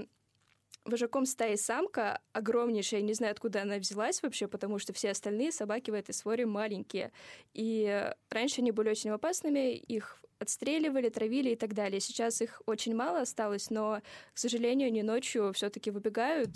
вожаком 0.84 1.24
стаи 1.24 1.56
самка, 1.56 2.20
огромнейшая, 2.32 3.00
я 3.00 3.06
не 3.06 3.14
знаю, 3.14 3.32
откуда 3.32 3.62
она 3.62 3.78
взялась 3.78 4.22
вообще, 4.22 4.48
потому 4.48 4.78
что 4.78 4.92
все 4.92 5.10
остальные 5.10 5.52
собаки 5.52 5.90
в 5.90 5.94
этой 5.94 6.12
своре 6.12 6.46
маленькие. 6.46 7.10
И 7.54 8.12
раньше 8.30 8.60
они 8.60 8.70
были 8.70 8.90
очень 8.90 9.10
опасными, 9.10 9.74
их 9.74 10.20
отстреливали, 10.38 11.08
травили 11.08 11.50
и 11.50 11.56
так 11.56 11.74
далее. 11.74 12.00
Сейчас 12.00 12.42
их 12.42 12.60
очень 12.66 12.94
мало 12.94 13.20
осталось, 13.20 13.70
но, 13.70 14.02
к 14.34 14.38
сожалению, 14.38 14.88
они 14.88 15.02
ночью 15.02 15.52
все-таки 15.54 15.90
выбегают, 15.90 16.50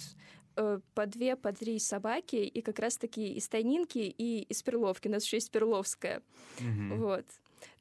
э, 0.57 0.81
по 0.95 1.07
две, 1.07 1.37
по 1.37 1.53
три 1.53 1.79
собаки, 1.79 2.37
и 2.37 2.61
как 2.61 2.79
раз-таки 2.81 3.33
из 3.35 3.49
Тайнинки 3.49 3.99
и 3.99 4.43
из 4.43 4.63
Перловки. 4.63 5.09
У 5.09 5.11
нас 5.11 5.25
еще 5.25 5.39
есть 5.39 5.51
Перловская. 5.51 6.23
Mm-hmm. 6.59 6.97
Вот. 6.97 7.25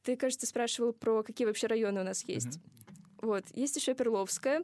Ты, 0.08 0.16
кажется, 0.16 0.48
спрашивал 0.48 0.94
про 0.94 1.22
какие 1.22 1.46
вообще 1.46 1.68
районы 1.68 2.00
у 2.00 2.04
нас 2.06 2.24
есть. 2.24 2.48
Mm-hmm. 2.48 3.26
Вот. 3.26 3.44
Есть 3.54 3.76
еще 3.76 3.94
Перловская. 3.94 4.64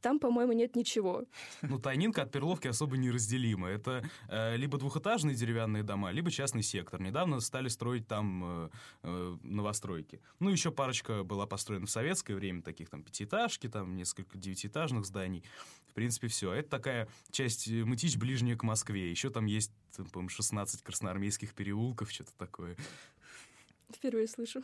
там, 0.00 0.18
по-моему, 0.18 0.50
нет 0.50 0.74
ничего. 0.74 1.22
Ну, 1.62 1.78
Тайнинка 1.78 2.22
от 2.22 2.32
Перловки 2.32 2.66
особо 2.66 2.96
неразделима. 2.96 3.68
Это 3.68 4.02
э, 4.28 4.56
либо 4.56 4.76
двухэтажные 4.76 5.36
деревянные 5.36 5.84
дома, 5.84 6.10
либо 6.10 6.32
частный 6.32 6.64
сектор. 6.64 7.00
Недавно 7.00 7.38
стали 7.38 7.68
строить 7.68 8.08
там 8.08 8.42
э, 8.44 8.68
э, 9.04 9.36
новостройки. 9.44 10.20
Ну, 10.40 10.50
еще 10.50 10.72
парочка 10.72 11.22
была 11.22 11.46
построена 11.46 11.86
в 11.86 11.90
советское 11.90 12.34
время, 12.34 12.60
таких 12.60 12.90
там 12.90 13.04
пятиэтажки, 13.04 13.68
там 13.68 13.94
несколько 13.94 14.36
девятиэтажных 14.36 15.06
зданий. 15.06 15.44
В 15.86 15.94
принципе, 15.94 16.26
все. 16.26 16.52
Это 16.52 16.68
такая 16.68 17.08
часть 17.30 17.68
э, 17.68 17.84
Мытищ 17.84 18.16
ближняя 18.16 18.56
к 18.56 18.64
Москве. 18.64 19.08
Еще 19.08 19.30
там 19.30 19.46
есть, 19.46 19.70
по-моему, 20.12 20.30
16 20.30 20.82
красноармейских 20.82 21.54
переулков, 21.54 22.10
что-то 22.10 22.32
такое. 22.36 22.76
Впервые 23.94 24.26
слышу. 24.26 24.62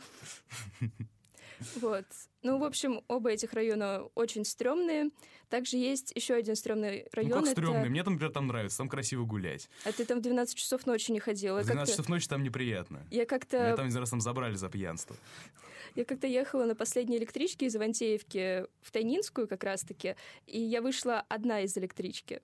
Вот. 1.75 2.05
Ну, 2.41 2.57
в 2.57 2.63
общем, 2.63 3.03
оба 3.07 3.31
этих 3.31 3.53
района 3.53 4.09
очень 4.15 4.45
стрёмные. 4.45 5.11
Также 5.49 5.77
есть 5.77 6.11
еще 6.15 6.33
один 6.33 6.55
стрёмный 6.55 7.07
район. 7.11 7.31
Ну, 7.31 7.35
как 7.35 7.51
это... 7.51 7.51
стрёмный? 7.51 7.89
Мне 7.89 8.03
там, 8.03 8.13
например, 8.13 8.33
там 8.33 8.47
нравится, 8.47 8.77
там 8.79 8.89
красиво 8.89 9.25
гулять. 9.25 9.69
А 9.85 9.91
ты 9.91 10.05
там 10.05 10.19
в 10.19 10.21
12 10.21 10.55
часов 10.57 10.85
ночи 10.87 11.11
не 11.11 11.19
ходила? 11.19 11.61
В 11.61 11.65
12 11.65 11.93
часов 11.93 12.09
ночи 12.09 12.27
там 12.27 12.41
неприятно. 12.41 13.05
Я 13.11 13.25
как-то... 13.25 13.57
Меня 13.57 13.75
там 13.75 13.85
один 13.85 13.97
раз 13.97 14.09
там 14.09 14.21
забрали 14.21 14.55
за 14.55 14.69
пьянство. 14.69 15.15
Я 15.95 16.05
как-то 16.05 16.25
ехала 16.25 16.65
на 16.65 16.75
последней 16.75 17.17
электричке 17.17 17.65
из 17.65 17.75
Ивантеевки 17.75 18.65
в 18.81 18.91
Тайнинскую 18.91 19.47
как 19.47 19.63
раз-таки, 19.63 20.15
и 20.47 20.59
я 20.59 20.81
вышла 20.81 21.25
одна 21.27 21.61
из 21.61 21.77
электрички. 21.77 22.41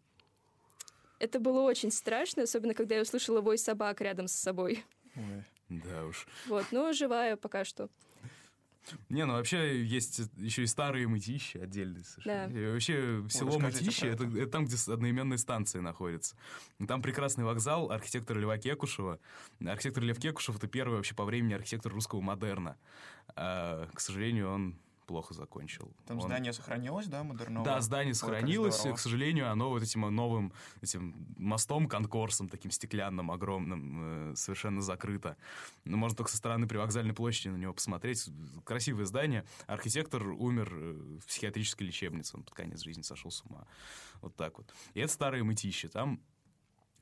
Это 1.20 1.40
было 1.40 1.62
очень 1.62 1.92
страшно, 1.92 2.44
особенно 2.44 2.74
когда 2.74 2.96
я 2.96 3.02
услышала 3.02 3.42
вой 3.42 3.58
собак 3.58 4.02
рядом 4.02 4.28
с 4.28 4.34
собой. 4.34 4.84
Ой. 5.16 5.44
Да 5.70 6.06
уж. 6.06 6.28
Вот, 6.48 6.66
но 6.72 6.94
живая 6.94 7.36
пока 7.36 7.66
что. 7.66 7.90
Не, 9.10 9.26
ну 9.26 9.34
вообще 9.34 9.84
есть 9.84 10.22
еще 10.38 10.64
и 10.64 10.66
старые 10.66 11.08
мытищи 11.08 11.58
отдельные 11.58 12.04
совершенно. 12.04 12.48
Да. 12.48 12.60
И 12.60 12.72
вообще 12.72 13.26
село 13.30 13.52
расскажите 13.52 13.86
Мытищи 13.86 14.06
это, 14.06 14.24
это 14.24 14.48
там, 14.48 14.66
где 14.66 14.78
одноименные 14.92 15.38
станции 15.38 15.80
находятся. 15.80 16.36
Там 16.88 17.02
прекрасный 17.02 17.44
вокзал 17.44 17.92
архитектора 17.92 18.40
Льва 18.40 18.58
Кекушева. 18.58 19.20
Архитектор 19.66 20.04
Лев 20.04 20.20
Кекушев 20.20 20.56
это 20.56 20.68
первый 20.68 20.96
вообще 20.96 21.16
по 21.16 21.26
времени 21.26 21.54
архитектор 21.54 21.92
русского 21.92 22.22
модерна. 22.22 22.78
А, 23.36 23.88
к 23.94 24.00
сожалению, 24.00 24.50
он 24.50 24.80
плохо 25.08 25.34
закончил. 25.34 25.92
Там 26.06 26.18
Он- 26.18 26.24
здание 26.24 26.54
сохранилось, 26.54 27.08
да, 27.08 27.24
модерновое? 27.24 27.66
Да, 27.66 27.82
здание 27.82 28.12
Ой, 28.12 28.16
сохранилось. 28.16 28.82
К 28.82 29.00
сожалению, 29.00 29.50
оно 29.50 29.70
вот 29.70 29.82
этим 29.82 30.02
новым 30.14 30.54
этим 30.82 31.16
мостом, 31.38 31.88
конкорсом, 31.88 32.50
таким 32.50 32.70
стеклянным, 32.70 33.32
огромным, 33.32 34.32
э, 34.32 34.36
совершенно 34.36 34.82
закрыто. 34.82 35.38
Но 35.86 35.98
можно 35.98 36.18
только 36.18 36.30
со 36.30 36.38
стороны 36.38 36.68
привокзальной 36.68 37.14
площади 37.14 37.48
на 37.50 37.58
него 37.58 37.74
посмотреть. 37.74 38.30
Красивое 38.64 39.06
здание. 39.06 39.46
Архитектор 39.66 40.28
умер 40.28 40.70
э, 40.74 41.18
в 41.22 41.26
психиатрической 41.26 41.88
лечебнице. 41.88 42.38
Он 42.38 42.44
под 42.44 42.54
конец 42.54 42.82
жизни 42.84 43.02
сошел 43.02 43.32
с 43.32 43.44
ума. 43.46 43.66
Вот 44.22 44.36
так 44.36 44.58
вот. 44.58 44.74
И 44.94 45.00
это 45.00 45.12
старые 45.12 45.44
мытищи. 45.44 45.88
Там 45.88 46.20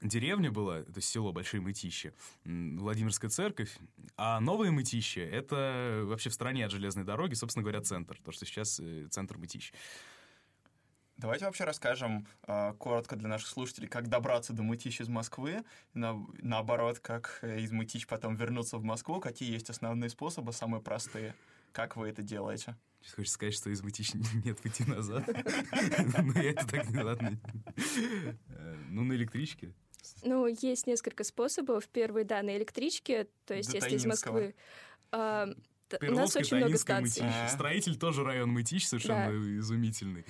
деревня 0.08 0.52
была, 0.52 0.84
то 0.84 0.94
есть 0.98 1.10
село 1.10 1.32
Большие 1.34 1.62
Мытищи, 1.62 2.14
Владимирская 2.44 3.30
церковь, 3.30 3.76
а 4.18 4.40
Новые 4.40 4.72
Мытищи— 4.72 5.20
это 5.32 6.04
вообще 6.06 6.30
в 6.30 6.34
стороне 6.34 6.66
от 6.66 6.72
железной 6.72 7.04
дороги, 7.06 7.34
собственно 7.34 7.64
говоря, 7.64 7.82
центр, 7.82 8.18
то, 8.24 8.32
что 8.32 8.46
сейчас 8.46 8.80
э, 8.80 9.08
центр 9.10 9.38
Мытищ. 9.38 9.72
Давайте 11.18 11.46
вообще 11.46 11.64
расскажем 11.64 12.28
э, 12.46 12.74
коротко 12.78 13.16
для 13.16 13.30
наших 13.30 13.48
слушателей, 13.48 13.88
как 13.88 14.10
добраться 14.10 14.52
до 14.52 14.64
Мытищ 14.64 15.00
из 15.02 15.08
Москвы, 15.08 15.64
на- 15.94 16.26
наоборот, 16.42 17.00
как 17.00 17.40
э, 17.42 17.62
из 17.62 17.72
Мытищ 17.72 18.06
потом 18.06 18.36
вернуться 18.36 18.78
в 18.78 18.84
Москву, 18.84 19.22
какие 19.22 19.50
есть 19.52 19.70
основные 19.70 20.10
способы, 20.10 20.52
самые 20.52 20.82
простые. 20.82 21.34
Как 21.72 21.96
вы 21.96 22.10
это 22.10 22.22
делаете? 22.22 22.76
Сейчас 23.02 23.14
хочется 23.16 23.34
сказать, 23.36 23.54
что 23.54 23.70
из 23.70 23.82
Мытищ 23.82 24.12
нет 24.44 24.60
пути 24.60 24.84
назад. 24.84 25.26
Но 26.24 26.42
я 26.42 26.50
это 26.52 26.68
так 26.68 26.90
не 26.90 27.02
ладно. 27.02 27.40
Э, 28.50 28.76
Ну, 28.90 29.04
на 29.06 29.14
электричке. 29.14 29.74
Ну, 30.24 30.48
есть 30.48 30.88
несколько 30.88 31.24
способов. 31.24 31.88
Первый, 31.90 32.24
да, 32.24 32.42
на 32.42 32.58
электричке, 32.58 33.28
то 33.46 33.54
есть 33.54 33.72
До 33.72 33.78
если 33.78 33.96
из. 33.96 34.06
Москвы... 34.06 34.56
а, 35.12 35.48
т- 35.88 36.00
у 36.08 36.12
нас 36.14 36.36
очень 36.36 36.58
много 36.58 36.78
станций. 36.78 37.24
Мытищ. 37.24 37.38
А. 37.44 37.50
Строитель 37.50 37.98
тоже 37.98 38.24
район 38.24 38.50
Мытищ, 38.50 38.86
совершенно 38.86 39.32
изумительный. 39.60 40.26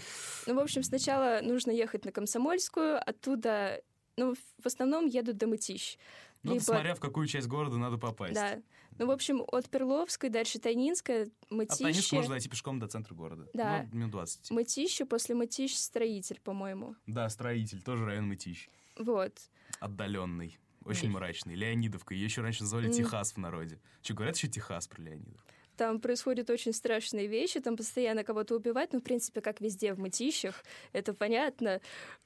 Ну, 0.46 0.56
в 0.56 0.60
общем, 0.60 0.84
сначала 0.84 1.40
нужно 1.42 1.72
ехать 1.72 2.06
на 2.06 2.12
Комсомольскую, 2.12 2.98
оттуда, 3.08 3.82
ну, 4.18 4.36
в 4.62 4.66
основном 4.66 5.06
едут 5.06 5.38
до 5.38 5.48
Мытищ. 5.48 5.98
Ну, 6.44 6.56
это 6.56 6.64
смотря 6.64 6.94
в 6.94 7.00
какую 7.00 7.26
часть 7.28 7.48
города 7.48 7.78
надо 7.78 7.98
попасть. 7.98 8.36
Да. 8.36 8.62
Ну, 8.98 9.08
в 9.08 9.12
общем, 9.12 9.44
от 9.48 9.68
Перловской, 9.70 10.30
дальше 10.30 10.60
Тайнинская, 10.60 11.24
От 11.26 11.30
Тайнинска 11.50 11.84
Мытищи. 11.84 12.16
можно 12.16 12.32
дойти 12.36 12.48
пешком 12.50 12.80
до 12.80 12.88
центра 12.88 13.14
города. 13.14 13.50
Да. 13.54 13.88
Ну, 13.92 13.98
минут 14.00 14.12
20. 14.12 14.52
Мытищи, 14.52 15.04
после 15.04 15.36
Мытищ 15.36 15.76
строитель, 15.76 16.40
по-моему. 16.42 16.96
Да, 17.08 17.28
строитель, 17.30 17.82
тоже 17.82 18.06
район 18.06 18.28
Мытищ. 18.28 18.70
Вот. 18.98 19.34
Отдаленный. 19.80 20.58
Очень 20.84 21.10
мрачный. 21.10 21.56
Леонидовка. 21.56 22.14
Ее 22.14 22.26
еще 22.26 22.42
раньше 22.42 22.62
называли. 22.64 22.92
Техас 22.92 23.32
в 23.34 23.38
народе. 23.38 23.80
Что, 24.04 24.14
говорят 24.14 24.36
еще 24.36 24.48
Техас 24.48 24.88
про 24.88 25.02
Леонидов? 25.02 25.44
Там 25.78 26.00
происходят 26.00 26.50
очень 26.50 26.72
страшные 26.74 27.28
вещи, 27.28 27.60
там 27.60 27.76
постоянно 27.76 28.24
кого-то 28.24 28.56
убивать, 28.56 28.94
ну, 28.94 29.00
в 29.00 29.04
принципе, 29.04 29.42
как 29.42 29.60
везде 29.60 29.94
в 29.94 30.00
мытищах, 30.00 30.64
это 30.94 31.14
понятно. 31.14 31.82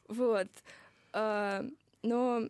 Вот. 0.07 0.47
А, 1.13 1.65
но 2.03 2.47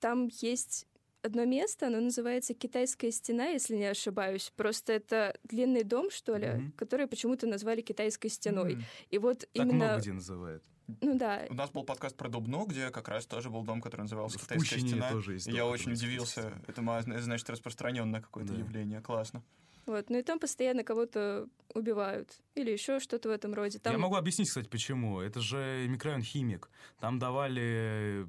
там 0.00 0.30
есть 0.40 0.86
одно 1.20 1.44
место, 1.44 1.88
оно 1.88 2.00
называется 2.00 2.54
Китайская 2.54 3.10
стена, 3.10 3.48
если 3.48 3.76
не 3.76 3.84
ошибаюсь. 3.84 4.50
Просто 4.56 4.94
это 4.94 5.36
длинный 5.44 5.82
дом, 5.82 6.10
что 6.10 6.36
ли, 6.36 6.48
Мгм. 6.48 6.72
который 6.72 7.06
почему-то 7.06 7.46
назвали 7.46 7.82
Китайской 7.82 8.28
стеной. 8.28 8.74
М. 8.74 8.84
И 9.10 9.18
вот 9.18 9.40
Так 9.40 9.48
именно... 9.54 9.74
много 9.74 9.98
где 10.00 10.12
называют. 10.12 10.64
Ну 11.00 11.16
да, 11.18 11.46
У 11.48 11.54
нас 11.54 11.70
был 11.70 11.84
подкаст 11.84 12.16
про 12.16 12.28
Дубну, 12.28 12.66
где 12.66 12.90
как 12.90 13.08
раз 13.08 13.26
тоже 13.26 13.50
был 13.50 13.62
дом, 13.62 13.80
который 13.80 14.02
назывался 14.02 14.38
В 14.38 14.42
«Китайская 14.42 14.74
Пущине 14.76 14.88
стена». 14.90 15.10
тоже 15.10 15.34
есть 15.34 15.46
дом, 15.46 15.54
я 15.54 15.66
очень 15.66 15.92
удивился. 15.92 16.52
«Китайская 16.66 17.12
Это, 17.12 17.22
значит 17.22 17.50
распространенное 17.50 18.20
какое-то 18.20 18.52
Да. 18.52 18.58
явление. 18.58 19.00
Классно. 19.00 19.42
вот. 19.86 20.10
Ну 20.10 20.18
и 20.18 20.22
там 20.22 20.38
постоянно 20.38 20.84
кого-то 20.84 21.46
убивают. 21.74 22.30
Или 22.54 22.70
еще 22.70 23.00
что-то 23.00 23.28
в 23.28 23.32
этом 23.32 23.54
роде. 23.54 23.78
Там... 23.78 23.92
Я 23.92 23.98
могу 23.98 24.16
объяснить, 24.16 24.48
кстати, 24.48 24.68
почему. 24.68 25.20
Это 25.20 25.40
же 25.40 25.86
микрорайон 25.88 26.22
Химик. 26.22 26.68
Там 27.00 27.18
давали 27.18 28.26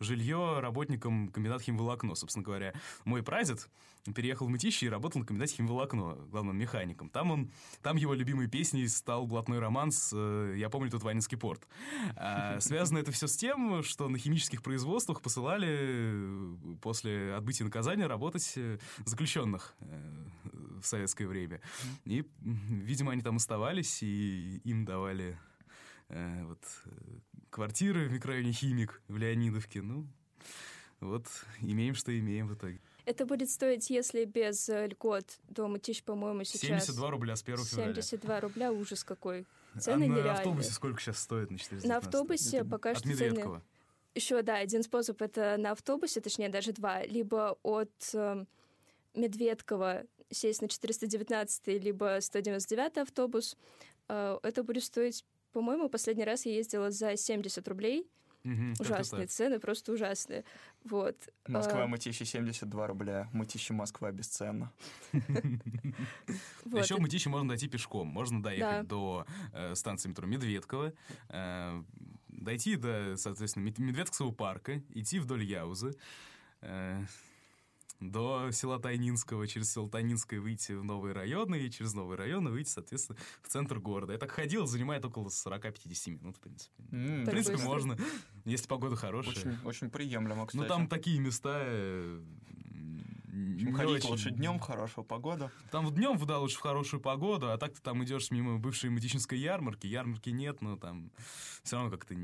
жилье 0.00 0.60
работникам 0.60 1.28
комбината 1.28 1.62
химволокно. 1.64 2.14
Собственно 2.14 2.44
говоря, 2.44 2.72
мой 3.04 3.22
прадед 3.22 3.68
переехал 4.14 4.46
в 4.46 4.48
Мытищи 4.50 4.86
и 4.86 4.88
работал 4.88 5.20
на 5.20 5.26
комбинате 5.26 5.56
химволокно, 5.56 6.14
главным 6.30 6.56
механиком. 6.56 7.10
Там 7.10 7.30
он, 7.30 7.50
там 7.82 7.96
его 7.96 8.14
любимой 8.14 8.48
песней 8.48 8.88
стал 8.88 9.26
блатной 9.26 9.58
романс 9.58 10.10
э, 10.14 10.54
«Я 10.56 10.70
помню 10.70 10.90
тот 10.90 11.02
Ванинский 11.02 11.36
порт». 11.36 11.66
А, 12.16 12.60
связано 12.60 12.98
это 12.98 13.12
все 13.12 13.26
с 13.26 13.36
тем, 13.36 13.82
что 13.82 14.08
на 14.08 14.18
химических 14.18 14.62
производствах 14.62 15.20
посылали 15.20 15.68
э, 15.70 16.56
после 16.80 17.34
отбытия 17.34 17.64
наказания 17.64 18.06
работать 18.06 18.52
э, 18.56 18.78
заключенных 19.04 19.74
в 20.80 20.86
советское 20.86 21.26
время. 21.26 21.60
И, 22.04 22.24
видимо, 22.40 23.12
они 23.12 23.20
там 23.20 23.36
оставались, 23.36 24.02
и 24.02 24.60
им 24.64 24.84
давали 24.84 25.38
вот, 26.08 26.58
квартиры 27.50 28.08
в 28.08 28.12
микрорайоне 28.12 28.52
Химик 28.52 29.02
в 29.08 29.16
Леонидовке. 29.16 29.82
Ну, 29.82 30.06
вот, 31.00 31.26
имеем, 31.60 31.94
что 31.94 32.16
имеем 32.16 32.48
в 32.48 32.54
итоге. 32.54 32.80
Это 33.06 33.26
будет 33.26 33.50
стоить, 33.50 33.90
если 33.90 34.24
без 34.24 34.68
э, 34.68 34.86
льгот 34.86 35.24
до 35.48 35.66
Мытищ, 35.66 36.02
по-моему, 36.04 36.44
сейчас... 36.44 36.84
72 36.84 37.10
рубля 37.10 37.36
с 37.36 37.42
1 37.42 37.56
февраля. 37.64 37.94
72 37.94 38.40
рубля, 38.40 38.72
ужас 38.72 39.02
какой. 39.02 39.46
а 39.74 39.80
Цены 39.80 40.06
на 40.06 40.12
нереальные. 40.12 40.32
автобусе 40.32 40.72
сколько 40.72 41.00
сейчас 41.00 41.18
стоит 41.18 41.50
на 41.50 41.58
419? 41.58 41.88
На 41.88 41.96
автобусе 41.96 42.58
Это 42.58 42.68
пока 42.68 42.94
что 42.94 43.16
цены... 43.16 43.62
Еще, 44.14 44.42
да, 44.42 44.56
один 44.56 44.82
способ— 44.82 45.22
это 45.22 45.56
на 45.56 45.70
автобусе, 45.70 46.20
точнее, 46.20 46.48
даже 46.48 46.72
два. 46.72 47.02
Либо 47.04 47.56
от 47.62 48.10
э, 48.12 48.44
Медведкова 49.14 50.04
сесть 50.30 50.62
на 50.62 50.68
419 50.68 51.66
либо 51.82 52.18
199 52.20 52.98
автобус. 52.98 53.56
Э, 54.08 54.38
это 54.42 54.62
будет 54.62 54.84
стоить, 54.84 55.24
по-моему, 55.52 55.88
последний 55.88 56.24
раз 56.24 56.46
я 56.46 56.52
ездила 56.54 56.90
за 56.90 57.16
70 57.16 57.66
рублей. 57.68 58.06
Как-то 58.42 58.82
Ужасные 58.84 59.26
цены, 59.26 59.58
просто 59.60 59.92
ужасные. 59.92 60.44
Вот. 60.84 61.14
Москва, 61.46 61.82
Э, 61.84 61.86
Мытищи 61.86 62.24
72 62.24 62.86
рубля. 62.86 63.28
Мытищи, 63.34 63.72
Москва 63.72 64.10
бесценно. 64.12 64.72
Еще 66.72 66.94
в 66.96 67.00
Мытищи 67.00 67.28
можно 67.28 67.48
дойти 67.50 67.68
пешком. 67.68 68.08
Можно 68.08 68.42
доехать 68.42 68.88
до 68.88 69.26
э, 69.52 69.74
станции 69.74 70.08
метро 70.08 70.26
Медведково, 70.26 70.92
э, 71.28 71.82
дойти 72.28 72.76
до, 72.76 73.16
соответственно, 73.18 73.64
Мед- 73.64 73.78
Медведковского 73.78 74.32
парка, 74.32 74.82
идти 74.94 75.18
вдоль 75.18 75.44
Яузы, 75.44 75.94
э, 76.62 77.02
до 78.00 78.50
села 78.50 78.78
Тайнинского, 78.78 79.46
через 79.46 79.72
село 79.72 79.88
Тайнинское 79.88 80.40
выйти 80.40 80.72
в 80.72 80.82
новые 80.84 81.12
районы, 81.14 81.60
и 81.60 81.70
через 81.70 81.92
новые 81.94 82.16
районы 82.18 82.50
выйти, 82.50 82.70
соответственно, 82.70 83.18
в 83.42 83.48
центр 83.48 83.78
города. 83.78 84.12
Я 84.14 84.18
так 84.18 84.30
ходил, 84.30 84.66
занимает 84.66 85.04
около 85.04 85.28
40-50 85.28 86.10
минут, 86.22 86.36
в 86.36 86.40
принципе. 86.40 86.72
М, 86.92 87.24
В 87.24 87.30
принципе, 87.30 87.56
быстро. 87.56 87.68
можно, 87.68 87.98
если 88.46 88.66
погода 88.66 88.96
хорошая. 88.96 89.34
Очень, 89.34 89.58
очень 89.64 89.90
приемлемо, 89.90 90.46
кстати. 90.46 90.62
Ну, 90.62 90.68
там 90.68 90.88
такие 90.88 91.18
места, 91.20 91.58
э, 91.62 92.22
м, 93.28 93.56
не 93.58 93.70
Ходить 93.72 93.96
очень. 93.96 94.08
лучше 94.08 94.30
днем, 94.30 94.58
хорошую 94.58 95.04
погоду. 95.04 95.50
Там 95.70 95.86
в 95.86 95.94
днем 95.94 96.18
да, 96.26 96.38
лучше 96.38 96.56
в 96.56 96.60
хорошую 96.60 97.00
погоду, 97.00 97.50
а 97.52 97.58
так 97.58 97.74
ты 97.74 97.80
там 97.82 98.02
идешь 98.02 98.30
мимо 98.30 98.58
бывшей 98.58 98.88
мытищинской 98.90 99.38
ярмарки. 99.38 99.86
Ярмарки 99.86 100.30
нет, 100.30 100.62
но 100.62 100.76
там 100.76 101.10
все 101.62 101.76
равно 101.76 101.90
как-то 101.90 102.14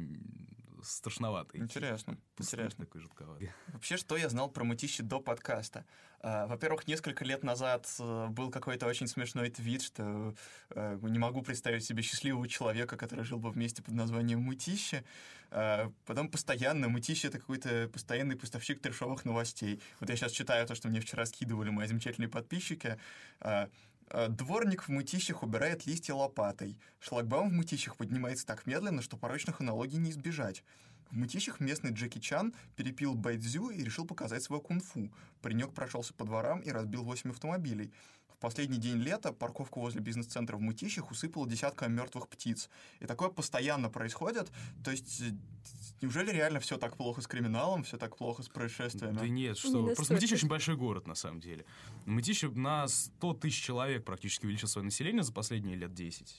идти. 1.54 1.64
Интересно, 1.64 2.18
интересно. 2.38 2.84
такой 2.84 3.00
жутковатый. 3.00 3.52
Вообще, 3.68 3.96
что 3.96 4.16
я 4.16 4.28
знал 4.28 4.50
про 4.50 4.64
мытище 4.64 5.02
до 5.02 5.20
подкаста? 5.20 5.84
А, 6.20 6.46
Во-первых, 6.46 6.86
несколько 6.86 7.24
лет 7.24 7.44
назад 7.44 7.86
э, 7.98 8.26
был 8.28 8.50
какой-то 8.50 8.86
очень 8.86 9.06
смешной 9.06 9.50
твит, 9.50 9.82
что 9.82 10.34
э, 10.70 10.98
не 11.02 11.18
могу 11.18 11.42
представить 11.42 11.84
себе 11.84 12.02
счастливого 12.02 12.48
человека, 12.48 12.96
который 12.96 13.24
жил 13.24 13.38
бы 13.38 13.50
вместе 13.50 13.82
под 13.82 13.94
названием 13.94 14.40
Мытище. 14.40 15.04
А, 15.50 15.92
Потом 16.04 16.28
постоянно 16.28 16.88
Мытище— 16.88 17.28
это 17.28 17.38
какой-то 17.38 17.88
постоянный 17.92 18.36
поставщик 18.36 18.80
трешовых 18.80 19.24
новостей. 19.24 19.80
Вот 20.00 20.10
я 20.10 20.16
сейчас 20.16 20.32
читаю 20.32 20.66
то, 20.66 20.74
что 20.74 20.88
мне 20.88 21.00
вчера 21.00 21.26
скидывали 21.26 21.70
мои 21.70 21.86
замечательные 21.86 22.28
подписчики. 22.28 22.98
А, 24.08 24.28
Дворник 24.28 24.84
в 24.84 24.88
мытищах 24.88 25.42
убирает 25.42 25.86
листья 25.86 26.14
лопатой. 26.14 26.78
Шлагбаум 27.00 27.50
в 27.50 27.52
мытищах 27.52 27.96
поднимается 27.96 28.46
так 28.46 28.66
медленно, 28.66 29.02
что 29.02 29.16
порочных 29.16 29.60
аналогий 29.60 29.98
не 29.98 30.10
избежать. 30.10 30.62
В 31.10 31.16
мытищах 31.16 31.60
местный 31.60 31.92
Джеки 31.92 32.18
Чан 32.18 32.52
перепил 32.76 33.14
байдзю 33.14 33.70
и 33.70 33.82
решил 33.82 34.06
показать 34.06 34.42
свое 34.42 34.60
кунг-фу. 34.60 35.12
Паренек 35.40 35.72
прошелся 35.72 36.12
по 36.14 36.24
дворам 36.24 36.60
и 36.60 36.70
разбил 36.70 37.04
8 37.04 37.30
автомобилей. 37.30 37.92
В 38.36 38.38
последний 38.38 38.76
день 38.76 38.96
лета 38.98 39.32
парковку 39.32 39.80
возле 39.80 40.02
бизнес-центра 40.02 40.58
в 40.58 40.60
Мытищах 40.60 41.10
усыпало 41.10 41.48
десятками 41.48 41.94
мертвых 41.94 42.28
птиц. 42.28 42.68
И 43.00 43.06
такое 43.06 43.30
постоянно 43.30 43.88
происходит. 43.88 44.52
То 44.84 44.90
есть, 44.90 45.22
э, 45.22 45.32
неужели 46.02 46.32
реально 46.32 46.60
все 46.60 46.76
так 46.76 46.98
плохо 46.98 47.22
с 47.22 47.26
криминалом, 47.26 47.82
все 47.82 47.96
так 47.96 48.18
плохо 48.18 48.42
с 48.42 48.48
происшествиями? 48.50 49.16
Да 49.16 49.26
нет, 49.26 49.54
Не 49.54 49.58
что 49.58 49.82
вы. 49.82 49.94
Просто. 49.94 50.12
Мытищ 50.12 50.32
очень 50.32 50.48
большой 50.48 50.76
город, 50.76 51.06
на 51.06 51.14
самом 51.14 51.40
деле. 51.40 51.64
Мытищ 52.04 52.42
на 52.42 52.86
100 52.88 53.34
тысяч 53.34 53.62
человек 53.64 54.04
практически 54.04 54.44
увеличил 54.44 54.68
свое 54.68 54.84
население 54.84 55.22
за 55.22 55.32
последние 55.32 55.76
лет 55.76 55.94
10. 55.94 56.36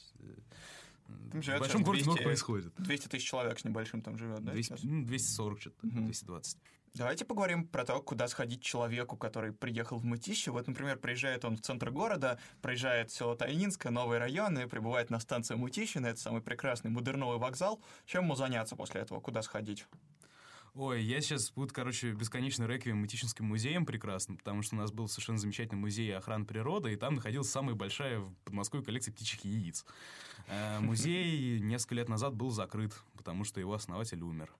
Там 1.31 1.41
В 1.41 1.43
живет 1.43 1.59
большом 1.61 1.79
сейчас 1.79 1.85
городе 1.85 2.03
много 2.03 2.17
200 2.17 2.23
происходит. 2.25 2.73
200 2.77 3.07
тысяч 3.07 3.27
человек 3.27 3.57
с 3.57 3.63
небольшим 3.63 4.01
там 4.03 4.19
живет, 4.19 4.43
да? 4.43 4.51
200, 4.51 4.69
сейчас? 4.69 4.83
ну, 4.83 5.03
240 5.03 5.59
что-то, 5.61 5.87
Мгм. 5.87 6.05
220. 6.05 6.57
Давайте 6.97 7.25
поговорим 7.25 7.67
про 7.67 7.85
то, 7.85 8.01
куда 8.01 8.27
сходить 8.27 8.63
человеку, 8.63 9.17
который 9.17 9.53
приехал 9.53 9.99
в 9.99 10.03
Мытище. 10.03 10.49
Вот, 10.49 10.65
например, 10.65 10.97
приезжает 10.97 11.45
он 11.45 11.55
в 11.55 11.61
центр 11.61 11.91
города, 11.91 12.39
проезжает 12.63 13.11
село 13.11 13.35
Тайнинское, 13.35 13.91
новые 13.91 14.17
районы, 14.17 14.67
прибывает 14.67 15.11
на 15.11 15.19
станцию 15.19 15.59
Мытищина, 15.59 16.07
это 16.07 16.19
самый 16.19 16.41
прекрасный 16.41 16.89
модерновый 16.89 17.37
вокзал. 17.37 17.79
Чем 18.07 18.23
ему 18.23 18.35
заняться 18.35 18.75
после 18.75 19.01
этого? 19.01 19.19
Куда 19.19 19.43
сходить? 19.43 19.85
Ой, 20.73 21.03
я 21.03 21.21
сейчас 21.21 21.51
буду, 21.51 21.71
короче, 21.71 22.13
бесконечный 22.13 22.65
реквием 22.65 22.97
Мытищинским 22.97 23.45
музеем 23.45 23.85
прекрасным, 23.85 24.37
потому 24.37 24.63
что 24.63 24.75
у 24.75 24.79
нас 24.79 24.91
был 24.91 25.07
совершенно 25.07 25.37
замечательный 25.37 25.77
музей 25.77 26.17
охраны 26.17 26.45
природы, 26.45 26.93
и 26.93 26.95
там 26.95 27.13
находилась 27.13 27.51
самая 27.51 27.75
большая 27.75 28.21
в 28.21 28.33
Подмосковье 28.43 28.83
коллекция 28.83 29.13
птичьих 29.13 29.45
яиц. 29.45 29.85
Э, 30.47 30.79
Музей 30.79 31.59
несколько 31.61 31.93
лет 31.93 32.09
назад 32.09 32.33
был 32.33 32.49
закрыт, 32.49 32.95
потому 33.15 33.43
что 33.43 33.59
его 33.59 33.75
основатель 33.75 34.23
умер. 34.23 34.51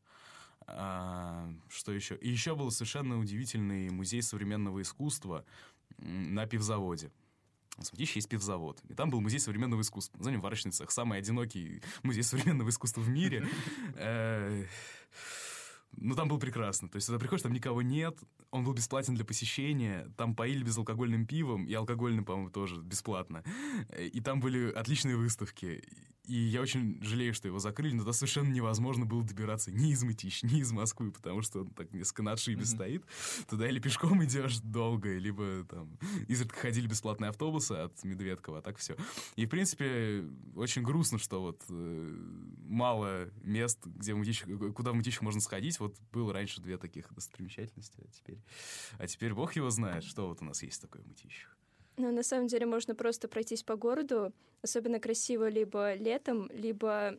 А, 0.68 1.50
Что 1.70 1.92
еще? 1.94 2.16
И 2.18 2.30
еще 2.30 2.56
был 2.56 2.72
совершенно 2.72 3.18
удивительный 3.18 3.90
музей 3.90 4.22
современного 4.22 4.82
искусства 4.82 5.46
на 5.98 6.46
пивзаводе. 6.46 7.12
Мытищи 7.94 8.18
есть 8.18 8.30
пивзавод. 8.30 8.82
И 8.90 8.94
там 8.94 9.10
был 9.10 9.22
музей 9.22 9.40
современного 9.40 9.82
искусства. 9.82 10.18
Название 10.18 10.42
«Варочный 10.42 10.72
цех». 10.72 10.90
Самый 10.92 11.20
одинокий 11.20 11.82
музей 12.04 12.24
современного 12.24 12.70
искусства 12.70 13.02
в 13.02 13.10
мире. 13.10 13.48
Э, 13.96 14.66
Ну, 16.00 16.16
там 16.16 16.28
был 16.28 16.38
прекрасно. 16.38 16.90
То 16.90 16.98
есть, 16.98 17.08
туда 17.08 17.18
приходишь, 17.18 17.44
там 17.44 17.54
никого 17.54 17.82
нет, 17.82 18.20
он 18.52 18.64
был 18.64 18.74
бесплатен 18.74 19.16
для 19.16 19.26
посещения, 19.26 20.12
там 20.18 20.36
поили 20.36 20.64
безалкогольным 20.64 21.26
пивом, 21.26 21.66
и 21.66 21.74
алкогольным, 21.74 22.26
по-моему, 22.26 22.50
тоже 22.50 22.82
бесплатно. 22.82 23.44
И 23.98 24.20
там 24.22 24.40
были 24.40 24.72
отличные 24.72 25.16
выставки. 25.16 25.84
И 26.28 26.36
я 26.36 26.62
очень 26.62 27.02
жалею, 27.02 27.34
что 27.34 27.48
его 27.48 27.58
закрыли, 27.60 27.94
но 27.94 28.00
туда 28.02 28.12
совершенно 28.14 28.50
невозможно 28.50 29.06
было 29.06 29.24
добираться 29.24 29.72
ни 29.72 29.92
из 29.92 30.04
Мытищ, 30.04 30.44
ни 30.44 30.60
из 30.60 30.72
Москвы, 30.74 31.12
потому 31.12 31.42
что 31.42 31.62
он 31.62 31.70
так 31.70 31.94
несколько 31.94 32.22
на 32.24 32.34
отшибе 32.34 32.58
Мгм. 32.62 32.66
стоит. 32.66 33.06
Туда 33.50 33.70
или 33.70 33.80
пешком 33.80 34.24
идешь 34.26 34.60
долго, 34.60 35.18
либо 35.18 35.64
там 35.70 35.98
изредка 36.28 36.60
ходили 36.60 36.88
бесплатные 36.88 37.30
автобусы 37.30 37.72
от 37.74 38.04
Медведкова, 38.04 38.60
а 38.60 38.62
так 38.62 38.78
все. 38.78 38.98
И, 39.38 39.46
в 39.46 39.50
принципе, 39.50 40.26
очень 40.56 40.82
грустно, 40.84 41.18
что 41.18 41.42
вот 41.42 41.64
э, 41.70 42.18
мало 42.68 43.30
мест, 43.44 43.80
где 43.86 44.14
в 44.14 44.18
Мытищах- 44.18 44.74
куда 44.74 44.92
в 44.92 44.96
Мытищах 44.96 45.22
можно 45.22 45.40
сходить. 45.40 45.80
Вот 45.80 45.96
было 46.12 46.34
раньше 46.34 46.62
две 46.62 46.78
таких 46.78 47.14
достопримечательности, 47.14 48.02
а 48.06 48.12
теперь, 48.12 48.42
а 48.98 49.08
теперь 49.08 49.34
бог 49.34 49.56
его 49.56 49.70
знает, 49.70 50.04
что 50.04 50.28
вот 50.28 50.42
у 50.42 50.46
нас 50.46 50.62
есть 50.62 50.82
такое 50.82 51.02
в 51.04 51.08
Мытищах. 51.08 51.58
Ну, 51.98 52.12
на 52.12 52.22
самом 52.22 52.46
деле 52.46 52.68
можно 52.68 52.94
просто 52.94 53.28
пройтись 53.28 53.64
по 53.64 53.76
городу, 53.76 54.32
особенно 54.62 55.00
красиво 55.00 55.50
либо 55.50 55.96
летом, 55.96 56.48
либо 56.54 57.18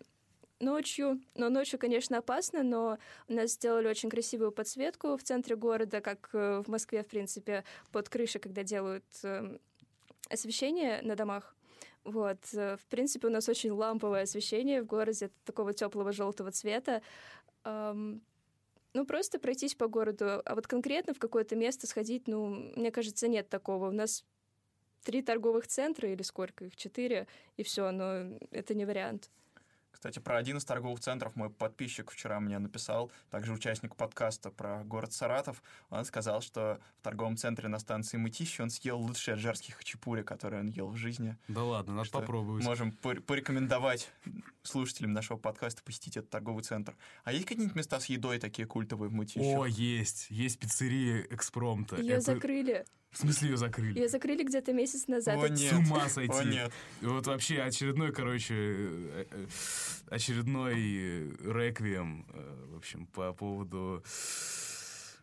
ночью. 0.61 1.21
Но 1.35 1.49
ночью, 1.49 1.81
конечно, 1.81 2.19
опасно, 2.19 2.63
но 2.63 2.99
у 3.29 3.33
нас 3.33 3.53
сделали 3.53 3.89
очень 3.89 4.09
красивую 4.09 4.53
подсветку 4.53 5.17
в 5.17 5.23
центре 5.25 5.57
города, 5.57 6.01
как 6.01 6.31
э, 6.33 6.63
в 6.65 6.69
Москве, 6.69 7.03
в 7.03 7.09
принципе, 7.09 7.65
под 7.91 8.09
крышей, 8.09 8.41
когда 8.41 8.63
делают 8.63 9.05
э, 9.25 9.59
освещение 10.31 11.03
на 11.03 11.17
домах. 11.17 11.57
Вот, 12.05 12.39
э, 12.53 12.77
в 12.77 12.87
принципе, 12.87 13.27
у 13.27 13.31
нас 13.31 13.49
очень 13.49 13.73
ламповое 13.73 14.23
освещение 14.23 14.81
в 14.83 14.87
городе, 14.87 15.31
такого 15.45 15.73
теплого 15.73 16.13
желтого 16.13 16.53
цвета. 16.53 17.03
Ну, 17.65 19.05
просто 19.07 19.39
пройтись 19.39 19.75
по 19.75 19.87
городу, 19.87 20.41
а 20.45 20.55
вот 20.55 20.67
конкретно 20.67 21.13
в 21.15 21.19
какое-то 21.19 21.57
место 21.57 21.87
сходить, 21.87 22.27
ну, 22.27 22.73
мне 22.75 22.91
кажется, 22.91 23.29
нет 23.29 23.49
такого. 23.49 23.89
У 23.89 23.93
нас 23.93 24.25
три 25.05 25.23
торговых 25.23 25.67
центра 25.67 26.09
или 26.11 26.23
сколько 26.23 26.65
их, 26.67 26.77
четыре, 26.77 27.27
и 27.57 27.63
все, 27.63 27.91
но 27.91 28.39
это 28.51 28.75
не 28.75 28.85
вариант. 28.85 29.31
Кстати, 29.91 30.21
про 30.21 30.37
один 30.37 30.59
из 30.59 30.65
торговых 30.65 31.01
центров 31.01 31.35
мой 31.35 31.51
подписчик 31.51 32.13
вчера 32.13 32.39
мне 32.39 32.57
написал, 32.61 33.11
также 33.31 33.53
участник 33.53 33.97
подкаста 33.97 34.53
про 34.53 34.85
город 34.85 35.13
Саратов. 35.13 35.61
Он 35.91 36.05
сказал, 36.05 36.41
что 36.41 36.79
в 37.01 37.03
торговом 37.03 37.37
центре 37.37 37.67
на 37.67 37.81
станции 37.81 38.17
Мытищи 38.17 38.61
он 38.61 38.71
съел 38.71 39.01
лучшие 39.01 39.35
аджарские 39.35 39.75
хачапури, 39.75 40.23
которые 40.23 40.61
он 40.61 40.69
ел 40.69 40.87
в 40.87 40.97
жизни. 40.97 41.37
Да 41.49 41.65
ладно, 41.65 41.95
надо 41.95 42.05
Что 42.07 42.21
попробовать. 42.21 42.65
Можем 42.65 42.93
пор- 42.93 43.23
порекомендовать 43.23 44.09
слушателям 44.63 45.13
нашего 45.15 45.37
подкаста 45.37 45.83
посетить 45.83 46.17
этот 46.17 46.31
торговый 46.31 46.63
центр. 46.63 46.97
А 47.25 47.33
есть 47.33 47.47
какие-нибудь 47.47 47.75
места 47.75 47.99
с 47.99 48.07
едой 48.07 48.39
такие 48.39 48.69
культовые 48.69 49.09
в 49.11 49.15
Мытищах? 49.15 49.43
О, 49.59 49.67
есть. 49.67 50.27
Есть 50.31 50.61
пиццерия 50.61 51.27
экспромта. 51.31 51.97
Ее 51.97 52.13
Это- 52.15 52.21
закрыли. 52.35 52.85
В 53.11 53.19
смысле 53.19 53.51
ее 53.51 53.57
закрыли? 53.57 53.99
Ее 53.99 54.09
закрыли 54.09 54.45
где-то 54.45 54.73
месяц 54.73 55.07
назад. 55.09 55.39
О, 55.39 55.49
нет. 55.49 55.73
С 55.73 55.77
ума 55.77 56.09
сойти. 56.09 56.33
О, 56.33 56.45
нет. 56.45 56.73
Вот 57.01 57.27
вообще 57.27 57.61
очередной, 57.61 58.13
короче, 58.13 58.55
э, 58.55 59.25
э, 59.31 59.47
очередной 60.11 60.75
э, 60.77 61.31
реквием, 61.45 62.27
в 62.73 62.77
общем, 62.77 63.07
по 63.07 63.33
поводу... 63.33 64.03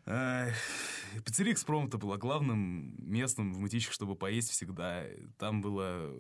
Пиццерия 0.06 1.54
«Экспромта» 1.54 1.98
была 1.98 2.18
главным 2.18 2.94
местом 3.00 3.54
в 3.54 3.60
Мытищах, 3.60 3.92
чтобы 3.92 4.16
поесть 4.16 4.52
всегда. 4.52 5.06
Там 5.40 5.62
было 5.62 6.14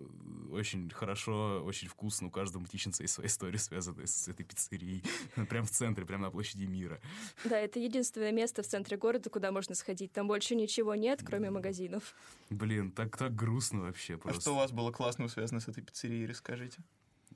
очень 0.52 0.90
хорошо, 0.90 1.62
очень 1.64 1.88
вкусно. 1.88 2.28
У 2.28 2.32
каждого 2.32 2.62
мытищенца 2.62 3.04
есть 3.04 3.14
своя 3.14 3.28
история, 3.28 3.60
связанная 3.60 4.08
с 4.08 4.28
этой 4.28 4.44
пиццерией. 4.44 5.04
Прям 5.50 5.66
в 5.66 5.70
центре, 5.70 6.06
прям 6.06 6.22
на 6.22 6.32
площади 6.32 6.66
Мира. 6.66 7.00
Да, 7.44 7.60
это 7.60 7.80
единственное 7.80 8.32
место 8.32 8.64
в 8.64 8.68
центре 8.68 8.98
города, 8.98 9.30
куда 9.30 9.52
можно 9.52 9.76
сходить. 9.76 10.12
Там 10.14 10.28
больше 10.28 10.56
ничего 10.56 10.96
нет, 10.96 11.22
кроме 11.24 11.50
магазинов. 11.52 12.16
Блин, 12.50 12.92
так, 12.92 13.16
так 13.18 13.36
грустно 13.36 13.82
вообще 13.82 14.16
А 14.16 14.18
просто. 14.18 14.42
что 14.42 14.52
у 14.54 14.56
вас 14.56 14.72
было 14.72 14.92
классного 14.92 15.28
связано 15.28 15.60
с 15.60 15.68
этой 15.68 15.84
пиццерией, 15.84 16.26
расскажите. 16.26 16.80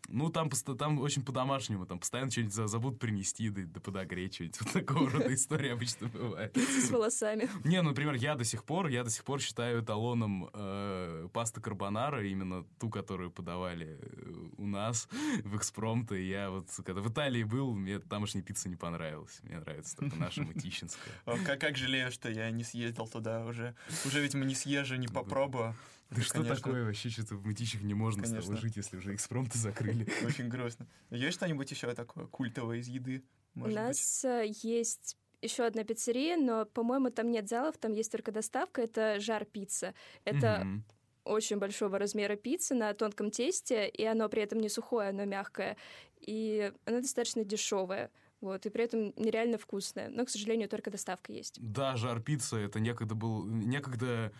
Ну, 0.07 0.29
там, 0.29 0.49
там 0.49 0.99
очень 0.99 1.23
по-домашнему, 1.23 1.85
там 1.85 1.99
постоянно 1.99 2.31
что-нибудь 2.31 2.53
за- 2.53 2.67
забудут 2.67 2.99
принести, 2.99 3.49
да, 3.49 3.62
да 3.65 3.79
подогреть 3.79 4.35
что-нибудь. 4.35 4.62
Вот 4.62 4.73
такого 4.73 5.09
рода 5.09 5.33
история 5.33 5.73
обычно 5.73 6.07
бывает. 6.07 6.55
С 6.57 6.89
волосами. 6.89 7.49
Не, 7.63 7.81
ну, 7.81 7.89
например, 7.89 8.15
я 8.15 8.35
до 8.35 8.43
сих 8.43 8.63
пор, 8.63 8.88
я 8.88 9.03
до 9.03 9.09
сих 9.09 9.23
пор 9.23 9.39
считаю 9.41 9.83
эталоном 9.83 10.49
э, 10.53 11.27
пасты 11.33 11.62
карбонара, 11.62 12.25
именно 12.25 12.63
ту, 12.79 12.89
которую 12.89 13.31
подавали 13.31 13.99
э, 14.01 14.33
у 14.57 14.65
нас 14.65 15.07
в 15.43 15.55
экспромт. 15.57 16.12
И 16.12 16.27
я 16.27 16.49
вот, 16.49 16.67
когда 16.85 17.01
в 17.01 17.09
Италии 17.12 17.43
был, 17.43 17.73
мне 17.73 17.99
тамошняя 17.99 18.43
пицца 18.43 18.69
не 18.69 18.75
понравилась. 18.75 19.39
Мне 19.43 19.59
нравится 19.59 19.97
только 19.97 20.15
наша 20.17 20.43
мытищинская. 20.43 21.13
Как, 21.25 21.59
как 21.59 21.77
жалею, 21.77 22.12
что 22.12 22.29
я 22.29 22.49
не 22.51 22.63
съездил 22.63 23.07
туда 23.07 23.45
уже. 23.45 23.75
Уже, 24.05 24.21
видимо, 24.21 24.45
не 24.45 24.55
съезжу, 24.55 24.95
не 24.95 25.07
попробую. 25.07 25.75
Да 26.10 26.22
что 26.22 26.34
конечно. 26.36 26.56
такое 26.56 26.86
вообще, 26.86 27.10
что-то 27.10 27.36
в 27.36 27.45
мытищах 27.45 27.82
не 27.82 27.93
можно 27.93 28.24
Конечно. 28.24 28.58
жить, 28.58 28.78
если 28.78 28.98
уже 28.98 29.13
экспромты 29.13 29.60
закрыли. 29.60 30.08
Очень 30.26 30.50
грустно. 30.50 30.88
Есть 31.12 31.38
что-нибудь 31.38 31.69
еще 31.69 31.93
такое 31.93 32.26
культовое 32.26 32.78
из 32.78 32.88
еды? 32.88 33.24
У 33.56 33.62
быть? 33.62 33.76
нас 33.76 34.26
э, 34.26 34.45
есть 34.63 35.17
еще 35.41 35.65
одна 35.65 35.84
пиццерия, 35.84 36.36
но, 36.36 36.65
по-моему, 36.65 37.12
там 37.12 37.30
нет 37.32 37.48
залов, 37.48 37.78
там 37.78 37.93
есть 37.93 38.12
только 38.12 38.32
доставка. 38.32 38.82
Это 38.82 39.19
жар 39.19 39.45
пицца. 39.45 39.93
Это 40.26 40.62
Мгм. 40.63 40.86
очень 41.26 41.58
большого 41.58 42.00
размера 42.00 42.36
пицца 42.36 42.74
на 42.74 42.93
тонком 42.93 43.30
тесте, 43.30 43.88
и 43.88 44.04
оно 44.04 44.28
при 44.30 44.41
этом 44.41 44.60
не 44.60 44.69
сухое, 44.69 45.10
оно 45.10 45.26
мягкое. 45.26 45.78
И 46.19 46.74
оно 46.86 47.02
достаточно 47.02 47.45
дешевое. 47.45 48.12
Вот, 48.41 48.65
и 48.65 48.69
при 48.69 48.86
этом 48.86 49.13
нереально 49.17 49.58
вкусная. 49.58 50.10
Но, 50.10 50.26
к 50.26 50.30
сожалению, 50.30 50.69
только 50.69 50.89
доставка 50.89 51.32
есть. 51.34 51.58
Да, 51.62 51.95
жар-пицца— 51.98 52.58
это 52.58 52.80
некогда 52.80 53.13
был... 53.13 53.45
Некогда 53.45 54.32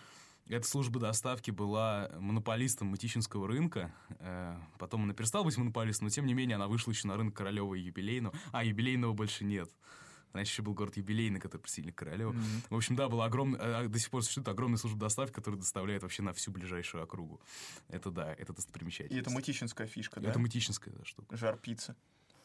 эта 0.56 0.68
служба 0.68 1.00
доставки 1.00 1.52
была 1.52 2.10
монополистом 2.20 2.88
Мытищинского 2.88 3.48
рынка. 3.48 3.94
Э, 4.20 4.58
потом 4.78 5.04
она 5.04 5.14
перестала 5.14 5.44
быть 5.44 5.58
монополистом, 5.58 6.08
но 6.08 6.10
тем 6.10 6.26
не 6.26 6.34
менее 6.34 6.56
она 6.56 6.68
вышла 6.68 6.92
еще 6.92 7.08
на 7.08 7.16
рынок 7.16 7.36
Королева 7.36 7.76
и 7.76 7.82
Юбилейного. 7.82 8.36
А, 8.52 8.64
Юбилейного 8.64 9.14
больше 9.14 9.46
нет. 9.46 9.70
Раньше 10.34 10.54
еще 10.54 10.62
был 10.62 10.74
город 10.74 10.98
Юбилейный, 10.98 11.40
который 11.40 11.62
присоединили 11.62 11.92
к 11.92 11.98
Королеву. 11.98 12.34
Mm-hmm. 12.34 12.64
В 12.70 12.76
общем, 12.76 12.96
да, 12.96 13.10
была 13.10 13.26
огромная, 13.26 13.88
до 13.88 14.00
сих 14.00 14.12
пор 14.12 14.22
существует 14.22 14.48
огромная 14.48 14.78
служба 14.78 15.00
доставки, 15.00 15.34
которая 15.34 15.60
доставляет 15.60 16.04
вообще 16.04 16.22
на 16.22 16.34
всю 16.34 16.52
ближайшую 16.52 17.04
округу. 17.04 17.42
Это 17.88 18.12
да, 18.12 18.34
это 18.34 18.54
достопримечательность. 18.54 19.18
И 19.18 19.20
это 19.20 19.32
мытищинская 19.32 19.88
фишка, 19.88 20.20
да? 20.20 20.30
Это 20.30 20.40
мытищинская 20.40 20.94
да, 20.94 21.04
штука. 21.04 21.36
Жар 21.36 21.58
пицца. 21.58 21.96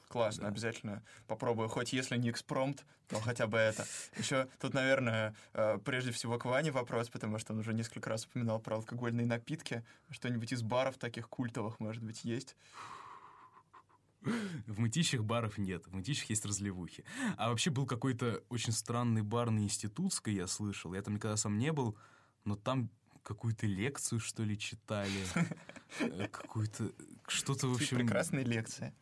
Классно, 0.09 0.43
да. 0.43 0.49
обязательно 0.49 1.03
попробую. 1.27 1.69
Хоть 1.69 1.93
если 1.93 2.17
не 2.17 2.31
экспромт, 2.31 2.85
то 3.09 3.21
хотя 3.21 3.47
бы 3.47 3.59
это. 3.59 3.87
Еще 4.17 4.49
тут, 4.61 4.75
наверное, 4.75 5.35
э, 5.53 5.79
прежде 5.85 6.13
всего 6.13 6.39
к 6.39 6.45
Ване 6.45 6.71
вопрос, 6.71 7.09
потому 7.09 7.39
что 7.39 7.53
он 7.53 7.61
уже 7.61 7.75
несколько 7.75 8.11
раз 8.11 8.25
упоминал 8.27 8.61
про 8.61 8.77
алкогольные 8.77 9.27
напитки. 9.27 9.85
Что-нибудь 10.11 10.53
из 10.53 10.63
баров 10.63 10.97
таких 10.99 11.29
культовых, 11.29 11.81
может 11.81 12.03
быть, 12.03 12.25
есть? 12.25 12.57
В 14.67 14.81
мытищах 14.81 15.23
баров 15.23 15.59
нет, 15.59 15.87
в 15.87 15.95
мытищах 15.95 16.31
есть 16.31 16.47
разливухи. 16.47 17.05
А 17.37 17.51
вообще 17.51 17.71
был 17.71 17.87
какой-то 17.87 18.43
очень 18.49 18.73
странный 18.73 19.23
бар 19.23 19.51
на 19.51 19.61
Институтской, 19.61 20.35
я 20.35 20.47
слышал. 20.47 20.95
Я 20.95 21.03
там 21.03 21.15
никогда 21.15 21.37
сам 21.37 21.59
не 21.59 21.73
был, 21.73 21.97
но 22.45 22.57
там 22.57 22.91
какую-то 23.23 23.67
лекцию, 23.67 24.21
что 24.21 24.43
ли, 24.43 24.59
читали. 24.59 25.27
Э, 26.01 26.27
какую-то... 26.29 26.91
Что-то, 27.29 27.69
в 27.69 27.75
общем... 27.75 27.99
Прекрасная 27.99 28.45
лекция. 28.45 28.95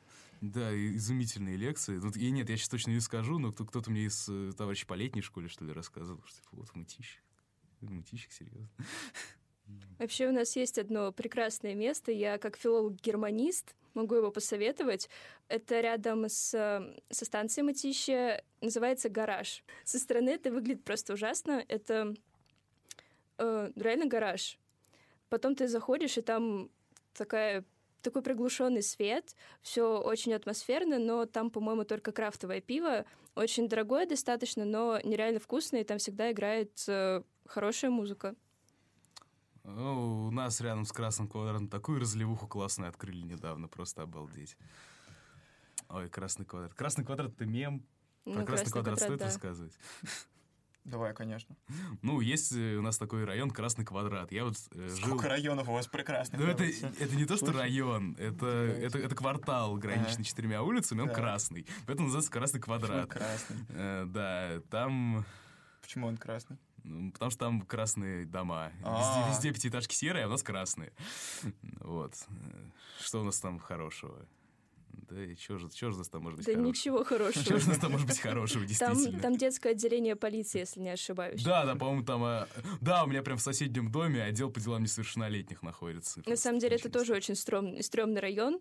Да, 0.43 0.75
изумительные 0.75 1.57
лекции. 1.57 1.99
Ну, 1.99 2.11
и 2.11 2.31
нет, 2.33 2.51
я 2.51 2.57
сейчас 2.57 2.69
точно 2.69 2.91
не 2.91 2.99
скажу, 2.99 3.39
но 3.39 3.53
кто-то 3.53 3.93
мне 3.93 4.07
из 4.07 4.29
э, 4.29 4.51
товарищей 4.59 4.87
по 4.87 4.95
летней 4.95 5.23
школе, 5.23 5.47
что 5.47 5.65
ли, 5.65 5.73
рассказывал, 5.73 6.21
что 6.25 6.43
типа, 6.43 6.49
вот. 6.57 6.69
В 6.71 6.75
мытищах, 7.91 8.33
серьезно. 8.33 8.69
Вообще 10.01 10.29
у 10.29 10.33
нас 10.33 10.57
есть 10.57 10.79
одно 10.79 11.13
прекрасное 11.13 11.77
место. 11.77 12.11
Я 12.11 12.39
как 12.39 12.57
филолог-германист 12.57 13.77
могу 13.95 14.17
его 14.17 14.33
посоветовать. 14.33 15.09
Это 15.47 15.81
рядом 15.81 16.25
с, 16.25 16.53
э, 16.55 17.01
со 17.09 17.25
станцией 17.25 17.65
Мытища, 17.65 18.43
называется 18.61 19.09
«Гараж». 19.09 19.63
Со 19.85 20.01
стороны 20.01 20.31
это 20.31 20.51
выглядит 20.51 20.83
просто 20.83 21.13
ужасно. 21.13 21.65
Это 21.69 22.15
э, 23.39 23.73
реально 23.77 24.07
гараж. 24.07 24.59
Потом 25.29 25.55
ты 25.55 25.69
заходишь, 25.69 26.19
и 26.19 26.21
там 26.21 26.69
такая 27.15 27.65
такой 28.03 28.23
приглушенный 28.23 28.83
свет, 28.83 29.35
все 29.63 29.99
очень 30.01 30.35
атмосферно, 30.35 30.99
но 30.99 31.27
там, 31.27 31.51
по-моему, 31.51 31.85
только 31.85 32.13
крафтовое 32.13 32.61
пиво, 32.61 33.05
очень 33.35 33.69
дорогое 33.69 34.07
достаточно, 34.07 34.65
но 34.65 35.01
нереально 35.03 35.41
вкусное, 35.41 35.81
и 35.81 35.85
там 35.85 35.99
всегда 35.99 36.31
играет 36.33 36.85
э, 36.89 37.23
хорошая 37.47 37.91
музыка. 37.91 38.35
Ну, 39.65 40.27
у 40.27 40.31
нас 40.33 40.61
рядом 40.61 40.85
с 40.85 40.93
Красным 40.93 41.29
квадратом 41.29 41.69
такую 41.69 42.01
разливуху 42.01 42.49
классную 42.49 42.89
открыли 42.89 43.23
недавно, 43.23 43.69
просто 43.69 44.03
обалдеть. 44.03 44.57
Ой, 45.89 46.09
Красный 46.09 46.45
квадрат. 46.45 46.75
Красный 46.75 47.05
квадрат— 47.05 47.33
это 47.35 47.47
мем. 47.47 47.87
Ну, 48.25 48.35
Про 48.35 48.47
Красный, 48.47 48.73
квадрат, 48.73 48.99
квадрат 48.99 49.01
стоит 49.01 49.19
да. 49.19 49.25
рассказывать? 49.27 49.79
Давай, 50.85 51.15
конечно. 51.15 51.57
Ну, 52.03 52.21
есть 52.21 52.53
э, 52.53 52.77
у 52.77 52.83
нас 52.83 52.99
такой 52.99 53.25
район 53.25 53.51
Красный 53.51 53.85
Квадрат. 53.85 54.33
Я 54.33 54.45
вот 54.45 54.57
э, 54.73 54.89
жил... 54.89 55.07
Сколько 55.07 55.29
районов 55.29 55.69
у 55.69 55.73
вас 55.73 55.87
прекрасных? 55.87 56.41
Ну, 56.41 56.47
это, 56.47 56.65
это 56.65 57.15
не 57.15 57.25
то, 57.25 57.37
что 57.37 57.53
район, 57.53 58.17
это, 58.19 58.47
это, 58.47 58.99
это 58.99 59.15
квартал, 59.15 59.77
граничный 59.77 60.15
ага. 60.15 60.25
четырьмя 60.25 60.63
улицами, 60.63 61.03
он 61.03 61.09
да. 61.09 61.15
красный. 61.15 61.67
Поэтому 61.87 62.09
называется 62.09 62.33
Красный 62.33 62.61
Квадрат. 62.61 63.09
Почему 63.09 63.25
красный? 63.25 63.57
Э, 63.69 64.05
да, 64.09 64.61
там... 64.71 65.25
Почему 65.83 66.09
он 66.09 66.17
красный? 66.17 66.59
Ну, 66.83 67.13
потому 67.13 67.31
что 67.31 67.39
там 67.39 67.63
красные 67.63 68.27
дома. 68.27 68.73
Везде, 68.81 69.29
везде 69.31 69.53
пятиэтажки 69.53 69.95
серые, 69.95 70.25
а 70.25 70.29
у 70.29 70.31
нас 70.31 70.43
красные. 70.43 70.93
Вот. 71.79 72.15
Что 73.01 73.21
у 73.21 73.25
нас 73.25 73.39
там 73.39 73.61
хорошего? 73.61 74.27
Да 74.93 75.25
и 75.25 75.35
что 75.37 75.59
же, 75.59 75.69
что 75.71 75.91
же 75.91 75.99
нас 75.99 76.09
там 76.09 76.23
может 76.23 76.39
быть 76.39 76.47
Да 76.47 76.53
хорошего? 76.53 76.69
ничего 76.69 77.05
хорошего. 77.05 77.45
Что 77.45 77.59
же 77.59 77.69
нас 77.69 77.79
там 77.79 77.93
может 77.93 78.07
быть 78.07 78.19
хорошего, 78.19 78.65
действительно? 78.65 79.13
Там, 79.13 79.21
там 79.21 79.37
детское 79.37 79.71
отделение 79.71 80.17
полиции, 80.17 80.61
если 80.61 80.81
не 80.81 80.91
ошибаюсь. 80.91 81.43
Да, 81.43 81.65
да, 81.65 81.75
по-моему, 81.75 82.05
там... 82.05 82.23
А, 82.25 82.49
да, 82.81 83.05
у 83.05 83.07
меня 83.07 83.23
прям 83.23 83.39
в 83.39 83.43
соседнем 83.43 83.91
доме 83.91 84.23
отдел 84.23 84.51
по 84.51 84.61
делам 84.61 84.83
несовершеннолетних 84.83 85.63
находится. 85.63 86.23
На 86.27 86.37
самом 86.37 86.59
деле, 86.59 86.77
это 86.77 86.89
тоже 86.91 87.15
очень 87.15 87.35
стрёмный, 87.35 87.83
стрёмный 87.83 88.21
район. 88.21 88.61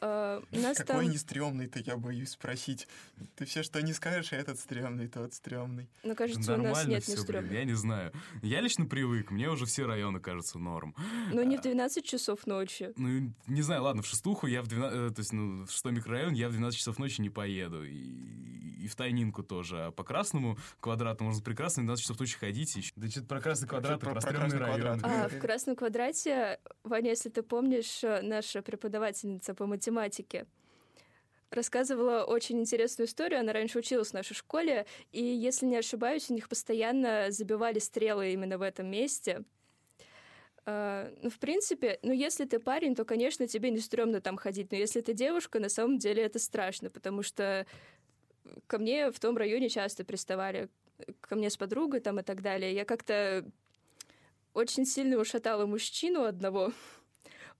Uh, 0.00 0.44
нас 0.52 0.76
Какой 0.76 1.04
там... 1.04 1.10
не 1.10 1.16
стрёмный-то, 1.16 1.78
я 1.78 1.96
боюсь 1.96 2.30
спросить. 2.30 2.86
Ты 3.34 3.46
все, 3.46 3.62
что 3.62 3.80
не 3.80 3.94
скажешь, 3.94 4.32
а 4.32 4.36
этот 4.36 4.60
стрёмный, 4.60 5.08
тот 5.08 5.32
стрёмный. 5.32 5.88
Ну, 6.02 6.14
кажется, 6.14 6.50
Нормально 6.50 6.70
у 6.70 6.74
нас 6.74 6.86
нет 6.86 7.08
не 7.08 7.16
стрёмных. 7.16 7.52
Я 7.52 7.64
не 7.64 7.72
знаю. 7.72 8.12
Я 8.42 8.60
лично 8.60 8.84
привык, 8.84 9.30
мне 9.30 9.48
уже 9.48 9.64
все 9.64 9.86
районы 9.86 10.20
кажутся 10.20 10.58
норм. 10.58 10.94
Ну, 11.32 11.42
не 11.42 11.56
в 11.56 11.62
12 11.62 12.04
часов 12.04 12.46
ночи. 12.46 12.92
Ну, 12.96 13.32
не 13.46 13.62
знаю, 13.62 13.84
ладно, 13.84 14.02
в 14.02 14.06
шестуху 14.06 14.46
я 14.46 14.60
в 14.60 14.66
12... 14.66 14.96
Э, 14.96 15.14
то 15.14 15.20
есть, 15.20 15.32
ну, 15.32 15.64
в 15.64 15.70
шестой 15.70 15.92
микрорайон 15.92 16.34
я 16.34 16.48
в 16.48 16.52
12 16.52 16.78
часов 16.78 16.98
ночи 16.98 17.22
не 17.22 17.30
поеду. 17.30 17.82
И, 17.82 18.84
и 18.84 18.88
в 18.88 18.96
Тайнинку 18.96 19.42
тоже. 19.42 19.86
А 19.86 19.90
по 19.92 20.04
красному 20.04 20.58
квадрату 20.80 21.24
можно 21.24 21.42
прекрасно 21.42 21.82
в 21.82 21.86
12 21.86 22.02
часов 22.02 22.20
ночи 22.20 22.36
ходить. 22.36 22.76
Еще. 22.76 22.92
Да 22.96 23.08
что-то 23.08 23.26
про 23.26 23.40
красный 23.40 23.68
квадрат, 23.68 24.00
про, 24.00 24.12
про 24.12 24.20
стрёмный 24.20 24.58
район. 24.58 25.00
А, 25.02 25.28
в 25.30 25.38
красном 25.38 25.74
квадрате, 25.74 26.60
Ваня, 26.84 27.10
если 27.10 27.30
ты 27.30 27.42
помнишь, 27.42 28.04
э, 28.04 28.20
наша 28.20 28.60
преподавательница 28.60 29.54
по 29.54 29.64
математике 29.66 29.85
математики 29.90 30.46
рассказывала 31.50 32.24
очень 32.24 32.60
интересную 32.60 33.06
историю. 33.06 33.40
Она 33.40 33.52
раньше 33.52 33.78
училась 33.78 34.10
в 34.10 34.14
нашей 34.14 34.34
школе, 34.34 34.86
и, 35.12 35.22
если 35.22 35.66
не 35.66 35.76
ошибаюсь, 35.76 36.28
у 36.30 36.34
них 36.34 36.48
постоянно 36.48 37.26
забивали 37.30 37.78
стрелы 37.78 38.32
именно 38.32 38.58
в 38.58 38.62
этом 38.62 38.88
месте. 38.88 39.44
Uh, 40.64 41.16
ну, 41.22 41.30
в 41.30 41.38
принципе, 41.38 42.00
ну, 42.02 42.12
если 42.12 42.44
ты 42.44 42.58
парень, 42.58 42.96
то, 42.96 43.04
конечно, 43.04 43.46
тебе 43.46 43.70
не 43.70 43.78
стрёмно 43.78 44.20
там 44.20 44.36
ходить. 44.36 44.72
Но 44.72 44.76
если 44.76 45.00
ты 45.00 45.12
девушка, 45.12 45.60
на 45.60 45.68
самом 45.68 45.98
деле 45.98 46.24
это 46.24 46.40
страшно, 46.40 46.90
потому 46.90 47.22
что 47.22 47.64
ко 48.66 48.78
мне 48.78 49.12
в 49.12 49.20
том 49.20 49.36
районе 49.36 49.68
часто 49.68 50.04
приставали, 50.04 50.68
ко 51.20 51.36
мне 51.36 51.50
с 51.50 51.56
подругой 51.56 52.00
там 52.00 52.18
и 52.18 52.24
так 52.24 52.42
далее. 52.42 52.74
Я 52.74 52.84
как-то 52.84 53.48
очень 54.54 54.84
сильно 54.84 55.18
ушатала 55.18 55.66
мужчину 55.66 56.24
одного. 56.24 56.72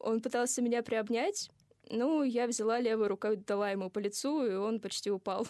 Он 0.01 0.21
пытался 0.21 0.61
меня 0.61 0.83
приобнять, 0.83 1.51
ну, 1.91 2.23
я 2.23 2.47
взяла 2.47 2.81
левой 2.81 3.09
рукой, 3.09 3.37
дала 3.37 3.71
ему 3.71 3.91
по 3.91 3.99
лицу, 3.99 4.45
и 4.45 4.55
он 4.55 4.81
почти 4.81 5.11
упал. 5.11 5.47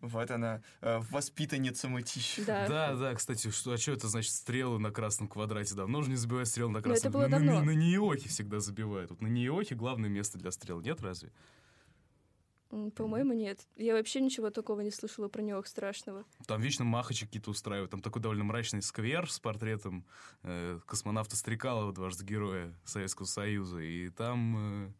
Вот 0.00 0.30
она, 0.30 0.62
э, 0.80 1.00
воспитанница 1.10 1.88
мытища. 1.88 2.44
Да. 2.46 2.68
да, 2.68 2.94
да, 2.94 3.14
кстати, 3.14 3.50
что, 3.50 3.72
а 3.72 3.78
что 3.78 3.92
это 3.92 4.06
значит 4.06 4.32
стрелы 4.32 4.78
на 4.78 4.92
красном 4.92 5.26
квадрате? 5.26 5.74
Давно 5.74 6.02
же 6.02 6.10
не 6.10 6.16
забивают 6.16 6.48
стрелы 6.48 6.70
на 6.70 6.82
красном. 6.82 7.12
Но 7.12 7.18
это 7.24 7.28
было 7.28 7.28
давно. 7.28 7.54
На, 7.54 7.60
на, 7.60 7.72
на 7.72 7.74
Ниохе 7.74 8.28
всегда 8.28 8.60
забивают. 8.60 9.10
Вот 9.10 9.20
на 9.20 9.26
Ниохе 9.26 9.74
главное 9.74 10.08
место 10.08 10.38
для 10.38 10.52
стрел, 10.52 10.80
нет 10.80 11.00
разве? 11.00 11.32
По-моему, 12.70 13.32
нет. 13.32 13.66
Я 13.76 13.94
вообще 13.94 14.20
ничего 14.20 14.50
такого 14.50 14.82
не 14.82 14.90
слышала 14.90 15.28
про 15.28 15.40
него 15.40 15.62
страшного. 15.64 16.24
Там 16.46 16.60
вечно 16.60 16.84
махачи 16.84 17.24
какие-то 17.24 17.50
устраивают. 17.50 17.90
Там 17.90 18.00
такой 18.00 18.20
довольно 18.20 18.44
мрачный 18.44 18.82
сквер 18.82 19.30
с 19.30 19.40
портретом 19.40 20.04
э, 20.42 20.78
космонавта 20.86 21.36
Стрекалова, 21.36 21.92
дважды 21.92 22.24
героя 22.24 22.74
Советского 22.84 23.26
Союза. 23.26 23.78
И 23.80 24.10
там 24.10 24.84
э, 24.84 24.92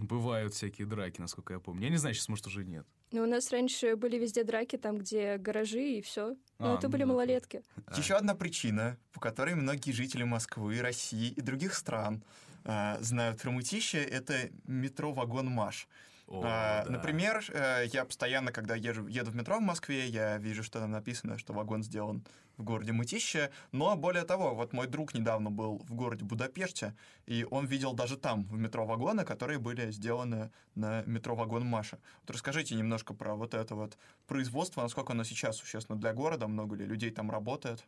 бывают 0.00 0.52
всякие 0.52 0.86
драки, 0.86 1.20
насколько 1.20 1.54
я 1.54 1.60
помню. 1.60 1.84
Я 1.84 1.90
не 1.90 1.96
знаю, 1.96 2.14
сейчас, 2.14 2.28
может, 2.28 2.46
уже 2.46 2.64
нет. 2.64 2.86
Ну, 3.12 3.22
у 3.22 3.26
нас 3.26 3.50
раньше 3.50 3.96
были 3.96 4.18
везде 4.18 4.44
драки, 4.44 4.76
там, 4.76 4.98
где 4.98 5.38
гаражи 5.38 5.98
и 5.98 6.02
все. 6.02 6.36
Но 6.58 6.74
а, 6.74 6.76
это 6.76 6.88
ну, 6.88 6.92
были 6.92 7.02
да. 7.02 7.08
малолетки. 7.08 7.62
Еще 7.96 8.14
одна 8.14 8.34
причина, 8.34 8.98
по 9.12 9.20
которой 9.20 9.54
многие 9.54 9.92
жители 9.92 10.24
Москвы, 10.24 10.80
России 10.80 11.30
и 11.30 11.40
других 11.40 11.74
стран 11.74 12.22
э, 12.66 12.96
знают 13.00 13.40
про 13.40 13.50
мытище, 13.50 14.04
это 14.04 14.50
метро-вагон 14.66 15.46
Маш. 15.46 15.88
О, 16.26 16.42
а, 16.44 16.84
да. 16.84 16.90
Например, 16.90 17.44
э, 17.52 17.86
я 17.92 18.04
постоянно, 18.04 18.50
когда 18.50 18.74
езжу, 18.74 19.06
еду 19.06 19.30
в 19.30 19.36
метро 19.36 19.58
в 19.58 19.62
Москве, 19.62 20.08
я 20.08 20.38
вижу, 20.38 20.64
что 20.64 20.80
там 20.80 20.90
написано, 20.90 21.38
что 21.38 21.52
вагон 21.52 21.84
сделан 21.84 22.24
в 22.56 22.64
городе 22.64 22.90
Мытище. 22.90 23.50
Но 23.70 23.94
более 23.94 24.24
того, 24.24 24.54
вот 24.54 24.72
мой 24.72 24.88
друг 24.88 25.14
недавно 25.14 25.50
был 25.50 25.78
в 25.86 25.94
городе 25.94 26.24
Будапеште, 26.24 26.96
и 27.26 27.46
он 27.48 27.66
видел 27.66 27.92
даже 27.92 28.16
там 28.16 28.44
в 28.44 28.58
метро 28.58 28.84
вагоны, 28.84 29.24
которые 29.24 29.60
были 29.60 29.92
сделаны 29.92 30.50
на 30.74 31.04
метро 31.06 31.36
вагон 31.36 31.64
Маша. 31.64 31.98
Вот 32.22 32.32
расскажите 32.32 32.74
немножко 32.74 33.14
про 33.14 33.36
вот 33.36 33.54
это 33.54 33.76
вот 33.76 33.96
производство, 34.26 34.82
насколько 34.82 35.12
оно 35.12 35.22
сейчас 35.22 35.56
существенно 35.58 35.98
для 35.98 36.12
города, 36.12 36.48
много 36.48 36.74
ли 36.74 36.84
людей 36.84 37.10
там 37.10 37.30
работает. 37.30 37.84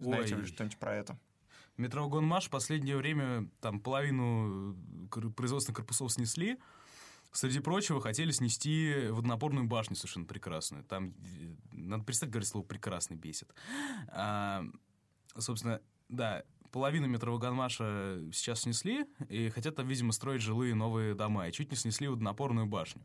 Знаете 0.00 0.34
Ой. 0.34 0.40
ли 0.40 0.46
что-нибудь 0.48 0.78
про 0.78 0.94
это? 0.94 1.16
Метровагон 1.78 2.24
Маш 2.24 2.46
в 2.46 2.50
последнее 2.50 2.96
время 2.96 3.48
там 3.60 3.80
половину 3.80 4.76
э, 5.14 5.30
производственных 5.30 5.76
корпусов 5.76 6.12
снесли. 6.12 6.58
Среди 7.30 7.60
прочего, 7.60 8.00
хотели 8.00 8.32
снести 8.32 9.08
водонапорную 9.10 9.66
башню 9.66 9.94
совершенно 9.96 10.26
прекрасную. 10.26 10.84
Там, 10.84 11.10
э, 11.10 11.54
надо 11.72 12.04
перестать 12.04 12.30
говорить 12.30 12.48
слово 12.48 12.64
«прекрасный» 12.64 13.16
бесит. 13.16 13.54
А, 14.08 14.64
собственно, 15.38 15.80
да, 16.08 16.42
половину 16.70 17.06
метро 17.06 17.32
Ваганмаша 17.32 18.20
сейчас 18.32 18.62
снесли, 18.62 19.06
и 19.28 19.48
хотят 19.50 19.76
там, 19.76 19.88
видимо, 19.88 20.12
строить 20.12 20.42
жилые 20.42 20.74
новые 20.74 21.14
дома, 21.14 21.48
и 21.48 21.52
чуть 21.52 21.70
не 21.70 21.76
снесли 21.76 22.08
водонапорную 22.08 22.66
башню. 22.66 23.02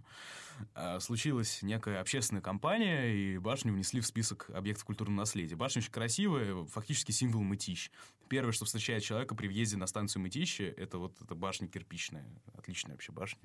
А, 0.75 0.99
случилась 0.99 1.61
некая 1.61 1.99
общественная 1.99 2.41
кампания, 2.41 3.13
и 3.13 3.37
башню 3.37 3.73
внесли 3.73 4.01
в 4.01 4.05
список 4.05 4.49
объектов 4.53 4.85
культурного 4.85 5.21
наследия. 5.21 5.55
Башня 5.55 5.81
очень 5.81 5.91
красивая, 5.91 6.65
фактически 6.65 7.11
символ 7.11 7.41
Мытищ. 7.41 7.89
Первое, 8.29 8.51
что 8.51 8.65
встречает 8.65 9.03
человека 9.03 9.35
при 9.35 9.47
въезде 9.47 9.77
на 9.77 9.87
станцию 9.87 10.21
Мытищи, 10.23 10.63
это 10.63 10.97
вот 10.97 11.19
эта 11.21 11.35
башня 11.35 11.67
кирпичная. 11.67 12.25
Отличная 12.57 12.93
вообще 12.93 13.11
башня. 13.11 13.41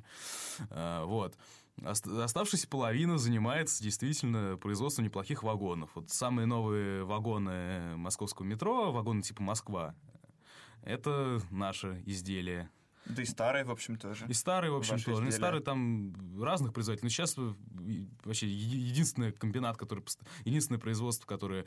А, 0.70 1.04
вот. 1.04 1.36
Оставшаяся 1.84 2.68
половина 2.68 3.18
занимается 3.18 3.82
действительно 3.82 4.56
производством 4.56 5.04
неплохих 5.04 5.42
вагонов. 5.42 5.90
Вот 5.94 6.10
самые 6.10 6.46
новые 6.46 7.04
вагоны 7.04 7.96
московского 7.96 8.46
метро, 8.46 8.92
вагоны 8.92 9.22
типа 9.22 9.42
«Москва», 9.42 9.94
это 10.82 11.40
наше 11.50 12.02
изделие. 12.06 12.70
Да 13.06 13.22
и 13.22 13.24
старые, 13.24 13.64
в 13.64 13.70
общем, 13.70 13.96
тоже. 13.96 14.26
И 14.28 14.34
старые, 14.34 14.70
в 14.70 14.76
общем, 14.76 14.98
тоже. 15.00 15.22
Ну, 15.22 15.28
и 15.28 15.30
старые 15.30 15.62
там 15.62 16.14
разных 16.42 16.74
производителей. 16.74 17.06
Но 17.06 17.10
сейчас 17.10 17.36
вообще 18.24 18.48
единственный 18.48 19.32
комбинат, 19.32 19.78
который... 19.78 20.04
Единственное 20.44 20.78
производство, 20.78 21.26
которое 21.26 21.64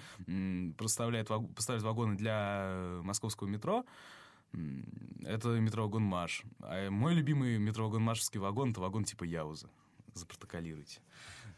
поставляет, 0.78 1.30
поставляет 1.56 1.84
вагоны 1.84 2.16
для 2.16 3.00
московского 3.04 3.48
метро, 3.48 3.86
это 5.24 5.60
метро 5.60 5.84
«Вагон 5.84 6.04
Маш». 6.04 6.44
А 6.60 6.90
мой 6.92 7.16
любимый 7.16 7.58
метро 7.58 7.86
«Вагон 7.86 8.04
Машевский 8.04 8.40
вагон»— 8.40 8.70
это 8.72 8.82
вагон 8.82 9.04
типа 9.04 9.24
«Яуза». 9.24 9.70
Запротоколируйте. 10.14 11.00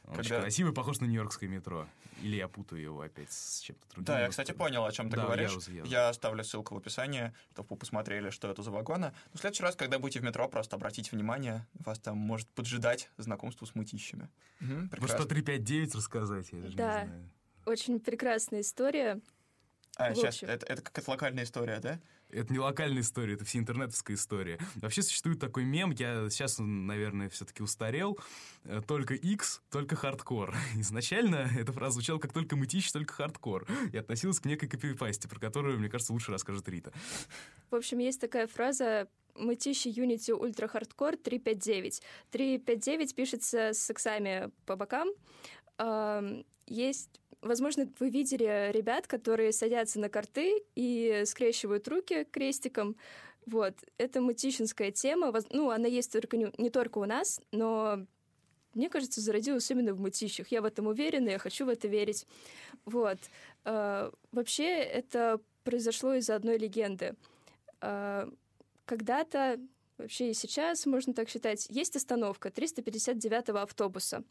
Он 0.06 0.16
Когда... 0.16 0.36
очень 0.36 0.41
красивый, 0.41 0.74
похож 0.74 0.99
на 0.99 1.06
нью-йоркское 1.06 1.49
метро. 1.49 1.88
Или 2.22 2.36
я 2.36 2.47
путаю 2.47 2.82
его 2.82 3.01
опять 3.01 3.32
с 3.32 3.60
чем-то 3.62 3.88
другим. 3.89 4.06
Да, 4.06 4.22
я, 4.22 4.30
кстати, 4.30 4.51
понял, 4.51 4.86
о 4.86 4.91
чем 4.91 5.10
ты 5.10 5.16
да, 5.16 5.24
говоришь. 5.24 5.51
Я, 5.68 5.74
я... 5.74 5.84
я 5.84 6.10
оставлю 6.10 6.43
ссылку 6.43 6.76
в 6.76 6.78
описании, 6.78 7.34
чтобы 7.54 7.70
вы 7.72 7.78
посмотрели, 7.78 8.30
что 8.30 8.49
это 8.49 8.62
за 8.62 8.72
вагоны. 8.72 9.14
Но 9.32 9.38
в 9.38 9.39
следующий 9.39 9.64
раз, 9.64 9.76
когда 9.76 9.99
будете 9.99 10.20
в 10.20 10.24
метро, 10.24 10.47
просто 10.47 10.76
обратите 10.76 11.10
внимание, 11.12 11.66
вас 11.74 11.99
там 11.99 12.18
может 12.18 12.47
поджидать 12.49 13.10
знакомство 13.18 13.66
с 13.66 13.76
мытищами. 13.76 14.30
Угу, 14.62 14.89
Вы 14.99 15.08
что, 15.08 15.26
359 15.26 15.95
рассказать? 15.95 16.51
Я 16.51 16.60
даже 16.60 16.76
да, 16.76 17.08
очень 17.66 17.99
прекрасная 17.99 18.62
история. 18.62 19.22
А, 19.95 20.14
сейчас, 20.16 20.43
это, 20.43 20.66
это 20.66 20.82
какая-то 20.82 21.12
локальная 21.12 21.43
история, 21.43 21.80
да? 21.80 21.99
Это 22.34 22.51
не 22.51 22.59
локальная 22.59 23.01
история, 23.01 23.36
это 23.36 23.45
всеинтернетовская 23.45 24.15
история. 24.15 24.57
Вообще 24.75 25.01
существует 25.01 25.39
такой 25.39 25.63
мем, 25.63 25.91
я 25.91 26.29
сейчас, 26.29 26.57
наверное, 26.59 27.29
все-таки 27.29 27.61
устарел, 27.61 28.17
э, 28.63 28.81
только 28.86 29.13
X, 29.13 29.61
только 29.69 29.95
хардкор. 29.95 30.55
Изначально 30.75 31.49
эта 31.57 31.71
фраза 31.71 31.95
звучала 31.95 32.19
как 32.19 32.34
только 32.34 32.55
Мытищи, 32.55 32.91
только 32.91 33.13
хардкор. 33.13 33.67
И 33.91 33.97
относилась 33.97 34.39
к 34.39 34.45
некой 34.45 34.67
копипасте, 34.67 35.27
про 35.27 35.39
которую, 35.39 35.79
мне 35.79 35.89
кажется, 35.89 36.13
лучше 36.13 36.31
расскажет 36.31 36.67
Рита. 36.67 36.91
В 37.69 37.75
общем, 37.75 37.99
есть 37.99 38.19
такая 38.19 38.47
фраза 38.47 39.07
Мытищи 39.36 39.88
Unity 39.88 40.29
Ultra 40.29 40.71
Hardcore 40.71 41.17
359. 41.17 42.01
359 42.31 43.15
пишется 43.15 43.73
с 43.73 43.79
сексами 43.79 44.51
по 44.65 44.75
бокам. 44.75 45.09
Есть 46.67 47.19
Возможно, 47.44 47.89
вы 48.00 48.10
видели 48.10 48.72
ребят, 48.72 49.06
которые 49.06 49.52
садятся 49.52 50.00
на 50.00 50.08
карты 50.08 50.64
и 50.76 51.24
скрещивают 51.26 51.88
руки 51.89 52.26
крестиком. 52.32 52.96
Вот, 53.46 53.76
это 53.98 54.22
мутищинская 54.22 54.91
тема. 54.91 55.34
Ну, 55.50 55.70
она 55.70 55.88
есть 55.88 56.12
только 56.12 56.38
не, 56.38 56.52
не 56.58 56.70
только 56.70 57.00
у 57.00 57.06
нас, 57.06 57.41
но 57.52 58.06
мне 58.74 58.89
кажется, 58.89 59.22
зародилась 59.22 59.70
именно 59.70 59.94
в 59.94 60.00
мутищах. 60.00 60.48
Я 60.48 60.62
в 60.62 60.66
этом 60.66 60.88
уверена, 60.88 61.30
я 61.30 61.38
хочу 61.38 61.66
в 61.66 61.70
это 61.70 61.88
верить. 61.88 62.26
Вот. 62.86 63.20
Э, 63.66 64.10
вообще, 64.32 64.70
это 64.80 65.39
произошло 65.64 66.14
из-за 66.16 66.36
одной 66.36 66.58
легенды. 66.58 67.16
Э, 67.82 68.30
когда-то, 68.86 69.60
вообще 69.98 70.32
и 70.32 70.34
сейчас, 70.34 70.86
можно 70.86 71.14
так 71.14 71.30
считать, 71.30 71.68
есть 71.70 71.96
остановка 71.96 72.50
359-го 72.50 73.58
автобуса. 73.60 74.24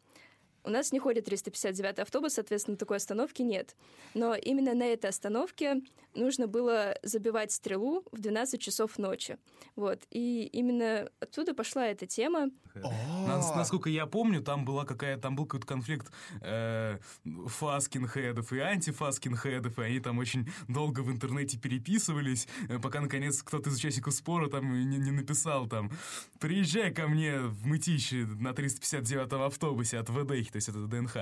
У 0.65 0.71
нас 0.71 0.93
не 0.93 0.99
ходит 1.01 1.25
359 1.25 1.99
автобус, 1.99 2.35
соответственно, 2.35 2.77
такой 2.77 2.99
остановки 2.99 3.43
нет. 3.43 3.75
Но 4.15 4.35
именно 4.35 4.75
на 4.75 4.85
этой 4.85 5.11
остановке 5.11 5.83
нужно 6.15 6.47
было 6.47 6.97
забивать 7.03 7.53
стрелу 7.53 8.05
в 8.13 8.21
12 8.21 8.61
часов 8.61 8.99
ночи. 8.99 9.39
Вот. 9.77 10.01
И 10.11 10.45
именно 10.53 11.11
оттуда 11.21 11.55
пошла 11.55 11.87
эта 11.87 12.07
тема. 12.07 12.51
Насколько 12.75 13.91
я 13.91 14.07
помню, 14.07 14.43
там 14.43 14.65
была 14.65 14.85
какая 14.85 15.19
там 15.19 15.37
был 15.37 15.47
какой-то 15.47 15.67
конфликт 15.67 16.11
э, 16.41 16.99
фаскинхедов 17.47 18.53
и 18.53 18.59
антифаскинхедов, 18.59 19.79
и 19.79 19.83
они 19.83 20.01
там 20.01 20.19
очень 20.19 20.49
долго 20.69 21.01
в 21.01 21.11
интернете 21.11 21.59
переписывались, 21.59 22.49
э, 22.69 22.79
пока, 22.79 23.01
наконец, 23.01 23.43
кто-то 23.43 23.71
из 23.71 23.77
участников 23.77 24.15
спора 24.15 24.49
там 24.49 24.89
не, 24.89 24.99
не 24.99 25.11
написал 25.11 25.67
там 25.67 25.91
«Приезжай 26.39 26.93
ко 26.93 27.09
мне 27.09 27.41
в 27.41 27.67
Мытище 27.67 28.27
на 28.27 28.53
359 28.53 29.33
автобусе 29.33 29.99
от 29.99 30.09
ВД 30.09 30.33
то 30.53 30.57
есть 30.57 30.69
это 30.69 30.87
ДНХ. 30.87 31.17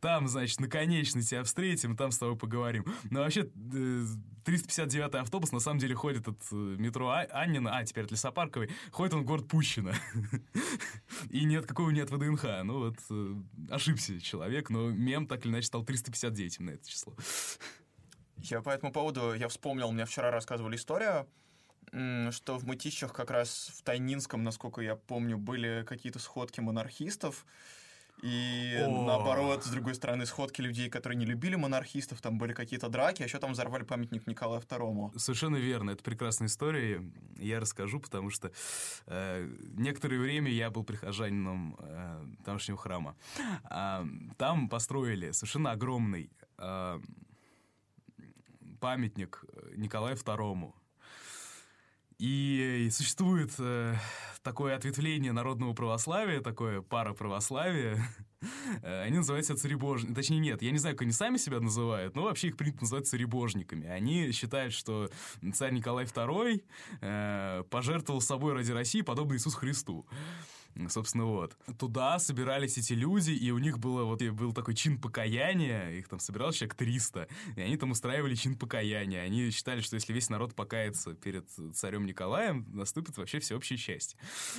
Там, 0.00 0.28
значит, 0.28 0.60
наконечно 0.60 1.22
тебя 1.22 1.42
встретим, 1.42 1.96
там 1.96 2.12
с 2.12 2.18
тобой 2.18 2.36
поговорим. 2.36 2.84
Но 3.10 3.20
вообще 3.20 3.42
359-й 3.42 5.18
э, 5.18 5.20
автобус 5.20 5.52
на 5.52 5.60
самом 5.60 5.80
деле 5.80 5.94
ходит 5.94 6.28
от 6.28 6.40
э, 6.52 6.54
метро 6.54 7.08
а 7.08 7.26
Аннина, 7.30 7.76
а, 7.76 7.84
теперь 7.84 8.04
от 8.04 8.12
Лесопарковой, 8.12 8.70
ходит 8.92 9.14
он 9.14 9.22
в 9.22 9.24
город 9.24 9.48
Пущино. 9.48 9.92
И 11.30 11.44
нет, 11.44 11.66
какого 11.66 11.90
нет 11.90 12.10
ВДНХ. 12.10 12.44
Ну 12.64 12.78
вот, 12.78 12.96
э, 13.10 13.34
ошибся 13.70 14.20
человек, 14.20 14.70
но 14.70 14.88
мем 14.88 15.26
так 15.26 15.44
или 15.44 15.52
иначе 15.52 15.66
стал 15.66 15.84
359 15.84 16.60
на 16.60 16.70
это 16.70 16.88
число. 16.88 17.14
Я 18.36 18.62
по 18.62 18.70
этому 18.70 18.92
поводу, 18.92 19.34
я 19.34 19.48
вспомнил, 19.48 19.90
мне 19.92 20.06
вчера 20.06 20.30
рассказывали 20.30 20.76
историю, 20.76 21.26
что 21.90 22.56
в 22.58 22.64
Мытищах 22.64 23.12
как 23.12 23.30
раз 23.30 23.72
в 23.74 23.82
Тайнинском, 23.82 24.42
насколько 24.42 24.80
я 24.80 24.96
помню, 24.96 25.36
были 25.36 25.84
какие-то 25.86 26.18
сходки 26.18 26.60
монархистов, 26.60 27.44
и 28.22 28.76
О. 28.86 29.04
наоборот, 29.06 29.64
с 29.64 29.68
другой 29.68 29.94
стороны, 29.94 30.26
сходки 30.26 30.60
людей, 30.60 30.90
которые 30.90 31.16
не 31.16 31.24
любили 31.24 31.56
монархистов, 31.56 32.20
там 32.20 32.38
были 32.38 32.52
какие-то 32.52 32.88
драки, 32.88 33.22
а 33.22 33.26
еще 33.26 33.38
там 33.38 33.52
взорвали 33.52 33.84
памятник 33.84 34.26
Николаю 34.26 34.62
II. 34.62 35.18
Совершенно 35.18 35.56
верно, 35.56 35.92
это 35.92 36.02
прекрасная 36.02 36.48
история. 36.48 37.02
Я 37.38 37.60
расскажу, 37.60 38.00
потому 38.00 38.30
что 38.30 38.52
э, 39.06 39.48
некоторое 39.76 40.18
время 40.18 40.50
я 40.50 40.70
был 40.70 40.84
прихожанином 40.84 41.76
э, 41.78 42.26
тамошнего 42.44 42.78
храма. 42.78 43.16
А, 43.64 44.06
там 44.36 44.68
построили 44.68 45.32
совершенно 45.32 45.72
огромный 45.72 46.30
э, 46.58 47.00
памятник 48.80 49.44
Николаю 49.76 50.16
II. 50.16 50.72
И 52.20 52.86
существует 52.92 53.50
э, 53.58 53.94
такое 54.42 54.76
ответвление 54.76 55.32
народного 55.32 55.72
православия, 55.72 56.42
такое 56.42 56.82
параправославие. 56.82 57.98
Э, 58.82 59.02
они 59.02 59.18
называются 59.18 59.54
царебожниками. 59.54 60.14
Точнее, 60.14 60.38
нет, 60.38 60.62
я 60.62 60.70
не 60.70 60.78
знаю, 60.78 60.96
как 60.96 61.02
они 61.02 61.12
сами 61.12 61.36
себя 61.36 61.60
называют, 61.60 62.16
но 62.16 62.22
вообще 62.22 62.48
их 62.48 62.56
принято 62.56 62.80
называть 62.80 63.06
царебожниками. 63.06 63.86
Они 63.86 64.32
считают, 64.32 64.72
что 64.72 65.10
царь 65.52 65.74
Николай 65.74 66.06
II 66.06 66.64
э, 67.02 67.64
пожертвовал 67.68 68.22
собой 68.22 68.54
ради 68.54 68.72
России, 68.72 69.02
подобно 69.02 69.34
Иисусу 69.34 69.58
Христу. 69.58 70.06
Собственно, 70.88 71.24
вот. 71.24 71.56
Туда 71.78 72.18
собирались 72.18 72.78
эти 72.78 72.92
люди, 72.92 73.32
и 73.32 73.50
у 73.50 73.58
них 73.58 73.78
было 73.78 74.04
вот 74.04 74.20
был 74.22 74.52
такой 74.52 74.74
чин 74.74 74.98
покаяния, 74.98 75.90
их 75.90 76.08
там 76.08 76.20
собиралось 76.20 76.56
человек 76.56 76.74
300, 76.74 77.28
и 77.56 77.60
они 77.60 77.76
там 77.76 77.90
устраивали 77.90 78.34
чин 78.34 78.56
покаяния. 78.56 79.22
Они 79.22 79.50
считали, 79.50 79.80
что 79.80 79.94
если 79.94 80.12
весь 80.12 80.28
народ 80.28 80.54
покается 80.54 81.14
перед 81.14 81.48
царем 81.74 82.06
Николаем, 82.06 82.66
наступит 82.72 83.16
вообще 83.16 83.40
всеобщее 83.40 83.78
счастье. 83.78 84.18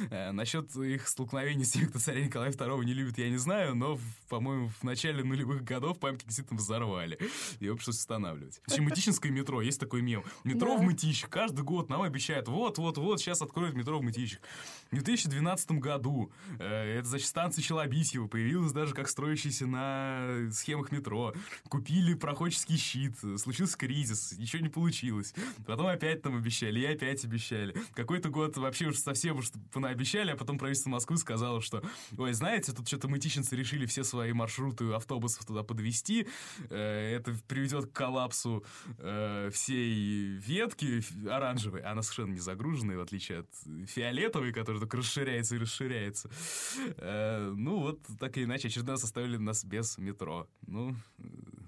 Э, 0.09 0.32
насчет 0.32 0.76
их 0.76 1.07
столкновений 1.07 1.64
с 1.64 1.72
теми, 1.72 1.86
кто 1.86 1.99
царя 1.99 2.24
Николая 2.24 2.51
II 2.51 2.84
не 2.86 2.93
любит, 2.93 3.18
я 3.18 3.30
не 3.30 3.38
знаю, 3.38 3.76
но, 3.76 3.99
по-моему, 4.30 4.70
в 4.70 4.84
начале 4.84 5.24
нулевых 5.24 5.64
годов 5.64 5.99
памятник 5.99 6.28
действительно 6.28 6.59
взорвали. 6.59 7.20
И 7.59 7.66
его 7.66 7.76
пришлось 7.76 7.97
устанавливать. 7.97 8.62
В 8.68 8.80
Мытищинское 8.80 9.32
метро, 9.32 9.62
есть 9.62 9.80
такой 9.80 10.01
мем. 10.01 10.24
Метро 10.43 10.76
в 10.78 10.82
Мытищах. 10.82 11.30
Каждый 11.30 11.64
год 11.64 11.89
нам 11.89 12.01
обещают, 12.01 12.47
вот-вот-вот, 12.47 13.20
сейчас 13.20 13.41
откроют 13.41 13.76
метро 13.76 13.99
в 13.99 14.01
Мытищах. 14.01 14.39
В 14.91 14.95
2012 14.95 15.72
году 15.74 16.01
году. 16.02 16.32
Э, 16.60 16.97
это, 16.99 17.08
значит, 17.08 17.28
станция 17.28 17.62
Челобитьева 17.62 18.28
появилась 18.28 18.72
даже 18.72 18.93
как 18.93 19.08
строящаяся 19.08 19.68
на 19.68 20.52
схемах 20.52 20.91
метро. 20.91 21.34
Купили 21.70 22.16
проходческий 22.16 22.78
щит, 22.78 23.16
случился 23.38 23.78
кризис, 23.78 24.38
ничего 24.38 24.64
не 24.64 24.70
получилось. 24.70 25.34
Потом 25.66 25.88
опять 25.88 26.22
там 26.22 26.36
обещали, 26.36 26.80
и 26.80 26.86
опять 26.86 27.24
обещали. 27.24 27.76
Какой-то 27.93 28.30
год 28.30 28.58
вообще 28.58 28.88
уж 28.88 28.97
совсем 28.97 29.38
уж 29.38 29.52
понаобещали, 29.72 30.32
а 30.32 30.36
потом 30.36 30.58
правительство 30.58 30.89
Москвы 30.89 31.18
сказало, 31.18 31.62
что, 31.62 31.84
ой, 32.18 32.34
знаете, 32.34 32.72
тут 32.74 32.88
что-то 32.88 33.08
мытищенцы 33.08 33.56
решили 33.56 33.86
все 33.86 34.04
свои 34.04 34.34
маршруты 34.34 34.91
автобусов 34.93 35.45
туда 35.45 35.64
подвести, 35.64 36.28
э, 36.70 37.16
это 37.16 37.36
приведет 37.47 37.88
к 37.88 37.93
коллапсу 37.93 38.66
э, 38.97 39.49
всей 39.54 40.38
ветки 40.38 41.02
оранжевой, 41.30 41.82
она 41.82 42.02
совершенно 42.02 42.34
не 42.34 42.39
загруженная, 42.39 42.97
в 42.97 43.02
отличие 43.02 43.39
от 43.39 43.89
фиолетовой, 43.89 44.52
которая 44.52 44.80
только 44.80 44.97
расширяется 44.97 45.56
и 45.56 45.60
расширяется 45.60 45.91
расширяется. 45.92 46.30
Э, 46.98 47.54
ну, 47.56 47.80
вот 47.80 48.00
так 48.20 48.38
или 48.38 48.46
иначе, 48.46 48.68
очередной 48.68 48.96
оставили 48.96 49.38
нас 49.38 49.64
без 49.64 49.98
метро. 49.98 50.48
Ну, 50.68 50.96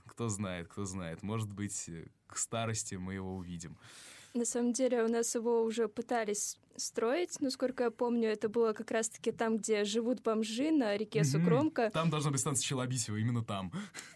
кто 0.07 0.29
знает, 0.29 0.67
кто 0.67 0.85
знает. 0.85 1.23
Может 1.23 1.51
быть, 1.51 1.89
к 2.27 2.37
старости 2.37 2.95
мы 2.95 3.15
его 3.15 3.35
увидим. 3.35 3.77
На 4.33 4.45
самом 4.45 4.73
деле 4.73 5.03
у 5.03 5.07
нас 5.07 5.35
его 5.35 5.61
уже 5.61 5.87
пытались 5.87 6.57
строить, 6.75 7.39
насколько 7.39 7.83
я 7.83 7.91
помню, 7.91 8.29
это 8.29 8.49
было 8.49 8.73
как 8.73 8.89
раз-таки 8.89 9.31
там, 9.31 9.57
где 9.57 9.83
живут 9.83 10.23
бомжи 10.23 10.71
на 10.71 10.97
реке 10.97 11.23
Сукромка. 11.23 11.91
Там 11.91 12.09
должна 12.09 12.31
быть 12.31 12.39
станция 12.39 12.63
Челобисева, 12.63 13.17
именно 13.17 13.43
там. 13.43 13.71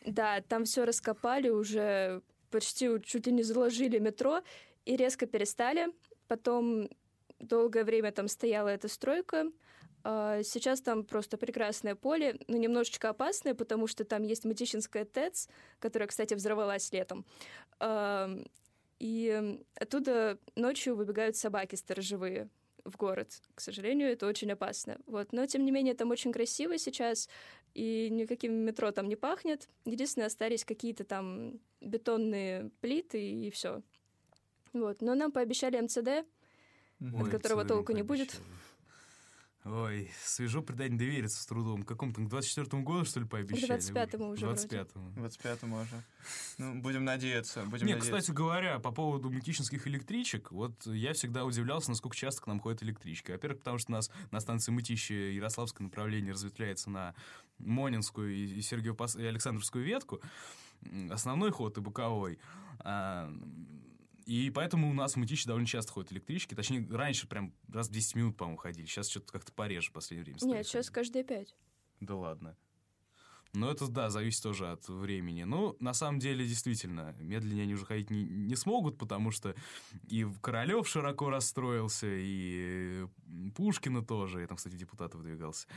Да, 0.07 0.41
там 0.41 0.65
все 0.65 0.85
раскопали, 0.85 1.49
уже 1.49 2.23
почти 2.49 2.89
чуть 3.03 3.27
ли 3.27 3.31
не 3.31 3.43
заложили 3.43 3.99
метро 3.99 4.41
и 4.85 4.97
резко 4.97 5.27
перестали. 5.27 5.93
Потом 6.27 6.89
долгое 7.39 7.83
время 7.83 8.11
там 8.11 8.27
стояла 8.27 8.69
эта 8.69 8.87
стройка. 8.87 9.51
А 10.03 10.41
сейчас 10.43 10.81
там 10.81 11.03
просто 11.03 11.37
прекрасное 11.37 11.95
поле, 11.95 12.39
но 12.47 12.57
немножечко 12.57 13.09
опасное, 13.09 13.53
потому 13.53 13.87
что 13.87 14.05
там 14.05 14.23
есть 14.23 14.45
Матищинская 14.45 15.05
ТЭЦ, 15.05 15.49
которая, 15.79 16.07
кстати, 16.07 16.33
взорвалась 16.33 16.91
летом. 16.93 17.25
И 18.99 19.59
оттуда 19.75 20.39
ночью 20.55 20.95
выбегают 20.95 21.35
собаки 21.35 21.75
сторожевые 21.75 22.49
в 22.83 22.95
город. 22.95 23.41
К 23.53 23.59
сожалению, 23.59 24.09
это 24.09 24.27
очень 24.27 24.51
опасно. 24.51 24.97
Вот. 25.05 25.33
Но, 25.33 25.45
тем 25.45 25.65
не 25.65 25.71
менее, 25.71 25.93
там 25.93 26.09
очень 26.09 26.31
красиво 26.31 26.77
сейчас, 26.77 27.27
и 27.73 28.07
никаким 28.09 28.53
метро 28.53 28.91
там 28.91 29.09
не 29.09 29.15
пахнет. 29.15 29.67
Единственное, 29.85 30.27
остались 30.27 30.63
какие-то 30.63 31.03
там 31.03 31.59
бетонные 31.81 32.71
плиты, 32.79 33.21
и 33.29 33.51
все. 33.51 33.81
Вот. 34.73 35.01
Но 35.01 35.15
нам 35.15 35.31
пообещали 35.31 35.79
МЦД, 35.79 36.25
Ой, 37.01 37.21
от 37.23 37.29
которого 37.29 37.65
толку 37.65 37.91
не 37.91 38.03
будет. 38.03 38.39
Ой, 39.69 40.09
свежо 40.23 40.61
предание 40.61 40.97
довериться 40.97 41.41
с 41.41 41.45
трудом. 41.45 41.83
Какому-то 41.83 42.21
к 42.21 42.25
24-му 42.25 42.83
году, 42.83 43.05
что 43.05 43.19
ли, 43.19 43.25
пообещали? 43.25 43.79
К 43.79 43.83
25-му 43.83 44.29
уже 44.29 44.45
25-му. 44.45 45.09
25-му 45.21 45.81
уже. 45.81 46.03
Ну, 46.57 46.81
будем 46.81 47.03
надеяться. 47.03 47.63
Будем 47.63 47.85
Не, 47.85 47.93
надеяться. 47.93 48.21
кстати 48.21 48.35
говоря, 48.35 48.79
по 48.79 48.91
поводу 48.91 49.29
мутичинских 49.29 49.85
электричек, 49.87 50.51
вот 50.51 50.85
я 50.85 51.13
всегда 51.13 51.43
удивлялся, 51.43 51.89
насколько 51.89 52.15
часто 52.15 52.41
к 52.43 52.47
нам 52.47 52.59
ходят 52.59 52.81
электрички. 52.81 53.31
Во-первых, 53.31 53.59
потому 53.59 53.77
что 53.77 53.91
у 53.91 53.95
нас 53.95 54.09
на 54.31 54.39
станции 54.39 54.71
Мытищи 54.71 55.13
Ярославское 55.13 55.85
направление 55.85 56.33
разветвляется 56.33 56.89
на 56.89 57.13
Монинскую 57.59 58.33
и, 58.33 58.61
Сергеев 58.61 59.15
и 59.17 59.25
Александровскую 59.25 59.83
ветку. 59.83 60.21
Основной 61.09 61.51
ход 61.51 61.77
и 61.77 61.81
боковой. 61.81 62.39
А, 62.79 63.29
и 64.27 64.49
поэтому 64.49 64.89
у 64.89 64.93
нас 64.93 65.13
в 65.13 65.15
Мытище 65.15 65.47
довольно 65.47 65.65
часто 65.65 65.93
ходят 65.93 66.11
электрички. 66.11 66.53
Точнее, 66.53 66.85
раньше 66.91 67.29
прям 67.29 67.53
раз 67.71 67.87
в 67.87 67.93
10 67.93 68.15
минут, 68.15 68.35
по-моему, 68.35 68.57
ходили. 68.57 68.85
Сейчас 68.85 69.07
что-то 69.07 69.31
как-то 69.31 69.53
пореже 69.53 69.89
в 69.89 69.93
последнее 69.93 70.25
время. 70.35 70.53
Нет, 70.53 70.67
сейчас 70.67 70.89
каждые 70.89 71.23
пять. 71.23 71.55
Да 72.01 72.15
ладно. 72.15 72.57
Но 73.53 73.71
это, 73.71 73.87
да, 73.87 74.09
зависит 74.09 74.43
тоже 74.43 74.71
от 74.71 74.87
времени. 74.87 75.43
Ну, 75.43 75.75
на 75.79 75.93
самом 75.93 76.19
деле, 76.19 76.45
действительно, 76.45 77.15
медленнее 77.19 77.63
они 77.63 77.73
уже 77.73 77.85
ходить 77.85 78.09
не, 78.09 78.23
не 78.23 78.55
смогут, 78.55 78.97
потому 78.97 79.31
что 79.31 79.55
и 80.09 80.27
Королев 80.41 80.87
широко 80.87 81.29
расстроился, 81.29 82.07
и 82.09 83.05
Пушкина 83.55 84.03
тоже. 84.03 84.41
Я 84.41 84.47
там, 84.47 84.57
кстати, 84.57 84.75
депутатов 84.75 85.21
выдвигался. 85.21 85.67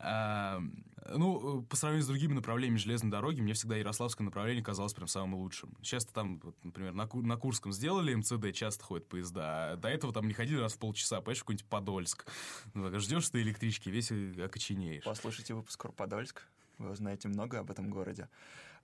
А, 0.00 0.62
ну, 1.14 1.62
по 1.62 1.76
сравнению 1.76 2.04
с 2.04 2.08
другими 2.08 2.32
направлениями 2.32 2.78
железной 2.78 3.10
дороги, 3.10 3.40
мне 3.40 3.52
всегда 3.54 3.76
Ярославское 3.76 4.24
направление 4.24 4.64
казалось 4.64 4.94
прям 4.94 5.08
самым 5.08 5.34
лучшим. 5.36 5.76
Часто 5.82 6.12
там, 6.12 6.40
вот, 6.40 6.56
например, 6.64 6.92
на, 6.92 7.08
на 7.12 7.36
Курском 7.36 7.72
сделали 7.72 8.14
МЦД, 8.14 8.52
часто 8.52 8.84
ходят 8.84 9.08
поезда, 9.08 9.72
а 9.72 9.76
до 9.76 9.88
этого 9.88 10.12
там 10.12 10.26
не 10.28 10.34
ходили 10.34 10.58
раз 10.58 10.74
в 10.74 10.78
полчаса, 10.78 11.20
понимаешь, 11.20 11.40
какой-нибудь 11.40 11.68
Подольск. 11.68 12.26
Ну, 12.74 12.98
ждешь 12.98 13.28
ты 13.28 13.42
электрички, 13.42 13.88
весь 13.88 14.10
окоченеешь. 14.38 15.04
Послушайте 15.04 15.54
выпуск 15.54 15.86
Подольск 15.94 16.46
вы 16.78 16.90
узнаете 16.90 17.28
много 17.28 17.58
об 17.58 17.70
этом 17.70 17.90
городе. 17.90 18.28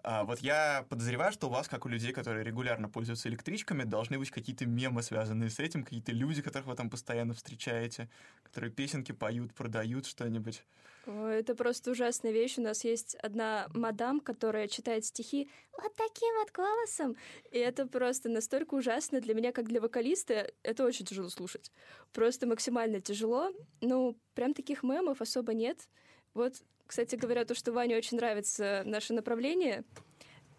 А, 0.04 0.24
вот 0.24 0.40
я 0.40 0.84
подозреваю, 0.88 1.32
что 1.32 1.46
у 1.46 1.50
вас, 1.50 1.68
как 1.68 1.86
у 1.86 1.88
людей, 1.88 2.12
которые 2.12 2.44
регулярно 2.44 2.88
пользуются 2.88 3.28
электричками, 3.28 3.84
должны 3.84 4.18
быть 4.18 4.30
какие-то 4.30 4.66
мемы, 4.66 5.02
связанные 5.02 5.48
с 5.48 5.60
этим, 5.60 5.84
какие-то 5.84 6.12
люди, 6.12 6.42
которых 6.42 6.66
вы 6.66 6.74
там 6.74 6.90
постоянно 6.90 7.34
встречаете, 7.34 8.08
которые 8.42 8.72
песенки 8.72 9.12
поют, 9.12 9.54
продают 9.54 10.06
что-нибудь. 10.06 10.64
Это 11.06 11.54
просто 11.56 11.90
ужасная 11.90 12.30
вещь. 12.30 12.58
У 12.58 12.62
нас 12.62 12.84
есть 12.84 13.16
одна 13.16 13.66
мадам, 13.74 14.20
которая 14.20 14.68
читает 14.68 15.04
стихи 15.04 15.50
вот 15.76 15.94
таким 15.96 16.34
вот 16.36 16.52
голосом. 16.52 17.16
И 17.50 17.58
это 17.58 17.86
просто 17.86 18.28
настолько 18.28 18.74
ужасно 18.74 19.20
для 19.20 19.34
меня, 19.34 19.52
как 19.52 19.66
для 19.66 19.80
вокалиста. 19.80 20.52
Это 20.62 20.84
очень 20.84 21.04
тяжело 21.04 21.28
слушать. 21.28 21.72
Просто 22.12 22.46
максимально 22.46 23.00
тяжело. 23.00 23.50
Ну, 23.80 24.16
прям 24.34 24.54
таких 24.54 24.84
мемов 24.84 25.20
особо 25.20 25.54
нет. 25.54 25.88
Вот 26.34 26.62
кстати 26.92 27.16
говоря, 27.16 27.46
то, 27.46 27.54
что 27.54 27.72
Ване 27.72 27.96
очень 27.96 28.18
нравится 28.18 28.82
наше 28.84 29.14
направление, 29.14 29.82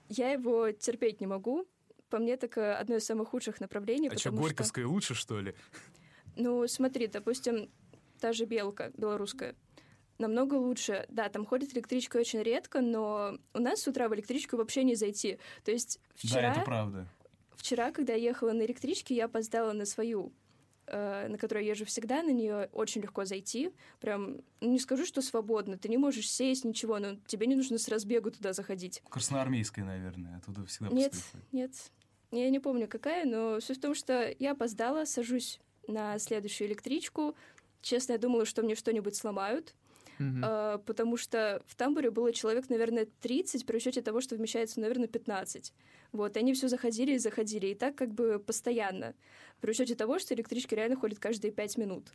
я 0.10 0.32
его 0.32 0.72
терпеть 0.72 1.22
не 1.22 1.28
могу. 1.28 1.68
По 2.10 2.18
мне, 2.18 2.38
так 2.38 2.58
э, 2.58 2.74
одно 2.74 2.96
из 2.96 3.06
самых 3.06 3.28
худших 3.30 3.60
направлений. 3.62 4.10
А 4.12 4.18
что, 4.18 4.32
Горьковское 4.32 4.84
что... 4.84 4.92
лучше, 4.92 5.14
что 5.14 5.40
ли? 5.40 5.54
Ну, 6.36 6.68
смотри, 6.68 7.06
допустим, 7.06 7.70
та 8.20 8.34
же 8.34 8.46
«Белка» 8.46 8.92
белорусская, 8.98 9.56
намного 10.18 10.56
лучше. 10.56 11.06
Да, 11.08 11.30
там 11.30 11.46
ходит 11.46 11.76
электричка 11.76 12.18
очень 12.18 12.42
редко, 12.42 12.82
но 12.82 13.38
у 13.54 13.60
нас 13.60 13.84
с 13.84 13.88
утра 13.88 14.10
в 14.10 14.16
электричку 14.16 14.58
вообще 14.58 14.84
не 14.84 14.96
зайти. 14.96 15.38
То 15.64 15.70
есть 15.70 16.00
вчера... 16.16 16.42
Да, 16.42 16.52
это 16.54 16.62
правда. 16.62 17.08
Вчера, 17.52 17.92
когда 17.92 18.14
я 18.14 18.30
ехала 18.30 18.54
на 18.54 18.64
электричке, 18.66 19.14
я 19.14 19.26
опоздала 19.26 19.72
на 19.74 19.86
свою 19.86 20.34
Э, 20.86 21.28
на 21.30 21.38
которой 21.38 21.64
я 21.66 21.72
езжу 21.72 21.86
всегда, 21.86 22.22
на 22.24 22.32
нее 22.32 22.70
очень 22.74 23.02
легко 23.02 23.24
зайти. 23.24 23.72
Прям, 24.02 24.42
ну, 24.60 24.72
не 24.72 24.80
скажу, 24.80 25.06
что 25.06 25.22
свободно. 25.22 25.78
Ты 25.78 25.88
не 25.88 25.98
можешь 25.98 26.30
сесть, 26.30 26.66
ничего, 26.66 27.00
но 27.00 27.16
тебе 27.26 27.48
не 27.48 27.56
нужно 27.56 27.78
с 27.78 27.88
разбегу 27.88 28.32
туда 28.32 28.52
заходить. 28.52 29.02
Красноармейская, 29.10 29.86
наверное, 29.86 30.38
оттуда 30.38 30.66
всегда 30.66 30.90
Нет, 30.90 31.14
нет. 31.54 31.72
Я 32.32 32.50
не 32.50 32.60
помню, 32.60 32.88
какая, 32.90 33.26
но 33.26 33.62
суть 33.62 33.78
в 33.78 33.82
том, 33.82 33.96
что 33.96 34.36
я 34.40 34.52
опоздала, 34.52 35.06
сажусь 35.06 35.60
на 35.88 36.20
следующую 36.20 36.68
электричку. 36.68 37.36
Честно, 37.82 38.14
я 38.14 38.18
думала, 38.18 38.46
что 38.46 38.62
мне 38.62 38.76
что-нибудь 38.76 39.16
сломают. 39.16 39.76
Uh-huh. 40.20 40.80
потому 40.86 41.18
что 41.18 41.62
в 41.66 41.76
тамбуре 41.76 42.12
было 42.12 42.32
человек, 42.32 42.70
наверное, 42.70 43.08
30, 43.22 43.66
при 43.66 43.78
учете 43.78 44.02
того, 44.02 44.22
что 44.22 44.36
вмещается, 44.36 44.80
наверное, 44.80 45.08
15. 45.08 45.74
Вот, 46.12 46.36
и 46.36 46.40
они 46.40 46.54
все 46.54 46.68
заходили 46.68 47.14
и 47.14 47.18
заходили, 47.18 47.68
и 47.68 47.76
так 47.76 47.96
как 47.96 48.14
бы 48.14 48.40
постоянно, 48.40 49.16
при 49.60 49.72
учете 49.72 49.96
того, 49.96 50.20
что 50.20 50.34
электрички 50.36 50.76
реально 50.76 50.96
ходят 50.96 51.20
каждые 51.20 51.52
5 51.52 51.78
минут. 51.78 52.12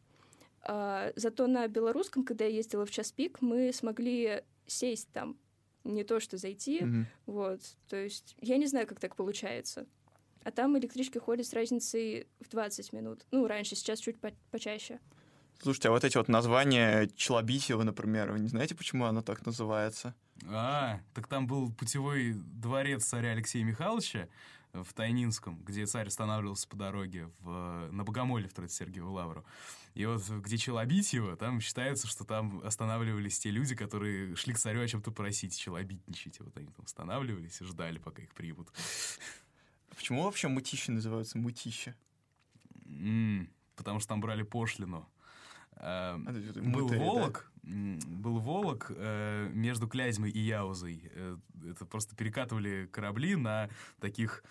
А, 0.62 1.12
зато 1.16 1.46
на 1.46 1.66
белорусском, 1.66 2.24
когда 2.24 2.44
я 2.44 2.50
ездила 2.50 2.86
в 2.86 2.90
час 2.90 3.10
пик, 3.12 3.40
мы 3.40 3.72
смогли 3.72 4.42
сесть 4.66 5.08
там, 5.12 5.36
не 5.84 6.04
то 6.04 6.20
что 6.20 6.36
зайти, 6.36 6.80
uh-huh. 6.80 7.04
вот, 7.26 7.60
то 7.88 7.96
есть 7.96 8.36
я 8.40 8.58
не 8.58 8.66
знаю, 8.66 8.86
как 8.86 9.00
так 9.00 9.16
получается. 9.16 9.86
А 10.44 10.50
там 10.50 10.78
электрички 10.78 11.18
ходят 11.18 11.46
с 11.46 11.52
разницей 11.52 12.26
в 12.40 12.48
20 12.48 12.92
минут. 12.92 13.26
Ну, 13.30 13.46
раньше, 13.46 13.74
сейчас 13.74 13.98
чуть 13.98 14.18
по- 14.18 14.32
почаще. 14.50 15.00
Слушайте, 15.60 15.88
а 15.88 15.90
вот 15.90 16.04
эти 16.04 16.16
вот 16.16 16.28
названия 16.28 17.08
Челобитьева, 17.16 17.82
например, 17.82 18.30
вы 18.30 18.38
не 18.38 18.48
знаете, 18.48 18.76
почему 18.76 19.06
оно 19.06 19.22
так 19.22 19.44
называется? 19.44 20.14
А, 20.46 21.00
так 21.14 21.26
там 21.26 21.48
был 21.48 21.72
путевой 21.72 22.34
дворец 22.34 23.04
царя 23.04 23.32
Алексея 23.32 23.64
Михайловича 23.64 24.28
в 24.72 24.92
Тайнинском, 24.92 25.58
где 25.64 25.86
царь 25.86 26.06
останавливался 26.06 26.68
по 26.68 26.76
дороге 26.76 27.30
в, 27.40 27.88
на 27.90 28.04
Богомоле 28.04 28.48
в 28.48 28.54
Троице-Сергиеву 28.54 29.10
лавру. 29.10 29.44
И 29.94 30.06
вот 30.06 30.28
где 30.28 30.56
Челобитьево, 30.58 31.36
там 31.36 31.60
считается, 31.60 32.06
что 32.06 32.24
там 32.24 32.60
останавливались 32.64 33.40
те 33.40 33.50
люди, 33.50 33.74
которые 33.74 34.36
шли 34.36 34.54
к 34.54 34.58
царю 34.58 34.82
о 34.82 34.86
чем-то 34.86 35.10
просить, 35.10 35.58
челобитничать. 35.58 36.38
Вот 36.38 36.56
они 36.56 36.68
там 36.68 36.84
останавливались 36.84 37.60
и 37.60 37.64
ждали, 37.64 37.98
пока 37.98 38.22
их 38.22 38.32
примут. 38.32 38.68
Почему 39.96 40.22
вообще 40.22 40.46
мытищи 40.46 40.92
называются 40.92 41.36
мытища? 41.38 41.96
Mm, 42.84 43.48
потому 43.74 43.98
что 43.98 44.10
там 44.10 44.20
брали 44.20 44.42
пошлину. 44.42 45.08
Э, 45.80 46.16
был 46.16 46.88
Волок, 46.88 47.50
был 47.62 48.38
Волок 48.38 48.90
э, 48.94 49.48
между 49.52 49.88
Клязьмой 49.88 50.30
и 50.30 50.40
Яузой. 50.40 51.10
Э, 51.14 51.36
это 51.70 51.84
просто 51.86 52.16
перекатывали 52.16 52.86
корабли 52.86 53.36
на 53.36 53.68
таких 54.00 54.44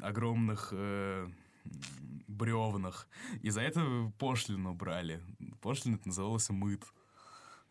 огромных 0.00 0.72
бревнах. 2.28 3.08
И 3.42 3.50
за 3.50 3.62
это 3.62 4.12
пошлину 4.18 4.74
брали. 4.74 5.20
Пошлина 5.60 5.96
это 5.96 6.08
называлась 6.08 6.50
мыт. 6.50 6.82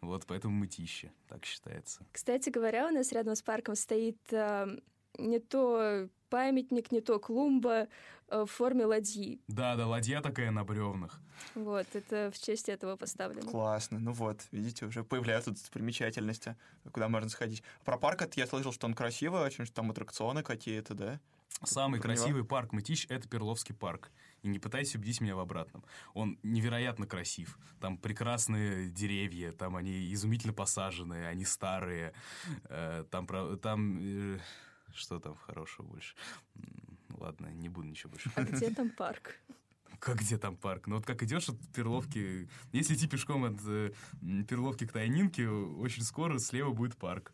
Вот 0.01 0.25
поэтому 0.27 0.53
мытище, 0.53 1.11
так 1.27 1.45
считается. 1.45 2.05
Кстати 2.11 2.49
говоря, 2.49 2.87
у 2.87 2.91
нас 2.91 3.11
рядом 3.13 3.35
с 3.35 3.41
парком 3.41 3.75
стоит 3.75 4.19
э, 4.31 4.79
не 5.17 5.39
то 5.39 6.07
памятник, 6.29 6.91
не 6.91 7.01
то 7.01 7.19
клумба 7.19 7.87
э, 8.27 8.41
в 8.41 8.47
форме 8.47 8.85
ладьи. 8.85 9.39
Да, 9.47 9.75
да, 9.75 9.85
ладья 9.85 10.21
такая 10.21 10.49
на 10.49 10.63
бревнах. 10.63 11.19
Вот, 11.53 11.85
это 11.93 12.31
в 12.33 12.39
честь 12.39 12.69
этого 12.69 12.95
поставлено. 12.95 13.51
Классно. 13.51 13.99
Ну 13.99 14.13
вот, 14.13 14.41
видите, 14.51 14.85
уже 14.85 15.03
появляются 15.03 15.51
достопримечательности, 15.51 16.55
куда 16.91 17.07
можно 17.09 17.29
сходить. 17.29 17.61
Про 17.85 17.97
парк 17.97 18.23
это 18.23 18.39
я 18.39 18.47
слышал, 18.47 18.71
что 18.71 18.87
он 18.87 18.95
красивый 18.95 19.41
очень, 19.41 19.65
что 19.65 19.75
там 19.75 19.91
аттракционы 19.91 20.41
какие-то, 20.41 20.95
да? 20.95 21.19
Самый 21.63 21.99
Про 21.99 22.09
красивый 22.09 22.39
него? 22.39 22.47
парк 22.47 22.73
Мытищ— 22.73 23.05
это 23.09 23.27
Перловский 23.27 23.75
парк. 23.75 24.11
И 24.41 24.47
не 24.47 24.57
пытайся 24.59 24.97
убедить 24.97 25.21
меня 25.21 25.35
в 25.35 25.39
обратном. 25.39 25.85
Он 26.13 26.39
невероятно 26.41 27.05
красив. 27.05 27.59
Там 27.79 27.97
прекрасные 27.97 28.89
деревья, 28.89 29.51
там 29.51 29.75
они 29.75 30.11
изумительно 30.13 30.53
посаженные, 30.53 31.27
они 31.27 31.45
старые. 31.45 32.13
Э, 32.65 33.05
там... 33.11 33.27
там 33.59 33.99
э, 34.01 34.39
что 34.93 35.19
там 35.19 35.35
хорошего 35.35 35.85
больше? 35.87 36.15
ладно, 37.17 37.47
не 37.47 37.69
буду 37.69 37.87
ничего 37.87 38.11
больше. 38.11 38.31
А 38.35 38.43
где 38.43 38.69
там 38.75 38.89
парк? 38.89 39.35
Как 39.99 40.17
где 40.17 40.37
там 40.37 40.57
парк? 40.57 40.87
Ну 40.87 40.95
вот 40.95 41.05
как 41.05 41.23
идешь 41.23 41.47
от 41.49 41.57
Перловки, 41.73 42.49
если 42.73 42.95
идти 42.95 43.07
пешком 43.07 43.45
от 43.45 43.55
э, 43.65 43.91
Перловки 44.49 44.85
к 44.85 44.91
Тайнинке, 44.91 45.47
очень 45.47 46.03
скоро 46.03 46.37
слева 46.39 46.71
будет 46.71 46.97
парк. 46.97 47.31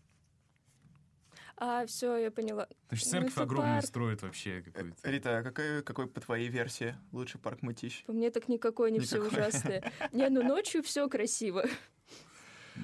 А, 1.62 1.86
все, 1.88 2.16
я 2.18 2.32
поняла. 2.32 2.68
Значит, 2.88 3.06
Ну, 3.08 3.12
церковь 3.12 3.32
это 3.34 3.42
огромную 3.44 3.76
парк. 3.78 3.88
строят 3.88 4.22
вообще 4.22 4.62
какую-то. 4.62 5.10
Рита, 5.12 5.38
а 5.40 5.44
какой, 5.44 5.84
какой 5.84 6.08
по 6.08 6.22
твоей 6.22 6.48
версии 6.48 6.96
лучший 7.12 7.40
парк 7.40 7.62
Мытищ? 7.64 8.06
По 8.06 8.14
мне 8.14 8.32
так 8.32 8.48
никакой 8.48 8.92
не 8.92 9.00
все 9.00 9.18
Никакой. 9.18 9.40
ужасное. 9.40 9.92
Не, 10.14 10.30
ну 10.30 10.42
ночью 10.44 10.84
все 10.84 11.08
красиво. 11.10 11.66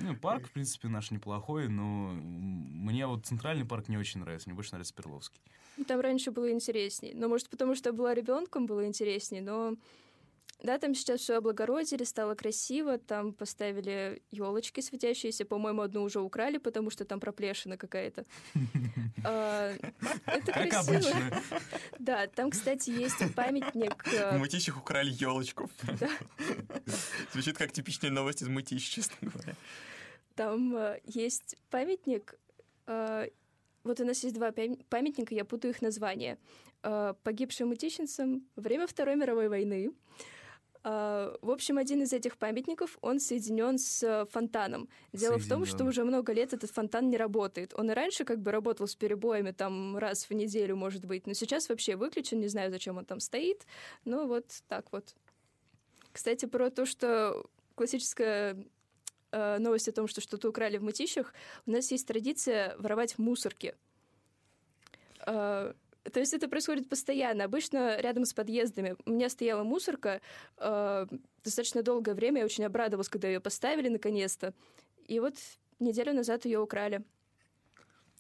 Ну, 0.02 0.16
парк, 0.16 0.48
в 0.48 0.52
принципе, 0.52 0.88
наш 0.88 1.12
неплохой, 1.12 1.70
но 1.70 2.12
мне 2.14 3.08
вот 3.08 3.26
центральный 3.26 3.66
парк 3.66 3.88
не 3.88 3.98
очень 3.98 4.20
нравится, 4.20 4.50
мне 4.50 4.56
больше 4.56 4.72
нравится 4.72 4.94
Перловский. 4.94 5.40
Там 5.88 6.00
раньше 6.00 6.32
было 6.32 6.52
интересней. 6.52 7.14
Ну, 7.14 7.28
может, 7.28 7.50
потому 7.50 7.76
что 7.76 7.90
я 7.90 7.94
была 7.94 8.14
ребенком, 8.14 8.66
было 8.66 8.86
интересней, 8.86 9.42
но 9.42 9.76
да, 10.64 10.78
там 10.78 10.96
сейчас 10.96 11.20
все 11.22 11.38
облагородили, 11.38 12.04
стало 12.04 12.34
красиво, 12.36 12.98
там 12.98 13.34
поставили 13.34 14.22
елочки 14.32 14.82
светящиеся, 14.82 15.46
по-моему, 15.46 15.82
одну 15.82 16.04
уже 16.04 16.20
украли, 16.22 16.58
потому 16.58 16.90
что 16.90 17.06
там 17.06 17.20
проплешина 17.20 17.78
какая-то. 17.78 18.26
А, 19.28 19.74
Это 20.28 20.52
красиво. 20.52 21.42
Да, 22.00 22.28
там, 22.28 22.52
кстати, 22.52 22.92
есть 22.92 23.16
памятник. 23.34 24.04
В 24.06 24.14
э, 24.14 24.38
Мытищах 24.38 24.78
украли 24.78 25.10
елочку. 25.12 25.68
Звучит 27.34 27.58
как 27.58 27.72
типичная 27.72 28.12
новость 28.12 28.44
из 28.44 28.48
Мытищ, 28.50 28.88
честно 28.88 29.16
говоря. 29.22 29.56
Там 30.36 30.76
э, 30.78 31.00
есть 31.06 31.56
памятник. 31.72 32.36
э, 32.86 33.30
Вот 33.84 34.00
у 34.00 34.06
нас 34.06 34.24
есть 34.24 34.36
два 34.36 34.50
пам- 34.50 34.84
памятника, 34.90 35.34
я 35.34 35.44
путаю 35.44 35.74
их 35.74 35.82
названия. 35.82 36.38
Погибшим 37.24 37.70
мытищенцам 37.70 38.48
во 38.56 38.62
время 38.62 38.86
Второй 38.86 39.16
мировой 39.16 39.50
войны. 39.50 39.92
Э, 40.86 41.36
В 41.42 41.50
общем, 41.50 41.78
один 41.78 42.04
из 42.04 42.14
этих 42.14 42.38
памятников, 42.38 42.98
он 43.02 43.20
соединен 43.20 43.78
с 43.78 44.04
э, 44.04 44.26
фонтаном. 44.32 44.88
Дело 45.14 45.38
в 45.38 45.48
том, 45.48 45.66
что 45.66 45.84
уже 45.84 46.04
много 46.04 46.32
лет 46.32 46.54
этот 46.54 46.70
фонтан 46.72 47.10
не 47.10 47.18
работает. 47.18 47.74
Он 47.74 47.90
и 47.90 47.94
раньше 47.94 48.24
как 48.24 48.40
бы 48.40 48.52
работал 48.52 48.88
с 48.88 48.96
перебоями, 48.96 49.52
там 49.52 49.98
раз 49.98 50.30
в 50.30 50.34
неделю, 50.34 50.76
может 50.76 51.06
быть, 51.06 51.26
но 51.26 51.34
сейчас 51.34 51.70
вообще 51.70 51.96
выключен, 51.96 52.40
не 52.40 52.48
знаю, 52.48 52.72
зачем 52.72 52.98
он 52.98 53.06
там 53.06 53.20
стоит. 53.20 53.66
Ну 54.06 54.28
вот 54.28 54.46
так 54.68 54.92
вот. 54.92 55.16
Кстати, 56.12 56.46
про 56.46 56.70
то, 56.70 56.86
что 56.86 57.50
классическая 57.74 58.56
э, 59.32 59.58
новость 59.58 59.90
о 59.90 59.92
том, 59.92 60.08
что 60.08 60.22
что-то 60.22 60.50
украли 60.50 60.78
в 60.78 60.84
мытищах, 60.84 61.34
у 61.66 61.72
нас 61.72 61.92
есть 61.92 62.08
традиция 62.08 62.76
воровать 62.78 63.18
мусорки. 63.18 63.74
Э, 65.26 65.74
то 66.12 66.20
есть 66.20 66.34
это 66.34 66.48
происходит 66.48 66.90
постоянно. 66.90 67.44
Обычно 67.44 68.00
рядом 68.00 68.26
с 68.26 68.34
подъездами 68.34 68.96
у 69.06 69.12
меня 69.12 69.30
стояла 69.30 69.64
мусорка. 69.64 70.22
э, 70.58 71.08
достаточно 71.44 71.84
долгое 71.84 72.14
время 72.14 72.40
я 72.40 72.46
очень 72.46 72.66
обрадовалась, 72.66 73.10
когда 73.10 73.28
ее 73.28 73.40
поставили 73.40 73.90
наконец-то. 73.90 74.54
И 75.08 75.20
вот 75.20 75.36
неделю 75.80 76.14
назад 76.14 76.46
ее 76.46 76.60
украли. 76.60 77.04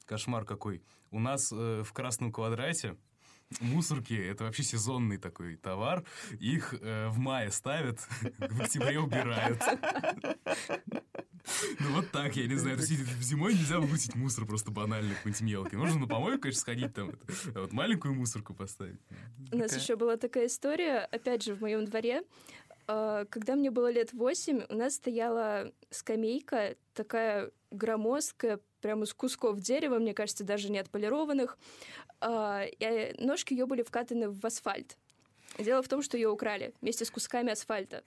Кошмар 0.06 0.46
какой. 0.46 0.84
У 1.12 1.20
нас 1.20 1.52
э, 1.52 1.84
в 1.84 1.94
Красном 1.94 2.32
квадрате 2.32 2.98
мусорки— 3.60 4.14
это 4.32 4.44
вообще 4.44 4.64
сезонный 4.64 5.18
такой 5.18 5.56
товар. 5.56 6.04
Их 6.40 6.74
э, 6.74 7.08
в 7.10 7.18
мае 7.20 7.52
ставят, 7.52 8.00
в 8.40 8.62
октябре 8.62 9.00
убирают. 9.00 9.62
Ну 11.80 11.96
вот 11.96 12.12
так, 12.12 12.36
я 12.36 12.48
не 12.48 12.56
знаю. 12.56 12.78
То 12.78 12.84
есть 12.84 12.94
зимой 13.22 13.54
нельзя 13.54 13.80
выбросить 13.80 14.16
мусор 14.16 14.46
просто 14.46 14.72
банально 14.72 15.14
какой-нибудь 15.16 15.42
мелкий. 15.42 15.76
Нужно 15.76 16.00
на 16.02 16.08
помойку, 16.08 16.42
конечно, 16.44 16.62
сходить 16.62 16.94
там, 16.94 17.10
это, 17.10 17.20
а 17.56 17.62
вот 17.62 17.74
маленькую 17.74 18.14
мусорку 18.16 18.54
поставить. 18.54 19.00
У 19.52 19.58
нас 19.58 19.70
Такая- 19.70 19.84
еще 19.84 19.96
была 19.96 20.18
такая 20.18 20.48
история, 20.48 21.00
опять 21.12 21.44
же, 21.44 21.54
в 21.56 21.62
моем 21.62 21.86
дворе. 21.86 22.24
Э, 22.88 23.26
Когда 23.30 23.56
мне 23.56 23.72
было 23.72 23.92
лет 23.92 24.14
восемь, 24.14 24.62
у 24.70 24.76
нас 24.76 24.96
стояла 24.96 25.72
скамейка, 25.92 26.76
такая 26.94 27.52
громоздкая, 27.72 28.60
прямо 28.82 29.04
из 29.06 29.14
кусков 29.14 29.60
дерева, 29.60 29.98
мне 30.00 30.14
кажется, 30.14 30.44
даже 30.44 30.70
не 30.72 30.80
отполированных. 30.80 31.58
А, 32.22 32.64
и 32.66 33.16
Ножки 33.24 33.54
ее 33.54 33.66
были 33.66 33.82
вкатаны 33.84 34.30
в 34.30 34.44
асфальт. 34.46 34.98
Дело 35.60 35.82
в 35.82 35.88
том, 35.88 36.02
что 36.02 36.18
ее 36.18 36.30
украли 36.30 36.74
вместе 36.82 37.06
с 37.06 37.12
кусками 37.12 37.52
асфальта. 37.52 38.04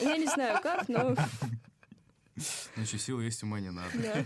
Я 0.00 0.16
не 0.16 0.26
знаю 0.26 0.60
как, 0.62 0.88
но 0.88 1.14
Ну 2.76 2.84
что, 2.84 2.98
силы 2.98 3.24
есть, 3.24 3.42
ума 3.42 3.60
не 3.60 3.70
надо. 3.70 3.90
да. 3.98 4.24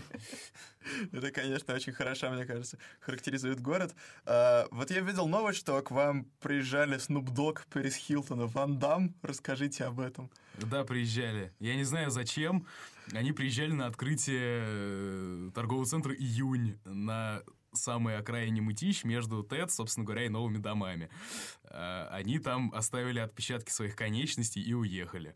Это, 1.11 1.31
конечно, 1.31 1.73
очень 1.73 1.93
хорошо, 1.93 2.29
мне 2.29 2.45
кажется, 2.45 2.77
характеризует 2.99 3.59
город. 3.59 3.95
А, 4.25 4.67
вот 4.71 4.91
я 4.91 5.01
видел 5.01 5.27
новость, 5.27 5.59
что 5.59 5.81
к 5.81 5.91
вам 5.91 6.25
приезжали 6.39 6.97
Snoop 6.97 7.25
Dogg, 7.33 7.61
Пэрис 7.69 7.95
Хилтон 7.95 8.41
и 8.41 8.47
Ван 8.47 8.77
Дам. 8.77 9.15
Расскажите 9.21 9.85
об 9.85 9.99
этом. 9.99 10.29
Да, 10.57 10.83
приезжали. 10.83 11.53
Я 11.59 11.75
не 11.75 11.83
знаю, 11.83 12.11
зачем. 12.11 12.67
Они 13.11 13.31
приезжали 13.31 13.71
на 13.71 13.87
открытие 13.87 14.63
э, 14.65 15.51
торгового 15.53 15.85
центра 15.85 16.13
«Июнь» 16.13 16.79
на 16.85 17.41
самой 17.73 18.17
окраине 18.17 18.61
Мытищ 18.61 19.03
между 19.03 19.43
ТЭД, 19.43 19.69
собственно 19.71 20.05
говоря, 20.05 20.25
и 20.25 20.29
новыми 20.29 20.57
домами. 20.57 21.09
А, 21.65 22.07
Они 22.11 22.39
там 22.39 22.71
оставили 22.73 23.19
отпечатки 23.19 23.71
своих 23.71 23.95
конечностей 23.95 24.61
и 24.61 24.73
уехали. 24.73 25.35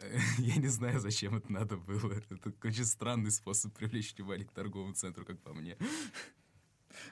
Я 0.38 0.56
не 0.56 0.68
знаю, 0.68 1.00
зачем 1.00 1.36
это 1.36 1.52
надо 1.52 1.76
было. 1.76 2.14
Это 2.30 2.52
очень 2.62 2.84
странный 2.84 3.30
способ 3.30 3.72
привлечь 3.74 4.14
внимание 4.14 4.46
к 4.46 4.52
торговому 4.52 4.94
центру, 4.94 5.24
как 5.24 5.40
по 5.40 5.52
мне. 5.52 5.76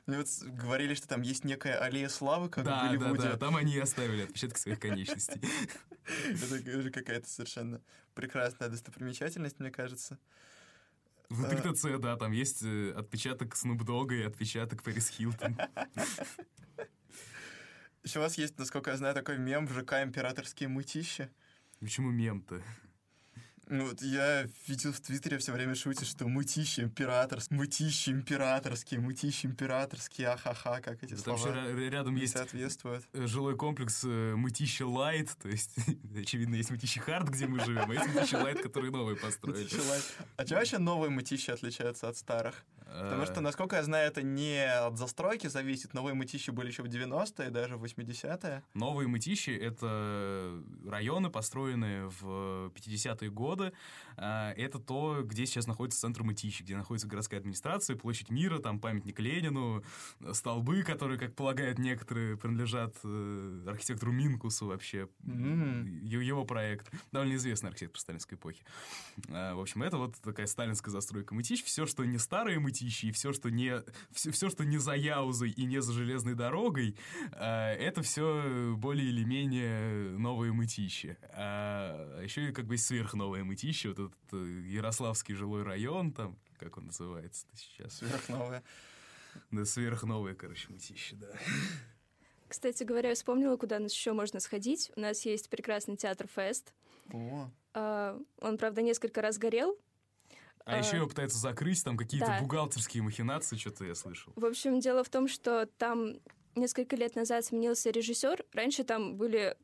Мне 0.06 0.18
вот 0.18 0.28
говорили, 0.42 0.94
что 0.94 1.06
там 1.08 1.22
есть 1.22 1.44
некая 1.44 1.78
аллея 1.78 2.08
славы, 2.08 2.48
как 2.48 2.64
в 2.64 2.66
Да, 2.66 2.82
да, 2.82 2.88
Голливуде. 2.88 3.22
да, 3.22 3.36
там 3.36 3.56
они 3.56 3.74
и 3.74 3.78
оставили 3.78 4.22
отпечатки 4.22 4.58
своих 4.58 4.80
конечностей. 4.80 5.40
Это 6.28 6.78
уже 6.78 6.90
какая-то 6.90 7.28
совершенно 7.28 7.80
прекрасная 8.14 8.68
достопримечательность, 8.68 9.60
мне 9.60 9.70
кажется. 9.70 10.18
Внутри 11.28 11.58
ТЦ, 11.58 12.00
да, 12.00 12.16
там 12.16 12.32
есть 12.32 12.62
э, 12.62 12.92
отпечаток 12.92 13.54
Снуп 13.54 13.84
Дога 13.84 14.14
и 14.14 14.22
отпечаток 14.22 14.82
Пэрис 14.82 15.10
Хилтон. 15.10 15.58
Еще 18.02 18.18
у 18.18 18.22
вас 18.22 18.38
есть, 18.38 18.58
насколько 18.58 18.90
я 18.90 18.96
знаю, 18.96 19.14
такой 19.14 19.36
мем 19.38 19.66
в 19.66 19.72
ЖК 19.72 20.02
«Императорские 20.02 20.68
мытища». 20.70 21.30
Почему 21.80 22.10
мем-то? 22.10 22.60
Ну, 23.70 23.86
вот 23.88 24.00
я 24.02 24.46
видел 24.66 24.92
в 24.92 25.00
Твиттере 25.00 25.38
все 25.38 25.52
время 25.52 25.74
шутит, 25.74 26.06
что 26.06 26.26
мытищи 26.26 26.80
императорские, 26.80 27.58
мытищи 27.58 28.10
императорские, 28.10 29.00
мытищи 29.00 29.46
императорские, 29.46 30.28
ахаха, 30.28 30.80
как 30.82 31.02
эти 31.02 31.14
Там 31.16 31.36
слова 31.38 31.48
еще 31.48 31.70
ря- 31.70 31.88
рядом 31.90 32.16
есть 32.16 32.32
соответствуют. 32.32 33.04
э, 33.12 33.26
жилой 33.26 33.56
комплекс 33.56 34.02
э, 34.04 34.34
Мытища 34.36 34.86
Лайт, 34.86 35.36
то 35.42 35.48
есть, 35.48 35.76
очевидно, 36.16 36.54
есть 36.54 36.70
Мытища 36.70 37.00
Хард, 37.00 37.28
где 37.28 37.46
мы 37.46 37.60
живем, 37.64 37.90
а 37.90 37.94
есть 37.94 38.06
Мытища 38.14 38.38
Лайт, 38.38 38.62
который 38.62 38.90
новый 38.90 39.16
построили. 39.22 39.64
Мытищи 39.64 39.80
лайт. 39.88 40.04
А 40.36 40.44
чем 40.44 40.58
вообще 40.58 40.78
новые 40.78 41.10
мытищи 41.10 41.50
отличаются 41.50 42.08
от 42.08 42.16
старых? 42.16 42.64
Потому 42.86 43.26
что, 43.26 43.34
Э, 43.34 43.40
насколько 43.40 43.76
я 43.76 43.82
знаю, 43.82 44.08
это 44.08 44.22
не 44.22 44.64
от 44.66 44.96
застройки 44.96 45.46
зависит. 45.48 45.92
Новые 45.92 46.14
мытищи 46.14 46.50
были 46.50 46.68
еще 46.68 46.82
в 46.82 46.86
90-е, 46.86 47.50
даже 47.50 47.76
в 47.76 47.84
80-е. 47.84 48.62
Новые 48.72 49.08
Мытищи— 49.08 49.50
это 49.60 50.58
районы, 50.86 51.28
построенные 51.28 52.08
в 52.08 52.70
50-е 52.74 53.30
годы. 53.30 53.57
А, 54.16 54.52
Это 54.56 54.78
то, 54.78 55.22
где 55.24 55.46
сейчас 55.46 55.66
находится 55.66 56.00
центр 56.00 56.22
Мытищи, 56.22 56.62
где 56.62 56.76
находится 56.76 57.06
городская 57.08 57.40
администрация, 57.40 57.96
площадь 57.96 58.30
мира, 58.30 58.58
там 58.58 58.80
памятник 58.80 59.18
Ленину, 59.20 59.82
столбы, 60.32 60.82
которые, 60.82 61.18
как 61.18 61.34
полагают 61.34 61.78
некоторые, 61.78 62.36
принадлежат 62.36 62.96
э, 63.04 63.64
архитектору 63.66 64.12
Минкусу 64.12 64.66
вообще. 64.66 65.08
Е- 65.24 66.26
Его 66.26 66.44
проект. 66.44 66.90
Довольно 67.12 67.34
известный 67.36 67.68
архитектор 67.70 68.00
сталинской 68.00 68.36
эпохи. 68.36 68.62
А, 69.30 69.54
В 69.54 69.60
общем, 69.60 69.82
это 69.82 69.96
вот 69.98 70.16
такая 70.22 70.46
сталинская 70.46 70.90
застройка 70.92 71.34
Мытищ. 71.34 71.62
Все, 71.64 71.86
что 71.86 72.04
не 72.04 72.18
старые 72.18 72.58
Мытищи, 72.58 73.06
и 73.06 73.12
все, 73.12 73.32
что 73.32 73.50
не, 73.50 73.82
все, 74.12 74.30
все, 74.32 74.50
что 74.50 74.64
не 74.64 74.78
за 74.78 74.94
Яузой 74.94 75.50
и 75.50 75.64
не 75.64 75.80
за 75.80 75.92
железной 75.92 76.34
дорогой, 76.34 76.96
а, 77.32 77.72
это 77.74 78.02
все 78.02 78.74
более 78.76 79.08
или 79.08 79.24
менее 79.24 80.18
новые 80.18 80.52
Мытищи. 80.52 81.16
А 81.32 82.20
еще 82.22 82.48
и 82.48 82.52
как 82.52 82.66
бы 82.66 82.74
есть 82.74 82.86
сверхновые 83.48 83.56
Мытищи, 83.56 83.86
вот 83.88 83.98
этот 83.98 84.32
э, 84.32 84.60
Ярославский 84.68 85.34
жилой 85.34 85.62
район, 85.62 86.12
там, 86.12 86.36
как 86.58 86.76
он 86.78 86.86
называется 86.86 87.46
сейчас? 87.54 87.94
Сверхновые. 87.94 88.62
Да, 89.50 89.64
сверхновые, 89.64 90.34
короче, 90.34 90.68
Мытищи, 90.70 91.16
да. 91.16 91.28
Кстати 92.48 92.82
говоря, 92.82 93.10
я 93.10 93.14
вспомнила, 93.14 93.56
куда 93.56 93.78
нас 93.78 93.92
еще 93.92 94.12
можно 94.12 94.40
сходить. 94.40 94.90
У 94.96 95.00
нас 95.00 95.24
есть 95.26 95.48
прекрасный 95.50 95.96
театр 95.96 96.26
Фест. 96.34 96.72
О, 97.12 97.50
А, 97.74 98.18
Он, 98.40 98.56
правда, 98.58 98.82
несколько 98.82 99.20
раз 99.20 99.38
горел. 99.38 99.78
А, 100.64 100.74
А, 100.74 100.78
еще 100.78 100.96
его 100.96 101.06
пытаются 101.06 101.38
закрыть, 101.38 101.82
там 101.84 101.96
какие-то 101.96 102.26
да. 102.26 102.40
бухгалтерские 102.40 103.02
махинации, 103.02 103.56
что-то 103.56 103.84
я 103.84 103.94
слышал. 103.94 104.32
В 104.36 104.44
общем, 104.44 104.80
дело 104.80 105.04
в 105.04 105.08
том, 105.08 105.28
что 105.28 105.66
там 105.78 106.18
несколько 106.54 106.96
лет 106.96 107.16
назад 107.16 107.44
сменился 107.44 107.90
режиссер. 107.90 108.44
Раньше 108.52 108.84
там 108.84 109.16
были, 109.16 109.56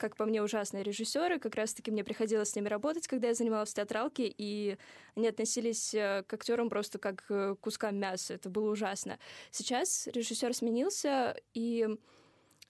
как 0.00 0.16
по 0.16 0.24
мне, 0.24 0.42
ужасные 0.42 0.82
режиссеры. 0.82 1.38
Как 1.38 1.54
раз-таки 1.54 1.90
мне 1.90 2.02
приходилось 2.02 2.50
с 2.50 2.56
ними 2.56 2.68
работать, 2.68 3.06
когда 3.06 3.28
я 3.28 3.34
занималась 3.34 3.70
в 3.70 3.74
театралке, 3.74 4.32
и 4.36 4.78
они 5.14 5.28
относились 5.28 5.94
э, 5.94 6.24
к 6.26 6.32
актерам 6.32 6.70
просто 6.70 6.98
как 6.98 7.24
э, 7.28 7.54
к 7.54 7.60
кускам 7.60 7.96
мяса. 7.96 8.34
Это 8.34 8.48
было 8.48 8.70
ужасно. 8.70 9.18
Сейчас 9.50 10.06
режиссер 10.06 10.54
сменился, 10.54 11.36
и 11.52 11.86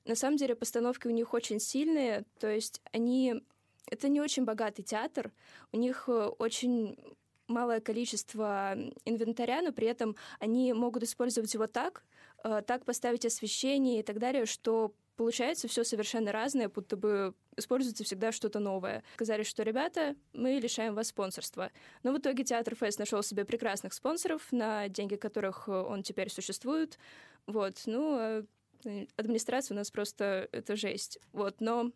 на 0.04 0.16
самом 0.16 0.36
деле 0.36 0.56
постановки 0.56 1.06
у 1.06 1.10
них 1.10 1.32
очень 1.32 1.60
сильные, 1.60 2.24
то 2.38 2.48
есть 2.48 2.82
они... 2.92 3.42
Это 3.86 4.08
не 4.08 4.20
очень 4.20 4.44
богатый 4.44 4.82
театр, 4.82 5.32
у 5.72 5.76
них 5.76 6.04
э, 6.08 6.12
очень 6.12 6.98
малое 7.46 7.80
количество 7.80 8.76
инвентаря, 9.04 9.62
но 9.62 9.72
при 9.72 9.86
этом 9.86 10.16
они 10.40 10.72
могут 10.72 11.02
использовать 11.02 11.52
его 11.52 11.66
так, 11.66 12.04
так 12.44 12.84
поставить 12.84 13.26
освещение 13.26 13.98
и 13.98 14.02
так 14.04 14.20
далее, 14.20 14.46
что 14.46 14.94
получается 15.20 15.68
все 15.68 15.84
совершенно 15.84 16.32
разное, 16.32 16.70
будто 16.70 16.96
бы 16.96 17.34
используется 17.54 18.04
всегда 18.04 18.32
что-то 18.32 18.58
новое. 18.58 19.02
Сказали, 19.16 19.42
что, 19.42 19.62
ребята, 19.62 20.16
мы 20.32 20.52
лишаем 20.52 20.94
вас 20.94 21.08
спонсорства. 21.08 21.70
Но 22.02 22.14
в 22.14 22.18
итоге 22.18 22.42
Театр 22.42 22.74
Фест 22.74 22.98
нашел 22.98 23.22
себе 23.22 23.44
прекрасных 23.44 23.92
спонсоров, 23.92 24.50
на 24.50 24.88
деньги 24.88 25.16
которых 25.16 25.68
он 25.68 26.02
теперь 26.02 26.30
существует. 26.30 26.98
Вот, 27.46 27.82
ну, 27.84 28.16
а, 28.18 28.44
э, 28.86 29.06
администрация 29.16 29.74
у 29.74 29.78
нас 29.78 29.90
просто 29.90 30.48
это 30.52 30.74
жесть. 30.74 31.18
Вот, 31.32 31.60
но 31.60 31.92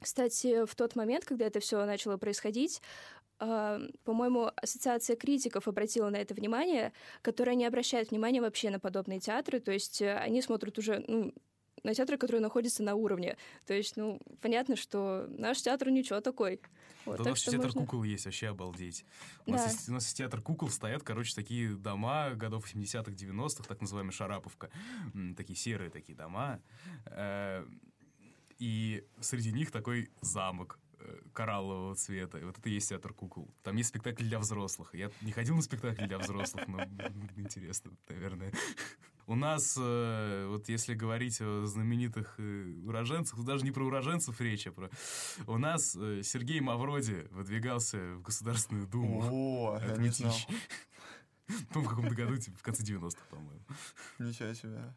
кстати, 0.00 0.64
в 0.64 0.76
тот 0.76 0.94
момент, 0.94 1.24
когда 1.24 1.46
это 1.46 1.58
все 1.58 1.84
начало 1.84 2.18
происходить, 2.18 2.80
а, 3.40 3.80
по-моему, 4.04 4.52
Ассоциация 4.54 5.16
критиков 5.16 5.66
обратила 5.66 6.08
на 6.08 6.18
это 6.18 6.34
внимание, 6.34 6.92
которая 7.20 7.56
не 7.56 7.66
обращает 7.66 8.12
внимания 8.12 8.40
вообще 8.40 8.70
на 8.70 8.78
подобные 8.78 9.18
театры, 9.18 9.58
то 9.58 9.72
есть 9.72 10.00
э, 10.00 10.14
они 10.18 10.40
смотрят 10.40 10.78
уже 10.78 11.04
ну, 11.08 11.34
на 11.84 11.94
театры, 11.94 12.18
которые 12.18 12.40
находятся 12.40 12.82
на 12.82 12.94
уровне. 12.94 13.36
То 13.66 13.74
есть, 13.74 13.96
ну, 13.96 14.20
понятно, 14.40 14.74
что 14.76 15.26
наш 15.28 15.62
театр 15.62 15.90
ничего 15.90 16.20
такой. 16.20 16.60
Вот, 17.04 17.18
да 17.18 17.24
у 17.24 17.28
нас 17.28 17.42
театр 17.42 17.66
можно... 17.66 17.80
кукол 17.82 18.02
есть, 18.02 18.24
вообще 18.24 18.48
обалдеть. 18.48 19.04
У, 19.46 19.52
да. 19.52 19.58
нас 19.58 19.72
есть, 19.72 19.88
у 19.88 19.92
нас 19.92 20.04
есть 20.04 20.16
театр 20.16 20.40
кукол, 20.40 20.70
стоят, 20.70 21.02
короче, 21.02 21.34
такие 21.34 21.74
дома 21.76 22.30
годов 22.30 22.64
80-х, 22.66 23.12
90-х, 23.12 23.64
так 23.68 23.80
называемая 23.80 24.12
Шараповка. 24.12 24.70
Такие 25.36 25.56
серые 25.56 25.90
такие 25.90 26.16
дома. 26.16 26.60
Э, 27.06 27.64
и 28.58 29.06
среди 29.20 29.52
них 29.52 29.70
такой 29.70 30.10
замок 30.22 30.78
Э, 31.04 31.18
кораллового 31.32 31.94
цвета. 31.96 32.38
И 32.38 32.44
вот 32.44 32.58
это 32.58 32.68
и 32.68 32.72
есть 32.72 32.88
театр 32.88 33.12
кукол. 33.12 33.52
Там 33.62 33.76
есть 33.76 33.90
спектакль 33.90 34.24
для 34.24 34.38
взрослых. 34.38 34.94
Я 34.94 35.10
не 35.20 35.32
ходил 35.32 35.56
на 35.56 35.62
спектакль 35.62 36.06
для 36.06 36.18
взрослых, 36.18 36.66
но 36.66 36.82
интересно, 37.36 37.92
наверное. 38.08 38.52
У 39.26 39.34
нас, 39.34 39.76
э, 39.80 40.46
вот 40.48 40.68
если 40.68 40.94
говорить 40.94 41.40
о 41.40 41.64
знаменитых 41.66 42.34
э, 42.38 42.74
уроженцах, 42.84 43.42
даже 43.44 43.64
не 43.64 43.70
про 43.70 43.86
уроженцев 43.86 44.40
речь, 44.40 44.66
а 44.66 44.72
про... 44.72 44.90
У 45.46 45.58
нас 45.58 45.92
Сергей 45.92 46.60
Мавроди 46.60 47.26
выдвигался 47.30 48.16
в 48.16 48.22
Государственную 48.22 48.86
Думу. 48.86 49.22
О, 49.30 49.80
я 49.80 49.96
не 49.96 50.10
знал. 50.10 50.34
Ну, 51.74 51.82
в 51.82 51.88
каком-то 51.88 52.14
году, 52.14 52.38
типа, 52.38 52.56
в 52.56 52.62
конце 52.62 52.82
90-х, 52.82 53.20
по-моему. 53.28 53.60
Ничего 54.18 54.54
себе. 54.54 54.94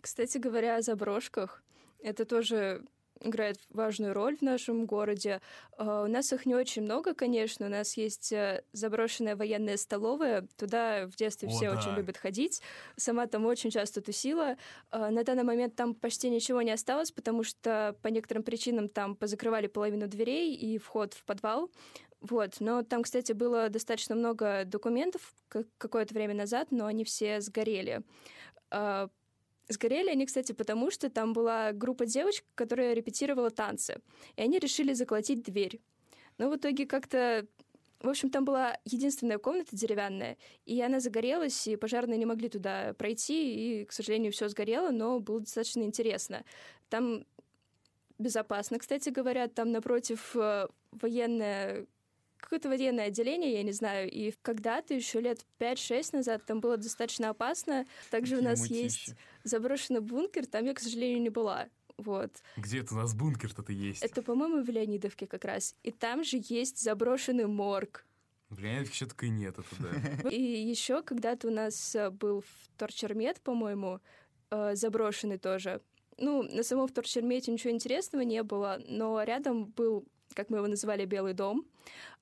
Кстати 0.00 0.38
говоря 0.38 0.76
о 0.76 0.82
заброшках, 0.82 1.64
это 1.98 2.24
тоже 2.24 2.84
играет 3.20 3.58
важную 3.70 4.12
роль 4.12 4.36
в 4.36 4.42
нашем 4.42 4.86
городе. 4.86 5.40
А, 5.76 6.04
у 6.04 6.06
нас 6.06 6.32
их 6.32 6.46
не 6.46 6.54
очень 6.54 6.82
много, 6.82 7.14
конечно. 7.14 7.66
У 7.66 7.68
нас 7.68 7.96
есть 7.96 8.32
э, 8.32 8.62
заброшенная 8.72 9.36
военная 9.36 9.76
столовая. 9.76 10.46
Туда 10.56 11.06
в 11.06 11.16
детстве 11.16 11.48
О, 11.48 11.50
все 11.50 11.70
да. 11.70 11.78
очень 11.78 11.94
любят 11.96 12.16
ходить. 12.16 12.60
Сама 12.96 13.26
там 13.26 13.46
очень 13.46 13.70
часто 13.70 14.00
тусила. 14.00 14.56
А, 14.90 15.10
на 15.10 15.24
данный 15.24 15.44
момент 15.44 15.74
там 15.74 15.94
почти 15.94 16.30
ничего 16.30 16.62
не 16.62 16.72
осталось, 16.72 17.10
потому 17.10 17.42
что 17.42 17.96
по 18.02 18.08
некоторым 18.08 18.42
причинам 18.42 18.88
там 18.88 19.16
позакрывали 19.16 19.66
половину 19.66 20.06
дверей 20.08 20.54
и 20.54 20.78
вход 20.78 21.14
в 21.14 21.24
подвал. 21.24 21.70
Вот, 22.20 22.56
но 22.60 22.82
там, 22.82 23.02
кстати, 23.02 23.32
было 23.32 23.68
достаточно 23.68 24.14
много 24.14 24.64
документов 24.64 25.34
какое-то 25.76 26.14
время 26.14 26.34
назад, 26.34 26.68
но 26.70 26.86
они 26.86 27.04
все 27.04 27.42
сгорели. 27.42 28.02
Сгорели 29.68 30.10
они, 30.10 30.26
кстати, 30.26 30.52
потому 30.52 30.90
что 30.90 31.08
там 31.08 31.32
была 31.32 31.72
группа 31.72 32.06
девочек, 32.06 32.44
которая 32.54 32.92
репетировала 32.92 33.50
танцы, 33.50 34.00
и 34.36 34.42
они 34.42 34.58
решили 34.58 34.92
заколотить 34.92 35.42
дверь. 35.42 35.80
Но 36.36 36.50
в 36.50 36.56
итоге 36.56 36.86
как-то 36.86 37.46
в 38.00 38.08
общем, 38.10 38.28
там 38.28 38.44
была 38.44 38.76
единственная 38.84 39.38
комната 39.38 39.74
деревянная, 39.74 40.36
и 40.66 40.78
она 40.82 41.00
загорелась, 41.00 41.66
и 41.66 41.76
пожарные 41.76 42.18
не 42.18 42.26
могли 42.26 42.50
туда 42.50 42.92
пройти, 42.98 43.80
и, 43.80 43.84
к 43.86 43.92
сожалению, 43.92 44.30
все 44.30 44.48
сгорело, 44.48 44.90
но 44.90 45.20
было 45.20 45.40
достаточно 45.40 45.82
интересно. 45.84 46.44
Там 46.90 47.24
безопасно, 48.18 48.78
кстати 48.78 49.08
говоря, 49.08 49.48
там 49.48 49.72
напротив 49.72 50.36
э, 50.36 50.68
военная 50.92 51.86
какое-то 52.36 52.68
военное 52.68 53.06
отделение, 53.06 53.54
я 53.54 53.62
не 53.62 53.72
знаю, 53.72 54.10
и 54.10 54.34
когда-то 54.42 54.92
еще 54.92 55.20
лет 55.22 55.46
5-6 55.58 56.16
назад 56.16 56.44
там 56.44 56.60
было 56.60 56.76
достаточно 56.76 57.30
опасно. 57.30 57.86
Также 58.10 58.36
у 58.36 58.42
нас 58.42 58.66
есть 58.66 59.14
заброшенный 59.44 60.00
бункер, 60.00 60.46
там 60.46 60.64
я, 60.64 60.74
к 60.74 60.80
сожалению, 60.80 61.22
не 61.22 61.30
была. 61.30 61.68
Вот. 61.96 62.32
Где 62.56 62.80
это 62.80 62.94
у 62.94 62.96
нас 62.96 63.14
бункер-то 63.14 63.72
есть? 63.72 64.02
Это, 64.02 64.22
по-моему, 64.22 64.62
в 64.62 64.68
Леонидовке 64.68 65.26
как 65.26 65.44
раз. 65.44 65.76
И 65.84 65.92
там 65.92 66.24
же 66.24 66.40
есть 66.48 66.82
заброшенный 66.82 67.46
морг. 67.46 68.04
В 68.50 68.58
Леонидовке 68.58 68.92
все-таки 68.92 69.28
нет, 69.28 69.56
это 69.58 69.68
да. 69.78 70.28
И 70.30 70.40
еще 70.40 71.02
когда-то 71.02 71.48
у 71.48 71.50
нас 71.50 71.94
э, 71.94 72.10
был 72.10 72.40
в 72.40 72.68
Торчермет, 72.76 73.40
по-моему, 73.40 74.00
э, 74.50 74.74
заброшенный 74.74 75.38
тоже. 75.38 75.80
Ну, 76.18 76.42
на 76.42 76.62
самом 76.62 76.88
Вторчермете 76.88 77.52
ничего 77.52 77.72
интересного 77.72 78.22
не 78.22 78.42
было, 78.42 78.80
но 78.88 79.22
рядом 79.22 79.66
был 79.66 80.06
как 80.34 80.50
мы 80.50 80.58
его 80.58 80.66
называли, 80.66 81.04
Белый 81.04 81.32
дом. 81.32 81.64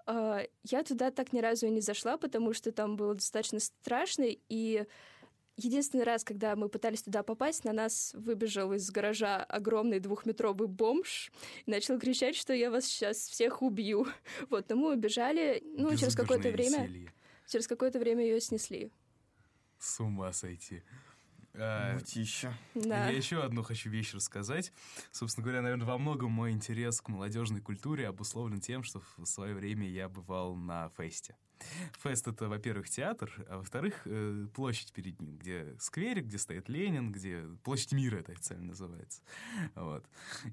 А, 0.06 0.42
я 0.64 0.82
туда 0.84 1.10
так 1.10 1.32
ни 1.32 1.40
разу 1.40 1.66
и 1.66 1.70
не 1.70 1.80
зашла, 1.80 2.16
потому 2.16 2.52
что 2.52 2.72
там 2.72 2.96
было 2.96 3.14
достаточно 3.14 3.60
страшно, 3.60 4.26
и 4.26 4.86
Единственный 5.56 6.04
раз, 6.04 6.24
когда 6.24 6.56
мы 6.56 6.68
пытались 6.68 7.02
туда 7.02 7.22
попасть, 7.22 7.64
на 7.64 7.72
нас 7.72 8.14
выбежал 8.14 8.72
из 8.72 8.90
гаража 8.90 9.44
огромный 9.44 10.00
двухметровый 10.00 10.66
бомж 10.66 11.30
и 11.66 11.70
начал 11.70 11.98
кричать, 11.98 12.36
что 12.36 12.54
я 12.54 12.70
вас 12.70 12.86
сейчас 12.86 13.18
всех 13.18 13.62
убью. 13.62 14.06
Вот, 14.48 14.68
но 14.70 14.76
мы 14.76 14.94
убежали, 14.94 15.62
ну, 15.76 15.94
через 15.96 16.14
какое-то 16.16 16.50
время... 16.50 16.90
Через 17.48 17.66
какое-то 17.66 17.98
время 17.98 18.24
ее 18.24 18.40
снесли. 18.40 18.90
С 19.78 20.00
ума 20.00 20.32
сойти. 20.32 20.82
А, 21.54 21.94
Мутища. 21.94 22.54
Да. 22.74 23.08
Я 23.10 23.16
еще 23.16 23.42
одну 23.42 23.62
хочу 23.62 23.90
вещь 23.90 24.14
рассказать. 24.14 24.72
Собственно 25.10 25.44
говоря, 25.44 25.62
наверное, 25.62 25.86
во 25.86 25.98
многом 25.98 26.32
мой 26.32 26.52
интерес 26.52 27.00
к 27.00 27.08
молодежной 27.08 27.60
культуре 27.60 28.08
обусловлен 28.08 28.60
тем, 28.60 28.82
что 28.82 29.02
в 29.16 29.26
свое 29.26 29.54
время 29.54 29.88
я 29.88 30.08
бывал 30.08 30.54
на 30.56 30.90
фесте. 30.96 31.36
Фест— 32.02 32.26
это, 32.28 32.48
во-первых, 32.48 32.88
театр, 32.88 33.32
а 33.48 33.58
во-вторых, 33.58 34.02
э, 34.04 34.46
площадь 34.54 34.92
перед 34.92 35.20
ним, 35.20 35.36
где 35.36 35.76
скверик, 35.78 36.24
где 36.24 36.38
стоит 36.38 36.68
Ленин, 36.68 37.12
где 37.12 37.44
площадь 37.62 37.92
мира 37.92 38.18
это 38.18 38.32
официально 38.32 38.68
называется. 38.68 39.22
Вот. 39.74 40.04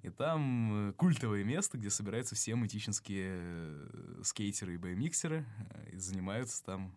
И 0.04 0.10
там 0.10 0.90
э, 0.90 0.94
культовое 0.94 1.44
место, 1.44 1.78
где 1.78 1.90
собираются 1.90 2.36
все 2.36 2.56
мытищинские 2.56 3.40
э, 3.42 4.22
скейтеры 4.24 4.76
и 4.76 4.78
бмиксеры 4.78 5.46
и 5.92 5.98
занимаются 5.98 6.64
там 6.64 6.96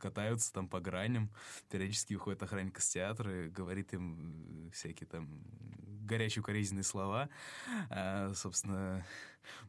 катаются 0.00 0.52
там 0.52 0.68
по 0.68 0.80
граням, 0.80 1.30
периодически 1.70 2.14
выходит 2.14 2.42
охранник 2.42 2.78
из 2.78 2.88
театра, 2.88 3.48
говорит 3.48 3.92
им 3.94 4.66
э, 4.68 4.70
всякие 4.72 5.06
там 5.06 5.42
горячие 6.06 6.42
укоризненные 6.42 6.82
слова, 6.82 7.28
а, 7.88 8.32
собственно, 8.34 9.06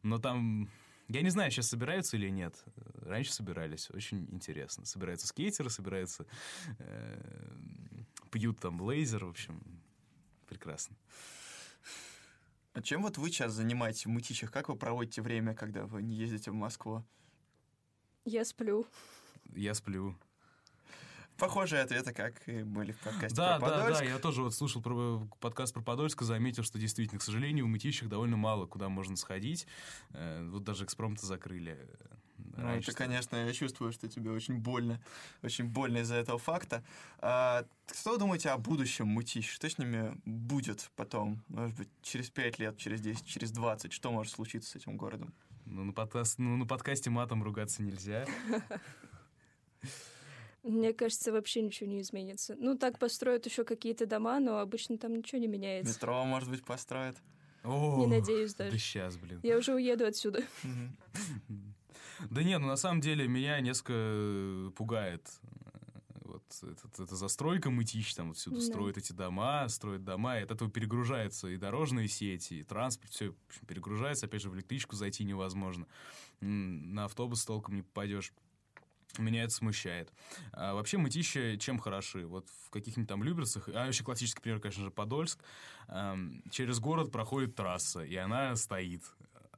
но 0.02 0.18
там 0.18 0.68
я 1.08 1.22
не 1.22 1.30
знаю, 1.30 1.50
сейчас 1.50 1.68
собираются 1.68 2.16
или 2.16 2.30
нет. 2.30 2.54
Раньше 3.02 3.32
собирались, 3.32 3.90
очень 3.90 4.26
интересно. 4.30 4.86
Собираются 4.86 5.26
скейтеры, 5.26 5.68
собираются, 5.68 6.26
э, 6.78 7.20
пьют 8.30 8.58
там 8.60 8.78
блейзер, 8.78 9.24
в 9.24 9.28
общем, 9.28 9.62
прекрасно. 10.48 10.96
А 12.72 12.80
чем 12.80 13.02
вот 13.02 13.18
вы 13.18 13.28
сейчас 13.28 13.52
занимаетесь 13.52 14.06
в 14.06 14.08
Мытищах? 14.08 14.50
Как 14.50 14.68
вы 14.68 14.76
проводите 14.76 15.20
время, 15.20 15.54
когда 15.54 15.84
вы 15.84 16.02
не 16.02 16.14
ездите 16.14 16.50
в 16.50 16.54
Москву? 16.54 17.04
Я 18.24 18.44
сплю. 18.44 18.86
Я 19.54 19.74
сплю. 19.74 20.16
Похожие 21.38 21.82
ответы, 21.82 22.12
как 22.12 22.46
и 22.46 22.62
были 22.62 22.92
в 22.92 22.98
подкасте 22.98 23.36
да, 23.36 23.58
про 23.58 23.70
Подольск. 23.70 24.00
Да, 24.00 24.06
да, 24.06 24.12
я 24.12 24.18
тоже 24.18 24.42
вот 24.42 24.54
слушал 24.54 24.80
про, 24.80 25.26
подкаст 25.40 25.74
про 25.74 25.80
Подольск 25.80 26.22
и 26.22 26.24
заметил, 26.24 26.62
что 26.62 26.78
действительно, 26.78 27.18
к 27.18 27.22
сожалению, 27.22 27.64
в 27.64 27.68
Мытищах 27.68 28.08
довольно 28.08 28.36
мало 28.36 28.66
куда 28.66 28.88
можно 28.88 29.16
сходить. 29.16 29.66
Э, 30.10 30.46
вот 30.48 30.62
даже 30.62 30.84
экспромты 30.84 31.26
закрыли. 31.26 31.78
Ну, 32.56 32.68
это, 32.68 32.92
конечно, 32.92 33.36
я 33.36 33.52
чувствую, 33.52 33.92
что 33.92 34.08
тебе 34.08 34.30
очень 34.30 34.58
больно, 34.58 35.00
очень 35.42 35.64
больно 35.64 35.98
из-за 35.98 36.16
этого 36.16 36.38
факта. 36.38 36.84
А, 37.18 37.64
что 37.92 38.12
вы 38.12 38.18
думаете 38.18 38.50
о 38.50 38.58
будущем 38.58 39.08
Мытищ? 39.08 39.50
Что 39.50 39.68
с 39.68 39.78
ними 39.78 40.20
будет 40.24 40.90
потом? 40.96 41.42
Может 41.48 41.76
быть, 41.76 41.88
через 42.02 42.30
5 42.30 42.58
лет, 42.58 42.78
через 42.78 43.00
10, 43.00 43.26
через 43.26 43.50
20? 43.52 43.92
Что 43.92 44.12
может 44.12 44.32
случиться 44.32 44.70
с 44.70 44.76
этим 44.76 44.96
городом? 44.96 45.32
Ну, 45.64 45.84
на, 45.84 45.92
подкаст, 45.92 46.38
ну, 46.38 46.56
на 46.56 46.66
подкасте 46.66 47.10
матом 47.10 47.42
ругаться 47.42 47.82
нельзя. 47.82 48.26
Мне 50.62 50.92
кажется, 50.92 51.32
вообще 51.32 51.60
ничего 51.60 51.90
не 51.90 52.00
изменится. 52.00 52.54
Ну, 52.58 52.78
так 52.78 52.98
построят 52.98 53.46
еще 53.46 53.64
какие-то 53.64 54.06
дома, 54.06 54.38
но 54.38 54.58
обычно 54.58 54.96
там 54.96 55.14
ничего 55.16 55.40
не 55.40 55.48
меняется. 55.48 55.92
Метро, 55.92 56.24
может 56.24 56.48
быть, 56.48 56.64
построят. 56.64 57.16
О, 57.64 57.96
не 57.98 58.06
надеюсь 58.06 58.54
даже. 58.54 58.72
Да 58.72 58.78
сейчас, 58.78 59.16
блин. 59.16 59.40
Я 59.42 59.56
уже 59.58 59.74
уеду 59.74 60.06
отсюда. 60.06 60.44
Да 62.30 62.42
не, 62.44 62.56
ну 62.58 62.68
на 62.68 62.76
самом 62.76 63.00
деле 63.00 63.26
меня 63.26 63.58
несколько 63.60 64.70
пугает 64.76 65.28
э, 65.42 66.18
вот 66.24 66.42
это, 66.62 67.02
это 67.02 67.16
застройка 67.16 67.70
Мытищ, 67.70 68.14
там 68.14 68.28
вот 68.28 68.36
всюду 68.36 68.56
Да. 68.56 68.62
строят 68.62 68.96
эти 68.96 69.12
дома, 69.12 69.68
строят 69.68 70.04
дома, 70.04 70.38
и 70.38 70.42
от 70.42 70.52
этого 70.52 70.70
перегружаются 70.70 71.48
и 71.48 71.56
дорожные 71.56 72.06
сети, 72.06 72.60
и 72.60 72.62
транспорт, 72.62 73.12
все 73.12 73.34
перегружается, 73.66 74.26
опять 74.26 74.42
же, 74.42 74.50
в 74.50 74.54
электричку 74.54 74.94
зайти 74.94 75.24
невозможно, 75.24 75.86
на 76.40 77.06
автобус 77.06 77.44
толком 77.44 77.74
не 77.74 77.82
попадешь. 77.82 78.32
Меня 79.18 79.44
это 79.44 79.52
смущает. 79.52 80.10
А 80.52 80.74
вообще 80.74 80.96
мытища 80.96 81.58
чем 81.58 81.78
хороши? 81.78 82.26
Вот 82.26 82.48
в 82.66 82.70
каких-нибудь 82.70 83.08
там 83.08 83.22
Люберцах, 83.22 83.68
а 83.68 83.86
еще 83.86 84.04
классический 84.04 84.40
пример, 84.40 84.60
конечно 84.60 84.82
же, 84.82 84.90
Подольск, 84.90 85.42
ам, 85.88 86.42
через 86.50 86.80
город 86.80 87.12
проходит 87.12 87.54
трасса, 87.54 88.02
и 88.02 88.16
она 88.16 88.56
стоит. 88.56 89.02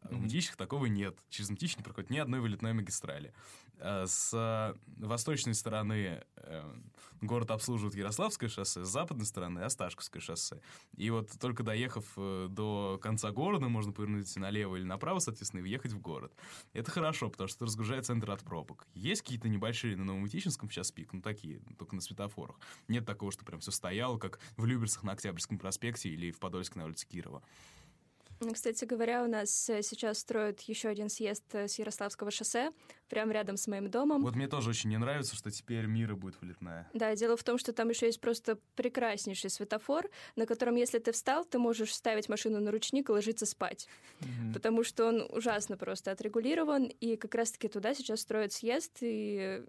А 0.02 0.08
В. 0.08 0.22
Мытищах 0.22 0.56
такого 0.56 0.86
нет. 0.86 1.16
Через 1.30 1.50
Мытищи 1.50 1.76
не 1.76 1.82
проходит 1.82 2.10
ни 2.10 2.18
одной 2.18 2.40
вылетной 2.40 2.72
магистрали. 2.72 3.32
А 3.80 4.06
С 4.06 4.30
а, 4.34 4.76
восточной 4.98 5.54
стороны 5.54 6.22
э, 6.36 6.74
город 7.20 7.50
обслуживает 7.50 7.94
Ярославское 7.94 8.48
шоссе, 8.48 8.84
с 8.84 8.88
западной 8.88 9.26
стороны 9.26 9.60
Осташковское 9.60 10.20
шоссе. 10.22 10.60
И 10.96 11.10
вот 11.10 11.30
только 11.40 11.62
доехав 11.62 12.04
э, 12.16 12.48
до 12.50 12.98
конца 13.02 13.30
города, 13.30 13.68
можно 13.68 13.92
повернуть 13.92 14.34
налево 14.36 14.76
или 14.76 14.84
направо, 14.84 15.18
соответственно, 15.18 15.60
и 15.60 15.62
въехать 15.64 15.92
в 15.92 16.00
город. 16.00 16.32
Это 16.72 16.90
хорошо, 16.90 17.30
потому 17.30 17.48
что 17.48 17.64
разгружает 17.64 18.06
центр 18.06 18.30
от 18.30 18.42
пробок. 18.42 18.86
Есть 18.94 19.22
какие-то 19.22 19.48
небольшие 19.48 19.96
на 19.96 20.04
Новомытищинском 20.04 20.70
сейчас 20.70 20.92
пик, 20.92 21.12
ну 21.12 21.20
такие, 21.20 21.60
только 21.78 21.94
на 21.94 22.00
светофорах. 22.00 22.58
Нет 22.88 23.04
такого, 23.04 23.32
что 23.32 23.44
прям 23.44 23.60
все 23.60 23.70
стояло, 23.70 24.18
как 24.18 24.38
в 24.56 24.66
Люберцах 24.66 25.02
на 25.02 25.12
Октябрьском 25.12 25.58
проспекте 25.58 26.08
или 26.10 26.30
в 26.30 26.38
Подольске 26.38 26.78
на 26.78 26.84
улице 26.86 27.06
Кирова. 27.06 27.42
Кстати 28.52 28.84
говоря, 28.84 29.22
у 29.22 29.26
нас 29.26 29.68
э, 29.70 29.82
сейчас 29.82 30.18
строят 30.18 30.60
еще 30.62 30.88
один 30.88 31.08
съезд 31.08 31.44
э, 31.52 31.68
с 31.68 31.78
Ярославского 31.78 32.30
шоссе, 32.30 32.72
прямо 33.08 33.32
рядом 33.32 33.56
с 33.56 33.66
моим 33.66 33.90
домом. 33.90 34.22
Вот 34.22 34.34
мне 34.34 34.48
тоже 34.48 34.70
очень 34.70 34.90
не 34.90 34.98
нравится, 34.98 35.36
что 35.36 35.50
теперь 35.50 35.86
мира 35.86 36.14
будет 36.14 36.40
вылетная. 36.40 36.88
Да, 36.94 37.14
дело 37.14 37.36
в 37.36 37.44
том, 37.44 37.58
что 37.58 37.72
там 37.72 37.88
еще 37.88 38.06
есть 38.06 38.20
просто 38.20 38.58
прекраснейший 38.76 39.50
светофор, 39.50 40.10
на 40.36 40.46
котором, 40.46 40.74
если 40.76 40.98
ты 40.98 41.12
встал, 41.12 41.44
ты 41.44 41.58
можешь 41.58 41.94
ставить 41.94 42.28
машину 42.28 42.60
на 42.60 42.70
ручник 42.70 43.08
и 43.08 43.12
ложиться 43.12 43.46
спать. 43.46 43.88
Мгм. 44.20 44.52
Потому 44.52 44.84
что 44.84 45.06
он 45.06 45.26
ужасно 45.30 45.76
просто 45.76 46.10
отрегулирован, 46.10 46.84
и 46.84 47.16
как 47.16 47.34
раз-таки 47.34 47.68
туда 47.68 47.94
сейчас 47.94 48.20
строят 48.20 48.52
съезд, 48.52 48.98
и 49.00 49.62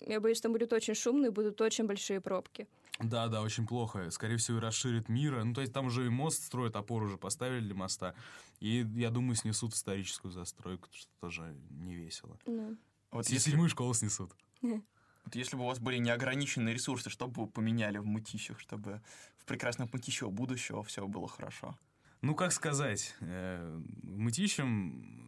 я 0.00 0.20
боюсь, 0.20 0.40
там 0.40 0.52
будет 0.52 0.72
очень 0.72 0.94
шумно 0.94 1.26
и 1.26 1.30
будут 1.30 1.60
очень 1.60 1.84
большие 1.84 2.20
пробки. 2.20 2.66
Да, 3.02 3.28
да, 3.28 3.40
очень 3.40 3.66
плохо. 3.66 4.10
Скорее 4.10 4.36
всего, 4.36 4.58
и 4.58 4.60
расширит 4.60 5.08
мира. 5.08 5.42
Ну, 5.42 5.54
то 5.54 5.60
есть 5.62 5.72
там 5.72 5.86
уже 5.86 6.06
и 6.06 6.10
мост 6.10 6.42
строят, 6.44 6.76
опору 6.76 7.06
уже 7.06 7.16
поставили 7.16 7.60
для 7.60 7.74
моста. 7.74 8.14
И, 8.60 8.86
я 8.94 9.10
думаю, 9.10 9.36
снесут 9.36 9.74
историческую 9.74 10.30
застройку, 10.32 10.88
что 10.92 11.10
тоже 11.20 11.56
не 11.70 11.94
весело. 11.94 12.38
Ну, 12.46 12.76
Вот 13.10 13.24
Если 13.24 13.34
если, 13.34 13.50
седьмую 13.50 13.70
школу 13.70 13.94
снесут. 13.94 14.32
вот 14.62 15.34
если 15.34 15.56
бы 15.56 15.62
у 15.62 15.66
вас 15.66 15.78
были 15.78 15.96
неограниченные 15.96 16.74
ресурсы, 16.74 17.08
что 17.08 17.26
бы 17.26 17.44
вы 17.44 17.50
поменяли 17.50 17.98
в 17.98 18.06
мытищах, 18.06 18.60
чтобы 18.60 19.00
в 19.38 19.46
прекрасном 19.46 19.88
мытищего 19.92 20.28
будущего 20.30 20.82
все 20.82 21.06
было 21.06 21.26
хорошо? 21.26 21.78
Ну, 22.20 22.34
как 22.34 22.52
сказать, 22.52 23.16
э, 23.20 23.80
мытищам 24.02 25.20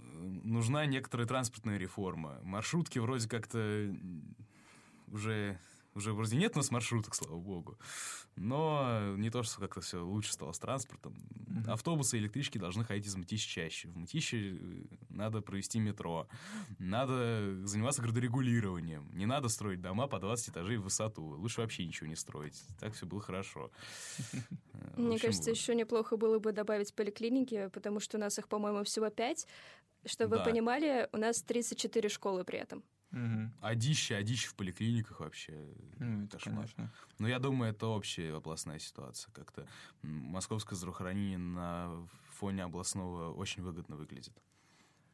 нужна 0.45 0.85
некоторая 0.85 1.27
транспортная 1.27 1.79
реформа. 1.79 2.39
Маршрутки 2.43 2.99
вроде 2.99 3.29
как-то 3.29 3.95
уже, 5.07 5.59
уже 5.95 6.12
вроде 6.12 6.36
нет 6.36 6.53
у 6.55 6.59
нас 6.59 6.70
маршруток, 6.70 7.14
слава 7.14 7.38
богу. 7.38 7.78
Но 8.36 9.14
не 9.16 9.30
то, 9.30 9.43
что 9.43 9.61
как-то 9.61 9.80
все 9.80 10.03
лучше 10.05 10.32
стало 10.32 10.53
с 10.53 10.59
транспортом. 10.59 11.14
Автобусы 11.66 12.16
и 12.16 12.20
электрички 12.20 12.59
должны 12.59 12.84
ходить 12.84 13.07
из 13.07 13.14
Мытищ 13.14 13.47
чаще. 13.47 13.88
В 13.88 13.97
Мытище 13.97 14.57
э, 14.57 14.84
надо 15.11 15.43
провести 15.43 15.78
метро. 15.80 16.26
Надо 16.78 17.66
заниматься 17.66 18.01
градорегулированием. 18.03 19.11
Не 19.12 19.26
надо 19.26 19.49
строить 19.49 19.80
дома 19.82 20.07
по 20.07 20.18
20 20.18 20.49
этажей 20.49 20.78
в 20.78 20.82
высоту. 20.84 21.22
Лучше 21.24 21.61
вообще 21.61 21.84
ничего 21.84 22.09
не 22.09 22.16
строить. 22.16 22.62
Так 22.80 22.95
все 22.95 23.05
было 23.07 23.20
хорошо. 23.20 23.70
Э, 24.72 25.01
Мне 25.01 25.18
кажется, 25.18 25.51
еще 25.51 25.74
неплохо 25.74 26.16
было 26.16 26.38
бы 26.38 26.53
добавить 26.53 26.95
поликлиники, 26.95 27.68
потому 27.68 28.01
что 28.01 28.16
у 28.16 28.20
нас 28.20 28.38
их, 28.38 28.49
по-моему, 28.49 28.82
всего 28.84 29.11
пять. 29.11 29.47
Чтобы 30.05 30.36
Да. 30.36 30.45
вы 30.45 30.51
понимали, 30.51 31.09
у 31.12 31.16
нас 31.18 31.43
34 31.43 32.09
школы 32.09 32.45
при 32.45 32.59
этом. 32.59 32.82
Мгм. 33.13 33.53
Одище, 33.61 34.17
одище 34.17 34.49
в 34.49 34.55
поликлиниках 34.55 35.21
вообще. 35.21 35.53
Ну, 35.99 36.25
это, 36.25 36.39
кошмар. 36.39 36.57
конечно. 36.57 36.91
Но 37.19 37.29
я 37.29 37.39
думаю, 37.39 37.71
это 37.71 37.87
общая 37.87 38.35
областная 38.35 38.79
ситуация. 38.79 39.31
Как-то 39.33 39.67
московское 40.03 40.77
здравоохранение 40.77 41.39
на 41.39 42.09
фоне 42.31 42.65
областного 42.65 43.33
очень 43.33 43.63
выгодно 43.63 43.97
выглядит. 43.97 44.33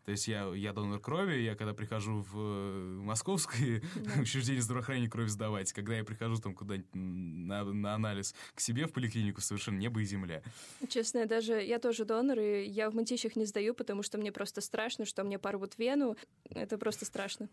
То 0.08 0.12
есть 0.12 0.26
я, 0.26 0.50
я 0.54 0.72
донор 0.72 0.98
крови, 1.00 1.34
я 1.42 1.54
когда 1.54 1.74
прихожу 1.74 2.24
в 2.32 2.34
э, 2.34 2.98
московское 3.02 3.82
Да. 3.96 4.12
учреждение 4.22 4.62
здравоохранения 4.62 5.10
крови 5.10 5.28
сдавать, 5.28 5.70
когда 5.74 5.98
я 5.98 6.02
прихожу 6.02 6.38
там 6.38 6.54
куда-нибудь 6.54 6.88
на, 6.94 7.62
на 7.62 7.94
анализ 7.94 8.34
к 8.54 8.60
себе 8.60 8.86
в 8.86 8.92
поликлинику, 8.94 9.42
совершенно 9.42 9.76
небо 9.76 10.00
и 10.00 10.06
земля. 10.06 10.42
Честно, 10.88 11.26
даже 11.26 11.62
я 11.62 11.78
тоже 11.78 12.06
донор, 12.06 12.38
и 12.38 12.64
я 12.64 12.88
в 12.88 12.94
мытищах 12.94 13.36
не 13.36 13.44
сдаю, 13.44 13.74
потому 13.74 14.02
что 14.02 14.16
мне 14.16 14.32
просто 14.32 14.62
страшно, 14.62 15.04
что 15.04 15.24
мне 15.24 15.38
порвут 15.38 15.76
вену. 15.76 16.16
Это 16.48 16.78
просто 16.78 17.04
страшно. 17.04 17.50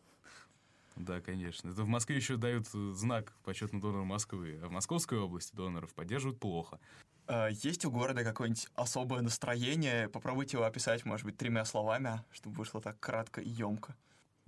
Да, 0.95 1.19
конечно. 1.19 1.71
Это 1.71 1.83
в 1.83 1.87
Москве 1.87 2.15
еще 2.15 2.37
дают 2.37 2.67
э, 2.73 2.91
знак 2.93 3.33
почетный 3.43 3.81
донор 3.81 4.05
Москвы, 4.05 4.61
а 4.63 4.67
в 4.67 4.71
Московской 4.71 5.17
области 5.19 5.53
доноров 5.53 5.93
поддерживают 5.93 6.39
плохо. 6.39 6.79
А, 7.27 7.47
Есть 7.49 7.85
у 7.85 7.91
города 7.91 8.23
какое-нибудь 8.23 8.67
особое 8.75 9.21
настроение? 9.21 10.09
Попробуйте 10.09 10.57
его 10.57 10.65
описать, 10.65 11.05
может 11.05 11.25
быть, 11.25 11.37
тремя 11.37 11.65
словами, 11.65 12.21
чтобы 12.31 12.55
вышло 12.57 12.81
так 12.81 12.99
кратко 12.99 13.41
и 13.41 13.49
емко. 13.49 13.95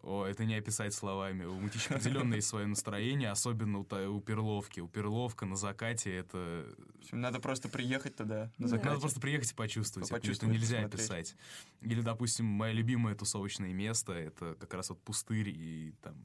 О, 0.04 0.24
это 0.26 0.46
не 0.46 0.56
описать 0.56 0.94
словами. 0.94 1.44
У 1.44 1.60
Мытища 1.60 1.96
определенно 1.96 2.36
есть 2.36 2.48
свое 2.48 2.66
настроение, 2.68 3.30
особенно 3.32 3.80
у, 3.80 3.82
у 4.16 4.22
Перловки. 4.22 4.80
У 4.80 4.88
Перловка 4.88 5.46
на 5.46 5.56
закате 5.56 6.16
это... 6.16 6.66
В 6.94 7.00
общем, 7.00 7.20
Надо 7.20 7.40
просто 7.40 7.68
приехать 7.68 8.16
туда 8.16 8.52
на 8.58 8.68
закате. 8.68 8.90
Надо 8.90 9.02
просто 9.02 9.20
приехать 9.20 9.52
и 9.52 9.56
почувствовать. 9.56 10.10
Это 10.10 10.20
Почувствовать, 10.20 10.54
нельзя 10.56 10.84
посмотреть. 10.84 11.00
описать. 11.02 11.36
Или, 11.82 12.02
допустим, 12.02 12.46
мое 12.46 12.72
любимое 12.74 13.16
тусовочное 13.16 13.74
место— 13.74 14.14
это 14.14 14.56
как 14.60 14.74
раз 14.76 14.90
вот 14.92 15.02
пустырь 15.02 15.50
и 15.50 15.94
там 16.02 16.16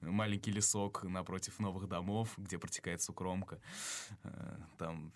маленький 0.00 0.52
лесок 0.52 1.02
напротив 1.02 1.58
новых 1.58 1.88
домов, 1.88 2.32
где 2.38 2.56
протекает 2.56 3.02
сукромка. 3.02 3.60
Э, 4.22 4.56
Там 4.78 5.12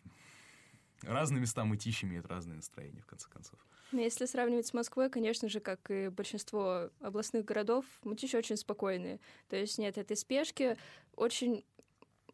разные 1.03 1.41
места 1.41 1.65
Мытищи 1.65 2.05
имеют 2.05 2.27
разные 2.27 2.57
настроения, 2.57 3.03
в 3.03 3.07
конце 3.07 3.29
концов. 3.29 3.59
Но 3.93 4.01
если 4.01 4.25
сравнивать 4.25 4.67
с 4.67 4.73
Москвой, 4.73 5.11
конечно 5.11 5.49
же, 5.49 5.61
как 5.61 5.91
и 5.91 6.09
большинство 6.09 6.91
областных 7.01 7.45
городов, 7.45 7.85
мытищи 8.05 8.37
очень 8.37 8.57
спокойные. 8.57 9.21
То 9.49 9.57
есть 9.57 9.79
нет 9.79 9.99
этой 9.99 10.17
спешки, 10.17 10.79
очень 11.15 11.65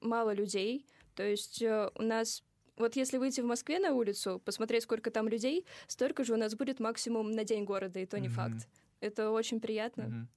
мало 0.00 0.32
людей. 0.32 0.86
То 1.16 1.24
есть 1.24 1.60
э, 1.62 1.90
у 1.96 2.02
нас 2.02 2.44
вот 2.76 2.94
если 2.94 3.18
выйти 3.18 3.40
в 3.40 3.44
Москве 3.44 3.80
на 3.80 3.92
улицу, 3.92 4.40
посмотреть, 4.44 4.84
сколько 4.84 5.10
там 5.10 5.28
людей, 5.28 5.66
столько 5.88 6.22
же 6.22 6.34
у 6.34 6.36
нас 6.36 6.54
будет 6.54 6.78
максимум 6.78 7.32
на 7.32 7.42
день 7.42 7.64
города, 7.64 7.98
и 7.98 8.06
то 8.06 8.20
не 8.20 8.28
Мгм. 8.28 8.36
факт. 8.36 8.68
Это 9.00 9.30
очень 9.30 9.60
приятно. 9.60 10.04
Мгм. 10.04 10.28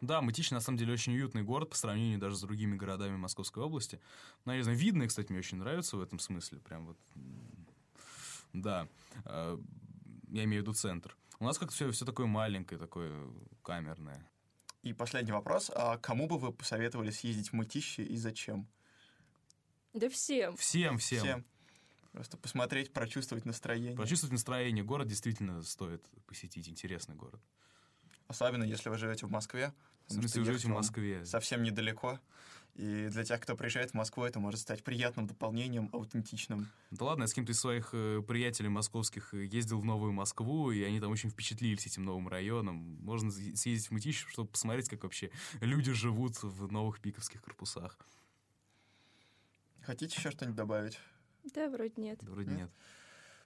Да, 0.00 0.22
Мытищи 0.22 0.54
на 0.54 0.60
самом 0.60 0.78
деле 0.78 0.92
очень 0.92 1.12
уютный 1.14 1.42
город 1.42 1.70
по 1.70 1.76
сравнению 1.76 2.20
даже 2.20 2.36
с 2.36 2.40
другими 2.40 2.76
городами 2.76 3.16
Московской 3.16 3.64
области. 3.64 4.00
Ну, 4.44 4.52
я 4.52 4.58
не 4.58 4.62
знаю, 4.62 4.78
видно, 4.78 5.08
кстати, 5.08 5.32
мне 5.32 5.40
очень 5.40 5.58
нравится 5.58 5.96
в 5.96 6.00
этом 6.00 6.20
смысле. 6.20 6.60
Прям 6.60 6.86
вот. 6.86 6.98
Да. 8.52 8.88
Э, 9.24 9.58
Я 10.28 10.44
имею 10.44 10.62
в 10.62 10.66
виду 10.66 10.74
центр. 10.74 11.16
У 11.40 11.44
нас 11.44 11.58
как-то 11.58 11.74
все, 11.74 11.90
все 11.90 12.04
такое 12.04 12.26
маленькое, 12.26 12.78
такое 12.78 13.28
камерное. 13.62 14.28
И 14.82 14.92
последний 14.92 15.32
вопрос. 15.32 15.70
А 15.74 15.96
кому 15.98 16.26
бы 16.26 16.38
вы 16.38 16.52
посоветовали 16.52 17.10
съездить 17.10 17.50
в 17.50 17.52
Мытищи 17.52 18.00
и 18.00 18.16
зачем? 18.16 18.68
Да 19.92 20.08
всем. 20.08 20.56
Всем, 20.56 20.98
всем. 20.98 21.44
Просто 22.12 22.36
посмотреть, 22.36 22.92
прочувствовать 22.92 23.44
настроение. 23.44 23.94
Прочувствовать 23.94 24.32
настроение. 24.32 24.84
Город 24.84 25.06
действительно 25.08 25.62
стоит 25.62 26.04
посетить. 26.26 26.68
Интересный 26.68 27.14
город. 27.14 27.40
Особенно, 28.26 28.64
если 28.64 28.88
вы 28.88 28.98
живете 28.98 29.26
в 29.26 29.30
Москве. 29.30 29.72
Смысле, 30.06 30.40
вы 30.40 30.46
живете 30.46 30.66
в 30.68 30.70
Москве. 30.70 31.24
Совсем 31.24 31.62
недалеко. 31.62 32.18
И 32.78 33.08
для 33.08 33.24
тех, 33.24 33.40
кто 33.40 33.56
приезжает 33.56 33.90
в 33.90 33.94
Москву, 33.94 34.22
это 34.22 34.38
может 34.38 34.60
стать 34.60 34.84
приятным 34.84 35.26
дополнением, 35.26 35.90
аутентичным. 35.92 36.68
Да 36.92 37.06
ладно, 37.06 37.24
я 37.24 37.26
с 37.26 37.34
кем-то 37.34 37.50
из 37.50 37.58
своих 37.58 37.90
э, 37.92 38.22
приятелей 38.22 38.68
московских 38.68 39.34
э, 39.34 39.46
ездил 39.46 39.80
в 39.80 39.84
Новую 39.84 40.12
Москву, 40.12 40.70
и 40.70 40.84
они 40.84 41.00
там 41.00 41.10
очень 41.10 41.28
впечатлились 41.28 41.86
этим 41.86 42.04
новым 42.04 42.28
районом. 42.28 42.76
Можно 43.02 43.32
съездить 43.32 43.88
в 43.88 43.90
Мытищ, 43.90 44.24
чтобы 44.28 44.48
посмотреть, 44.48 44.88
как 44.88 45.02
вообще 45.02 45.32
люди 45.60 45.92
живут 45.92 46.40
в 46.40 46.70
новых 46.70 47.00
пиковских 47.00 47.42
корпусах. 47.42 47.98
Хотите 49.82 50.16
еще 50.16 50.30
что-нибудь 50.30 50.56
добавить? 50.56 51.00
Да, 51.54 51.68
вроде 51.68 51.94
нет. 51.96 52.20
Да 52.22 52.30
вроде 52.30 52.50
Нет? 52.50 52.58
нет. 52.60 52.70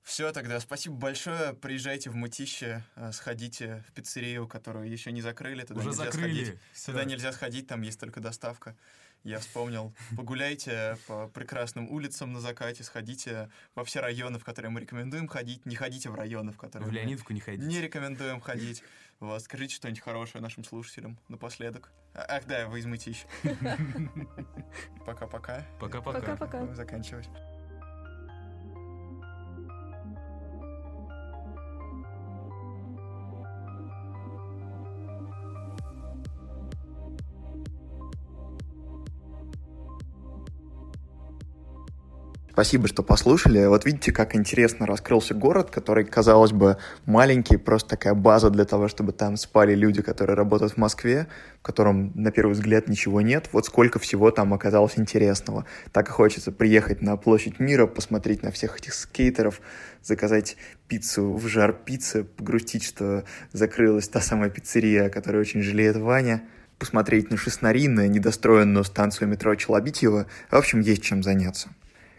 Все 0.02 0.32
тогда, 0.32 0.58
спасибо 0.58 0.96
большое. 0.96 1.54
Приезжайте 1.54 2.10
в 2.10 2.16
Мытище, 2.16 2.84
э, 2.96 3.12
сходите 3.12 3.84
в 3.88 3.92
пиццерию, 3.92 4.48
которую 4.48 4.90
еще 4.90 5.12
не 5.12 5.22
закрыли. 5.22 5.62
Туда 5.64 5.80
Уже 5.80 5.90
нельзя 5.90 6.04
закрыли. 6.04 6.44
сходить. 6.44 6.60
Всё. 6.72 6.92
Туда 6.92 7.04
нельзя 7.04 7.32
сходить, 7.32 7.66
там 7.68 7.82
есть 7.82 8.00
только 8.00 8.20
доставка. 8.20 8.76
Я 9.24 9.38
вспомнил. 9.38 9.94
Погуляйте 10.16 10.96
по 11.06 11.28
прекрасным 11.28 11.88
улицам 11.90 12.32
на 12.32 12.40
закате, 12.40 12.82
сходите 12.82 13.50
во 13.76 13.84
все 13.84 14.00
районы, 14.00 14.38
в 14.38 14.44
которые 14.44 14.70
мы 14.70 14.80
рекомендуем 14.80 15.28
ходить. 15.28 15.64
Не 15.64 15.76
ходите 15.76 16.10
в 16.10 16.14
районы, 16.16 16.52
в 16.52 16.56
которые 16.56 16.88
В 16.88 16.92
Леонидовку 16.92 17.32
не 17.32 17.40
ходите. 17.40 17.64
не 17.66 17.80
рекомендуем 17.80 18.40
ходить. 18.40 18.82
Вот, 19.20 19.40
скажите 19.42 19.76
что-нибудь 19.76 20.00
хорошее 20.00 20.42
нашим 20.42 20.64
слушателям 20.64 21.16
напоследок. 21.28 21.92
А- 22.14 22.26
Ах 22.38 22.46
да, 22.46 22.66
вы 22.66 22.80
из 22.80 22.86
Мытищ. 22.86 23.24
Пока-пока. 25.06 25.64
Пока-пока. 25.78 26.20
Пока-пока. 26.20 26.74
Заканчивать. 26.74 27.28
Спасибо, 42.52 42.86
что 42.86 43.02
послушали. 43.02 43.64
Вот 43.64 43.86
видите, 43.86 44.12
как 44.12 44.36
интересно 44.36 44.84
раскрылся 44.84 45.32
город, 45.32 45.70
который, 45.70 46.04
казалось 46.04 46.52
бы, 46.52 46.76
маленький, 47.06 47.56
просто 47.56 47.88
такая 47.88 48.12
база 48.12 48.50
для 48.50 48.66
того, 48.66 48.88
чтобы 48.88 49.12
там 49.12 49.38
спали 49.38 49.74
люди, 49.74 50.02
которые 50.02 50.36
работают 50.36 50.74
в 50.74 50.76
Москве, 50.76 51.28
в 51.60 51.62
котором, 51.62 52.12
на 52.14 52.30
первый 52.30 52.52
взгляд, 52.52 52.88
ничего 52.88 53.22
нет. 53.22 53.48
Вот 53.52 53.64
сколько 53.64 53.98
всего 53.98 54.30
там 54.30 54.52
оказалось 54.52 54.98
интересного. 54.98 55.64
Так 55.92 56.08
и 56.08 56.12
хочется 56.12 56.52
приехать 56.52 57.00
на 57.00 57.16
площадь 57.16 57.58
мира, 57.58 57.86
посмотреть 57.86 58.42
на 58.42 58.50
всех 58.50 58.76
этих 58.76 58.92
скейтеров, 58.92 59.62
заказать 60.02 60.58
пиццу 60.88 61.32
в 61.32 61.46
жар 61.46 61.72
пиццы, 61.72 62.24
погрустить, 62.24 62.84
что 62.84 63.24
закрылась 63.54 64.08
та 64.08 64.20
самая 64.20 64.50
пиццерия, 64.50 65.08
которую 65.08 65.40
очень 65.40 65.62
жалеет 65.62 65.96
Ваня, 65.96 66.42
посмотреть 66.78 67.30
на 67.30 67.38
Шестнари, 67.38 67.88
на 67.88 68.08
недостроенную 68.08 68.84
станцию 68.84 69.28
метро 69.28 69.54
Челобитьево. 69.54 70.26
В 70.50 70.54
общем, 70.54 70.80
есть 70.80 71.02
чем 71.02 71.22
заняться. 71.22 71.70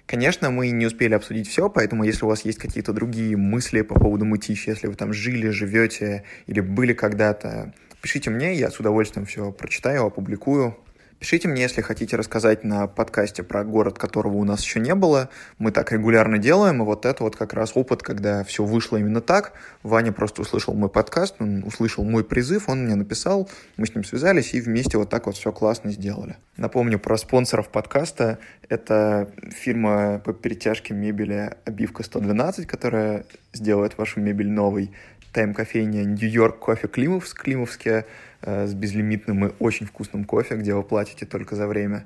Конечно, 0.05 0.51
мы 0.51 0.69
не 0.69 0.85
успели 0.85 1.13
обсудить 1.13 1.47
все, 1.47 1.69
поэтому 1.69 2.03
если 2.03 2.25
у 2.25 2.27
вас 2.27 2.43
есть 2.43 2.59
какие-то 2.59 2.93
другие 2.93 3.37
мысли 3.37 3.81
по 3.81 3.95
поводу 3.95 4.25
Мытища, 4.25 4.71
если 4.71 4.87
вы 4.87 4.95
там 4.95 5.13
жили, 5.13 5.49
живете 5.49 6.23
или 6.45 6.59
были 6.59 6.93
когда-то, 6.93 7.73
пишите 8.01 8.29
мне, 8.29 8.53
я 8.53 8.69
с 8.69 8.79
удовольствием 8.79 9.25
все 9.25 9.51
прочитаю, 9.51 10.05
опубликую. 10.05 10.77
Пишите 11.19 11.47
мне, 11.47 11.61
если 11.61 11.81
хотите 11.81 12.15
рассказать 12.15 12.63
на 12.63 12.87
подкасте 12.87 13.43
про 13.43 13.63
город, 13.63 13.97
которого 13.97 14.35
у 14.37 14.43
нас 14.43 14.61
еще 14.63 14.79
не 14.79 14.93
было. 14.95 15.29
Мы 15.57 15.71
так 15.71 15.91
регулярно 15.91 16.37
делаем, 16.37 16.81
и 16.81 16.85
вот 16.85 17.05
это 17.05 17.23
вот 17.23 17.35
как 17.35 17.53
раз 17.53 17.71
опыт, 17.75 18.03
когда 18.03 18.43
все 18.43 18.63
вышло 18.63 18.97
именно 18.97 19.21
так. 19.21 19.53
Ваня 19.83 20.11
просто 20.11 20.41
услышал 20.41 20.73
мой 20.73 20.89
подкаст, 20.89 21.35
он 21.39 21.63
услышал 21.63 22.03
мой 22.03 22.23
призыв, 22.23 22.69
он 22.69 22.85
мне 22.85 22.95
написал, 22.95 23.49
мы 23.77 23.87
с 23.87 23.95
ним 23.95 24.03
связались 24.03 24.53
и 24.53 24.61
вместе 24.61 24.97
вот 24.97 25.09
так 25.09 25.25
вот 25.25 25.35
все 25.35 25.51
классно 25.51 25.91
сделали. 25.91 26.37
Напомню 26.57 26.99
про 26.99 27.17
спонсоров 27.17 27.69
подкаста. 27.69 28.39
Это 28.69 29.29
фирма 29.51 30.19
по 30.19 30.33
перетяжке 30.33 30.93
мебели 30.93 31.55
Обивка 31.65 32.03
112, 32.03 32.67
которая 32.67 33.25
сделает 33.53 33.97
вашу 33.97 34.19
мебель 34.19 34.49
новой. 34.49 34.91
Тайм-кофейня 35.33 36.03
Нью-Йорк 36.03 36.59
Кофе 36.59 36.87
Климовс, 36.87 37.33
Климовске, 37.33 37.89
э, 37.89 38.03
с 38.45 38.73
безлимитным 38.73 39.45
и 39.45 39.53
очень 39.59 39.85
вкусным 39.85 40.25
кофе, 40.25 40.55
где 40.55 40.73
вы 40.73 40.83
платите 40.83 41.25
только 41.25 41.55
за 41.55 41.67
время. 41.67 42.05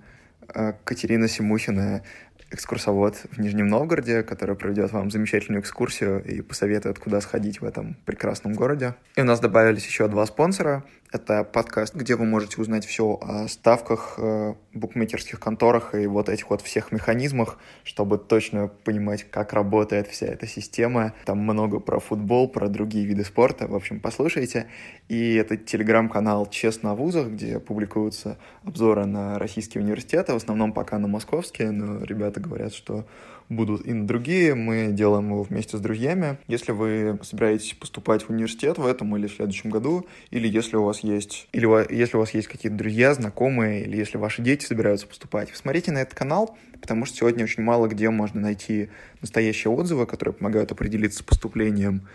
Э, 0.53 0.73
Катерина 0.83 1.27
Симухина, 1.27 2.03
экскурсовод 2.51 3.15
в 3.31 3.39
Нижнем 3.39 3.67
Новгороде, 3.67 4.23
которая 4.23 4.55
проведет 4.55 4.91
вам 4.91 5.11
замечательную 5.11 5.61
экскурсию 5.61 6.23
и 6.23 6.41
посоветует, 6.41 6.99
куда 6.99 7.19
сходить 7.21 7.61
в 7.61 7.65
этом 7.65 7.97
прекрасном 8.05 8.53
городе. 8.53 8.95
И 9.15 9.21
у 9.21 9.25
нас 9.25 9.39
добавились 9.39 9.85
еще 9.85 10.07
два 10.07 10.25
спонсора. 10.25 10.83
Это 11.09 11.45
подкаст, 11.45 11.95
где 11.95 12.17
вы 12.17 12.25
можете 12.25 12.59
узнать 12.59 12.85
все 12.85 13.17
о 13.21 13.47
ставках, 13.47 14.15
э, 14.17 14.55
букмекерских 14.73 15.39
конторах 15.39 15.95
и 15.95 16.05
вот 16.05 16.27
этих 16.27 16.49
вот 16.49 16.61
всех 16.61 16.91
механизмах, 16.91 17.57
чтобы 17.85 18.17
точно 18.17 18.67
понимать, 18.67 19.23
как 19.23 19.53
работает 19.53 20.07
вся 20.07 20.25
эта 20.25 20.47
система. 20.47 21.13
Там 21.23 21.37
много 21.37 21.79
про 21.79 22.01
футбол, 22.01 22.49
про 22.49 22.67
другие 22.67 23.05
виды 23.05 23.23
спорта. 23.23 23.67
В 23.67 23.75
общем, 23.75 24.01
послушайте. 24.01 24.67
И 25.07 25.35
это 25.35 25.55
телеграм-канал 25.55 26.45
«Честно 26.47 26.91
о 26.91 26.95
вузах», 26.95 27.29
где 27.29 27.61
публикуются 27.61 28.37
обзоры 28.65 29.05
на 29.05 29.39
российские 29.39 29.85
университеты, 29.85 30.33
в 30.33 30.35
основном 30.35 30.73
пока 30.73 30.99
на 30.99 31.07
московские, 31.07 31.71
но 31.71 32.03
ребята 32.03 32.41
говорят, 32.41 32.73
что 32.73 33.07
будут 33.49 33.85
и 33.85 33.93
на 33.93 34.07
другие. 34.07 34.55
Мы 34.55 34.87
делаем 34.91 35.29
его 35.29 35.43
вместе 35.43 35.77
с 35.77 35.79
друзьями. 35.79 36.37
Если 36.47 36.71
вы 36.71 37.19
собираетесь 37.23 37.73
поступать 37.73 38.23
в 38.23 38.29
университет 38.29 38.77
в 38.77 38.85
этом 38.85 39.15
или 39.17 39.27
в 39.27 39.33
следующем 39.33 39.69
году, 39.69 40.05
или 40.31 40.47
если 40.47 40.75
у 40.75 40.83
вас 40.83 40.99
есть, 41.01 41.47
или 41.51 41.67
если 41.93 42.17
у 42.17 42.19
вас 42.19 42.33
есть 42.33 42.47
какие-то 42.47 42.77
друзья, 42.77 43.13
знакомые, 43.13 43.83
или 43.83 43.97
если 43.97 44.17
ваши 44.17 44.41
дети 44.41 44.65
собираются 44.65 45.07
поступать, 45.07 45.49
смотрите 45.53 45.91
на 45.91 45.99
этот 45.99 46.13
канал, 46.13 46.57
потому 46.81 47.05
что 47.05 47.17
сегодня 47.17 47.43
очень 47.43 47.63
мало 47.63 47.87
где 47.87 48.09
можно 48.09 48.41
найти 48.41 48.89
настоящие 49.21 49.71
отзывы, 49.71 50.05
которые 50.05 50.33
помогают 50.33 50.71
определиться 50.71 51.19
с 51.19 51.23
поступлением. 51.23 52.07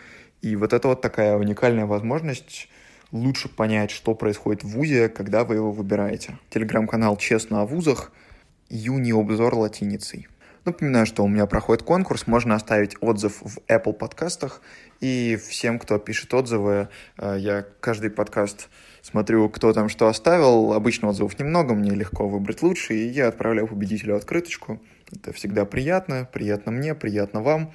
И 0.42 0.56
вот 0.56 0.72
это 0.72 0.88
вот 0.88 1.00
такая 1.00 1.36
уникальная 1.36 1.86
возможность 1.86 2.68
лучше 3.12 3.48
понять, 3.48 3.90
что 3.90 4.14
происходит 4.14 4.64
в 4.64 4.68
ВУЗе, 4.68 5.08
когда 5.08 5.44
вы 5.44 5.56
его 5.56 5.70
выбираете. 5.70 6.38
Телеграм-канал 6.50 7.16
«Честно 7.16 7.62
о 7.62 7.66
вузах», 7.66 8.10
юни-обзор 8.70 9.54
латиницей. 9.54 10.28
Напоминаю, 10.64 11.06
что 11.06 11.24
у 11.24 11.28
меня 11.28 11.46
проходит 11.46 11.82
конкурс, 11.82 12.28
можно 12.28 12.54
оставить 12.54 12.94
отзыв 13.00 13.42
в 13.42 13.58
Apple 13.66 13.92
подкастах, 13.92 14.62
и 15.00 15.36
всем, 15.48 15.80
кто 15.80 15.98
пишет 15.98 16.32
отзывы, 16.32 16.88
э, 17.18 17.36
я 17.40 17.66
каждый 17.80 18.10
подкаст 18.10 18.68
смотрю, 19.02 19.48
кто 19.48 19.72
там 19.72 19.88
что 19.88 20.06
оставил, 20.06 20.72
обычно 20.72 21.08
отзывов 21.08 21.36
немного, 21.40 21.74
мне 21.74 21.90
легко 21.90 22.28
выбрать 22.28 22.62
лучший, 22.62 22.98
и 22.98 23.08
я 23.08 23.26
отправляю 23.26 23.66
победителю 23.66 24.14
открыточку. 24.14 24.80
Это 25.10 25.32
всегда 25.32 25.64
приятно, 25.64 26.28
приятно 26.32 26.70
мне, 26.70 26.94
приятно 26.94 27.42
вам. 27.42 27.72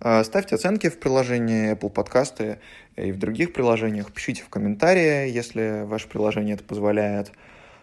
А, 0.00 0.24
Ставьте 0.24 0.54
оценки 0.54 0.88
в 0.88 0.98
приложении 0.98 1.74
Apple 1.74 1.90
подкасты 1.90 2.60
и 2.96 3.12
в 3.12 3.18
других 3.18 3.52
приложениях. 3.52 4.10
Пишите 4.10 4.42
в 4.42 4.48
комментарии, 4.48 5.30
если 5.30 5.84
ваше 5.84 6.08
приложение 6.08 6.54
это 6.54 6.64
позволяет. 6.64 7.32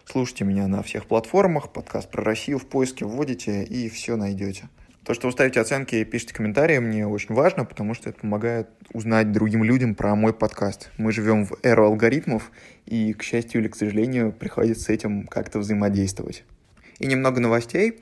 Слушайте 0.06 0.44
меня 0.44 0.68
на 0.68 0.82
всех 0.82 1.06
платформах, 1.06 1.72
подкаст 1.72 2.10
про 2.10 2.22
Россию 2.22 2.58
в 2.58 2.66
поиске 2.66 3.06
вводите 3.06 3.64
и 3.64 3.88
все 3.88 4.16
найдете. 4.16 4.68
То, 5.02 5.14
что 5.14 5.26
вы 5.26 5.32
ставите 5.32 5.60
оценки 5.60 5.96
и 5.96 6.04
пишете 6.04 6.34
комментарии, 6.34 6.78
мне 6.78 7.06
очень 7.06 7.34
важно, 7.34 7.64
потому 7.64 7.94
что 7.94 8.10
это 8.10 8.20
помогает 8.20 8.68
узнать 8.92 9.32
другим 9.32 9.64
людям 9.64 9.94
про 9.94 10.14
мой 10.14 10.34
подкаст. 10.34 10.90
Мы 10.98 11.10
живем 11.10 11.46
в 11.46 11.56
эру 11.62 11.86
алгоритмов, 11.86 12.52
и, 12.84 13.14
к 13.14 13.22
счастью 13.22 13.62
или 13.62 13.68
к 13.68 13.76
сожалению, 13.76 14.32
приходится 14.32 14.84
с 14.84 14.88
этим 14.90 15.26
как-то 15.26 15.58
взаимодействовать. 15.58 16.44
И 16.98 17.06
немного 17.06 17.40
новостей. 17.40 18.00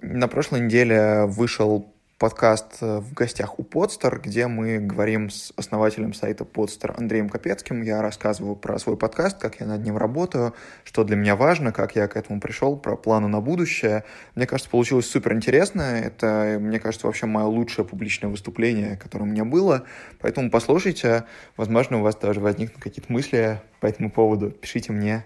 На 0.00 0.28
прошлой 0.28 0.60
неделе 0.60 1.24
вышел 1.26 1.91
подкаст 2.22 2.76
э, 2.82 2.98
в 3.00 3.14
гостях 3.14 3.58
у 3.58 3.64
Подстер, 3.64 4.20
где 4.20 4.46
мы 4.46 4.78
говорим 4.78 5.28
с 5.28 5.52
основателем 5.56 6.14
сайта 6.14 6.44
Подстер 6.44 6.94
Андреем 6.96 7.28
Капецким. 7.28 7.82
Я 7.82 8.00
рассказываю 8.00 8.54
про 8.54 8.78
свой 8.78 8.96
подкаст, 8.96 9.40
как 9.40 9.58
я 9.58 9.66
над 9.66 9.82
ним 9.82 9.96
работаю, 9.96 10.54
что 10.84 11.02
для 11.02 11.16
меня 11.16 11.34
важно, 11.34 11.72
как 11.72 11.96
я 11.96 12.06
к 12.06 12.16
этому 12.16 12.40
пришел, 12.40 12.76
про 12.76 12.94
планы 12.94 13.26
на 13.26 13.40
будущее. 13.40 14.04
Мне 14.36 14.46
кажется, 14.46 14.70
получилось 14.70 15.10
супер 15.10 15.32
интересно. 15.32 15.82
Это, 15.82 16.58
мне 16.60 16.78
кажется, 16.78 17.08
вообще 17.08 17.26
мое 17.26 17.46
лучшее 17.46 17.84
публичное 17.84 18.30
выступление, 18.30 18.96
которое 18.96 19.24
у 19.24 19.28
меня 19.28 19.44
было. 19.44 19.82
Поэтому 20.20 20.48
послушайте. 20.48 21.24
Возможно, 21.56 21.98
у 21.98 22.02
вас 22.02 22.14
даже 22.14 22.38
возникнут 22.38 22.80
какие-то 22.80 23.12
мысли 23.12 23.60
по 23.80 23.86
этому 23.86 24.12
поводу. 24.12 24.52
Пишите 24.52 24.92
мне. 24.92 25.24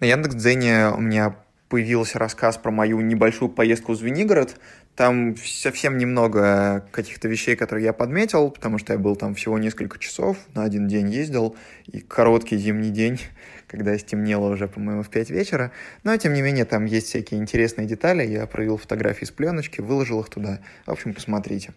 На 0.00 0.06
Яндекс.Дзене 0.06 0.88
у 0.88 1.02
меня 1.02 1.36
появился 1.68 2.18
рассказ 2.18 2.56
про 2.56 2.70
мою 2.70 3.00
небольшую 3.00 3.50
поездку 3.50 3.92
в 3.92 3.96
Звенигород. 3.96 4.56
Там 4.98 5.36
совсем 5.36 5.96
немного 5.96 6.84
каких-то 6.90 7.28
вещей, 7.28 7.54
которые 7.54 7.84
я 7.84 7.92
подметил, 7.92 8.50
потому 8.50 8.78
что 8.78 8.94
я 8.94 8.98
был 8.98 9.14
там 9.14 9.36
всего 9.36 9.56
несколько 9.56 9.96
часов, 9.96 10.38
на 10.54 10.64
один 10.64 10.88
день 10.88 11.08
ездил, 11.08 11.54
и 11.86 12.00
короткий 12.00 12.56
зимний 12.56 12.90
день, 12.90 13.20
когда 13.68 13.96
стемнело 13.96 14.48
уже, 14.48 14.66
по-моему, 14.66 15.04
в 15.04 15.08
5 15.08 15.30
вечера. 15.30 15.70
Но, 16.02 16.16
тем 16.16 16.32
не 16.32 16.42
менее, 16.42 16.64
там 16.64 16.84
есть 16.84 17.06
всякие 17.06 17.38
интересные 17.38 17.86
детали. 17.86 18.26
Я 18.26 18.44
провел 18.48 18.76
фотографии 18.76 19.24
с 19.24 19.30
пленочки, 19.30 19.80
выложил 19.80 20.20
их 20.20 20.30
туда. 20.30 20.58
В 20.84 20.90
общем, 20.90 21.14
посмотрите. 21.14 21.74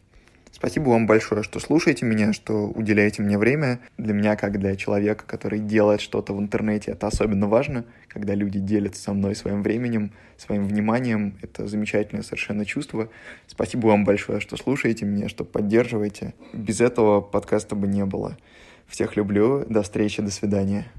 Спасибо 0.51 0.89
вам 0.89 1.07
большое, 1.07 1.43
что 1.43 1.59
слушаете 1.59 2.05
меня, 2.05 2.33
что 2.33 2.67
уделяете 2.67 3.21
мне 3.21 3.37
время. 3.37 3.79
Для 3.97 4.13
меня, 4.13 4.35
как 4.35 4.59
для 4.59 4.75
человека, 4.75 5.23
который 5.25 5.59
делает 5.59 6.01
что-то 6.01 6.33
в 6.33 6.39
интернете, 6.39 6.91
это 6.91 7.07
особенно 7.07 7.47
важно, 7.47 7.85
когда 8.07 8.35
люди 8.35 8.59
делятся 8.59 9.01
со 9.01 9.13
мной 9.13 9.35
своим 9.35 9.63
временем, 9.63 10.11
своим 10.37 10.67
вниманием. 10.67 11.37
Это 11.41 11.67
замечательное 11.67 12.23
совершенно 12.23 12.65
чувство. 12.65 13.09
Спасибо 13.47 13.87
вам 13.87 14.03
большое, 14.03 14.39
что 14.39 14.57
слушаете 14.57 15.05
меня, 15.05 15.29
что 15.29 15.45
поддерживаете. 15.45 16.33
Без 16.53 16.81
этого 16.81 17.21
подкаста 17.21 17.75
бы 17.75 17.87
не 17.87 18.05
было. 18.05 18.37
Всех 18.87 19.15
люблю. 19.15 19.65
До 19.69 19.83
встречи, 19.83 20.21
до 20.21 20.31
свидания. 20.31 20.85